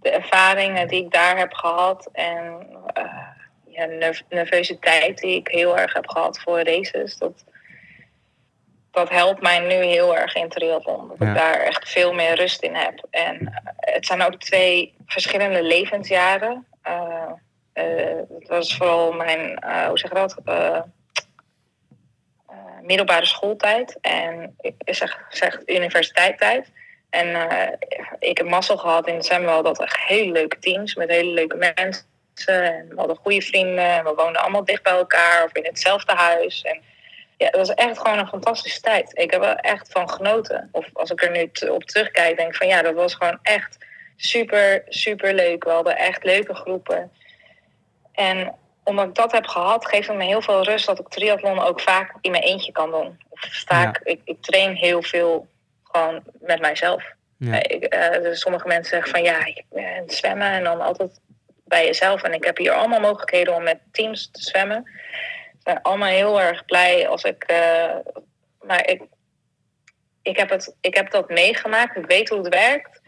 [0.04, 2.68] De ervaringen die ik daar heb gehad en
[2.98, 3.36] uh, ja,
[3.66, 7.18] ja, nerv- nervositeit die ik heel erg heb gehad voor races.
[7.18, 7.44] Dat,
[8.92, 11.08] dat helpt mij nu heel erg in triathlon.
[11.08, 11.28] Dat Ja.
[11.30, 13.08] ik daar echt veel meer rust in heb.
[13.10, 16.68] En eh, het zijn ook twee verschillende levensjaren.
[16.82, 17.34] Eh,
[18.40, 20.36] het was vooral mijn, hoe zeg je dat,
[22.82, 26.72] middelbare schooltijd en ik zeg, zeg universiteitstijd.
[27.14, 27.72] En eh,
[28.20, 31.56] ik heb mazzel gehad in het zwemmen dat echt hele leuke teams met hele leuke
[31.56, 32.06] mensen.
[32.46, 36.14] En we hadden goede vrienden en we woonden allemaal dicht bij elkaar of in hetzelfde
[36.14, 36.62] huis.
[36.62, 36.82] En
[37.38, 39.12] ja, het was echt gewoon een fantastische tijd.
[39.18, 40.70] Ik heb er echt van genoten.
[40.72, 43.78] Of als ik er nu op terugkijk, denk ik van ja, dat was gewoon echt
[44.16, 45.64] super, super leuk.
[45.64, 47.12] We hadden echt leuke groepen.
[48.12, 51.60] En omdat ik dat heb gehad, geeft het me heel veel rust dat ik triathlon
[51.60, 53.20] ook vaak in mijn eentje kan doen.
[53.30, 55.48] Of vaak, ik, ik train heel veel
[55.94, 57.04] gewoon met mijzelf.
[57.38, 57.64] Ja.
[57.64, 59.64] Ik, eh, dus sommige mensen zeggen van ja, ik
[60.08, 61.20] zwemmen en dan altijd
[61.66, 62.22] bij jezelf.
[62.24, 64.90] En ik heb hier allemaal mogelijkheden om met teams te zwemmen.
[65.54, 67.44] Ik ben allemaal heel erg blij als ik.
[67.44, 67.96] eh,
[68.62, 69.02] maar ik,
[70.22, 71.96] ik, heb het, ik heb dat meegemaakt.
[71.98, 73.02] Ik weet hoe het werkt.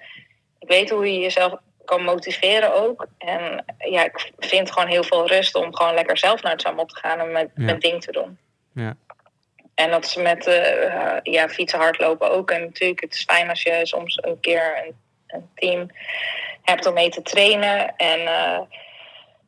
[0.60, 1.54] Ik weet hoe je jezelf
[1.86, 3.08] kan motiveren ook.
[3.18, 6.90] En ja, ik vind gewoon heel veel rust om gewoon lekker zelf naar het zwembad
[6.90, 7.64] te gaan en met, Ja.
[7.64, 8.38] met ding te doen.
[8.74, 8.96] Ja.
[9.76, 12.52] En dat is met eh, ja, fietsen, hardlopen ook.
[12.52, 14.96] En natuurlijk, het is fijn als je soms een keer een,
[15.28, 15.88] een team
[16.62, 17.96] hebt om mee te trainen.
[17.96, 18.60] En, eh,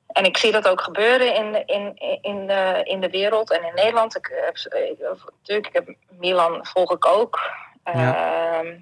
[0.07, 3.63] en ik zie dat ook gebeuren in, de- in, in, de, in de wereld en
[3.63, 4.15] in Nederland.
[4.17, 4.55] Ik heb,
[5.37, 7.51] natuurlijk, ik heb Milan volg ik ook.
[7.83, 8.15] Ja.
[8.59, 8.75] Ehm,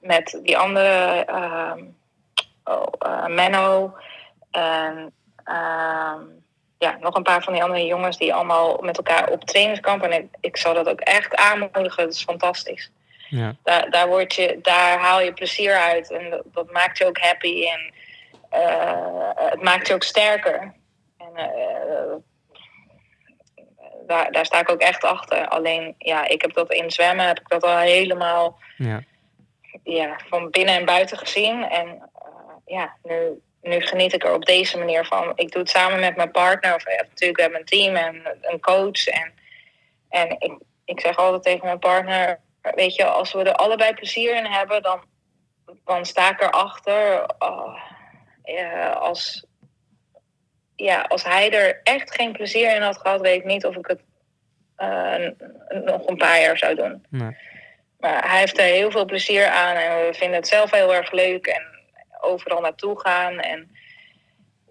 [0.00, 1.84] met die andere ehm,
[2.64, 3.96] oh, Menno.
[4.50, 5.12] En
[5.44, 6.22] ehm,
[6.80, 10.02] ja, nog een paar van die andere jongens die allemaal met elkaar op trainingskamp.
[10.02, 12.04] En ik, ik zou dat ook echt aanmoedigen.
[12.04, 12.90] Dat is fantastisch.
[13.28, 13.56] Ja.
[13.62, 16.10] Daar, daar, word je, daar haal je plezier uit.
[16.10, 17.66] En dat, dat maakt je ook happy.
[17.66, 17.94] En
[18.50, 20.74] eh, het maakt je ook sterker.
[21.18, 22.14] En eh,
[24.06, 25.48] daar, daar sta ik ook echt achter.
[25.48, 29.02] Alleen, ja, ik heb dat in zwemmen, heb ik dat al helemaal Ja.
[29.82, 31.68] ja, van binnen en buiten gezien.
[31.68, 35.32] En eh, ja, nu, nu geniet ik er op deze manier van.
[35.34, 36.74] Ik doe het samen met mijn partner.
[36.74, 39.06] Of ja, natuurlijk, hebben een team en een coach.
[39.06, 39.32] En,
[40.08, 42.40] en ik, ik zeg altijd tegen mijn partner...
[42.74, 45.00] Weet je, als we er allebei plezier in hebben, dan,
[45.84, 47.34] dan sta ik erachter.
[47.38, 47.76] Oh,
[48.44, 49.46] ja, als,
[50.76, 53.86] ja, als hij er echt geen plezier in had gehad, weet ik niet of ik
[53.86, 54.00] het
[54.76, 55.30] eh,
[55.84, 57.04] nog een paar jaar zou doen.
[57.08, 57.36] Nee.
[57.98, 61.12] Maar hij heeft er heel veel plezier aan en we vinden het zelf heel erg
[61.12, 61.79] leuk en
[62.20, 63.38] overal naartoe gaan.
[63.38, 63.70] En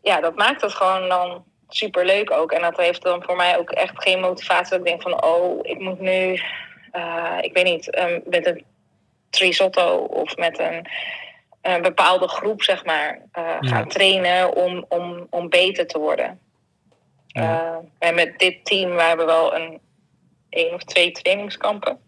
[0.01, 2.51] ja, dat maakt het gewoon dan super leuk ook.
[2.51, 5.59] En dat heeft dan voor mij ook echt geen motivatie dat ik denk van, oh,
[5.61, 6.41] ik moet nu,
[6.91, 8.65] eh, ik weet niet, eh, met een
[9.29, 10.87] trisotto of met een,
[11.61, 16.39] een bepaalde groep, zeg maar, eh, gaan trainen om, om, om beter te worden.
[17.27, 17.41] Ja.
[17.41, 19.79] Eh, en met dit team, we hebben wel een
[20.49, 21.99] één of twee trainingskampen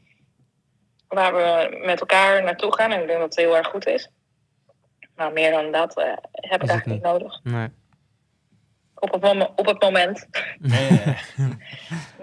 [1.08, 2.92] waar we met elkaar naartoe gaan.
[2.92, 4.10] En ik denk dat het heel erg goed is.
[5.22, 7.40] Maar meer dan dat eh, heb ik eigenlijk niet nodig.
[7.44, 7.68] Nee.
[8.96, 10.28] Op het, mom- op het moment.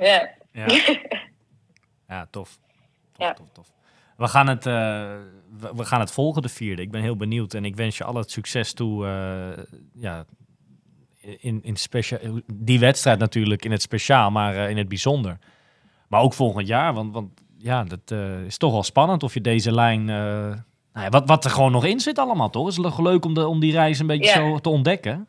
[0.00, 0.66] Ja, Ja.
[0.66, 0.66] ja.
[2.08, 2.58] ja tof.
[3.12, 3.32] Tof, Ja.
[3.32, 3.72] tof, tof.
[4.16, 4.72] We gaan, het, eh,
[5.74, 6.82] we, gaan het volgen, de vierde.
[6.82, 9.06] Ik ben heel benieuwd en ik wens je al het succes toe.
[9.06, 10.24] eh, ja,
[11.38, 12.18] in, in specia-
[12.54, 15.38] die wedstrijd natuurlijk in het speciaal, maar eh, in het bijzonder.
[16.08, 19.40] Maar ook volgend jaar, want, want ja, dat eh, is toch wel spannend of je
[19.40, 20.08] deze lijn...
[20.98, 22.68] eh, nou ja, wat, wat er gewoon nog in zit allemaal, toch?
[22.68, 24.34] Is het leuk om, de, om die reis een beetje Ja.
[24.34, 25.28] zo te ontdekken?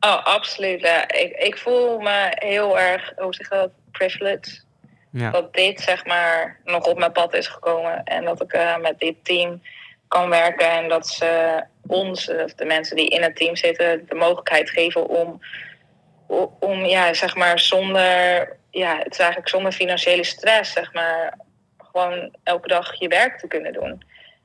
[0.00, 0.80] Oh, absoluut.
[0.80, 1.08] Ja.
[1.08, 4.64] Ik, ik voel me heel erg, hoe zeg je dat, privileged.
[5.10, 5.30] Ja.
[5.30, 8.04] Dat dit zeg maar nog op mijn pad is gekomen.
[8.04, 9.62] En dat ik eh, met dit team
[10.08, 10.70] kan werken.
[10.70, 15.08] En dat ze ons, of de mensen die in het team zitten, de mogelijkheid geven
[15.08, 15.40] om,
[16.60, 21.38] om ja, zeg maar zonder, ja, het is eigenlijk zonder financiële stress, zeg maar,
[21.96, 24.02] gewoon elke dag je werk te kunnen doen.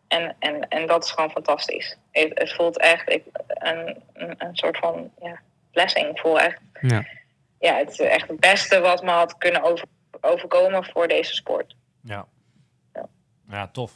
[0.08, 1.98] En, en, en dat is gewoon fantastisch.
[2.12, 5.40] Het, het voelt echt ik, een, een, een soort van ja,
[5.72, 6.08] blessing.
[6.08, 7.06] Ik voel echt, Ja.
[7.60, 9.86] ja, het is echt het beste wat me had kunnen over,
[10.22, 11.76] overkomen voor deze sport.
[12.04, 12.26] Ja.
[12.94, 13.06] Ja.
[13.50, 13.92] Ja, tof.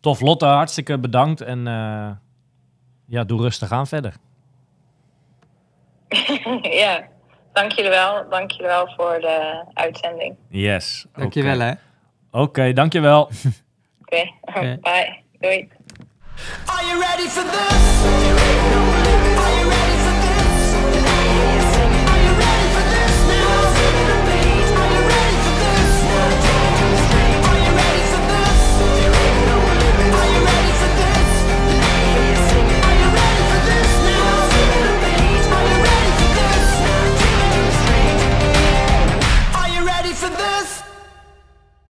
[0.00, 1.40] Tof, Lotte, hartstikke bedankt.
[1.40, 2.10] En eh,
[3.06, 4.14] ja, doe rustig aan verder.
[6.82, 7.08] ja,
[7.52, 8.28] dank jullie wel.
[8.28, 10.36] Dank jullie wel voor de uitzending.
[10.48, 11.06] Yes.
[11.12, 11.64] Dankjewel, Oké.
[11.64, 11.72] hè.
[12.38, 13.28] Oké, dankjewel.
[14.00, 14.78] Oké, Oké.
[14.86, 15.22] bye.
[15.40, 15.68] Doei.
[16.66, 18.97] Are you ready for this?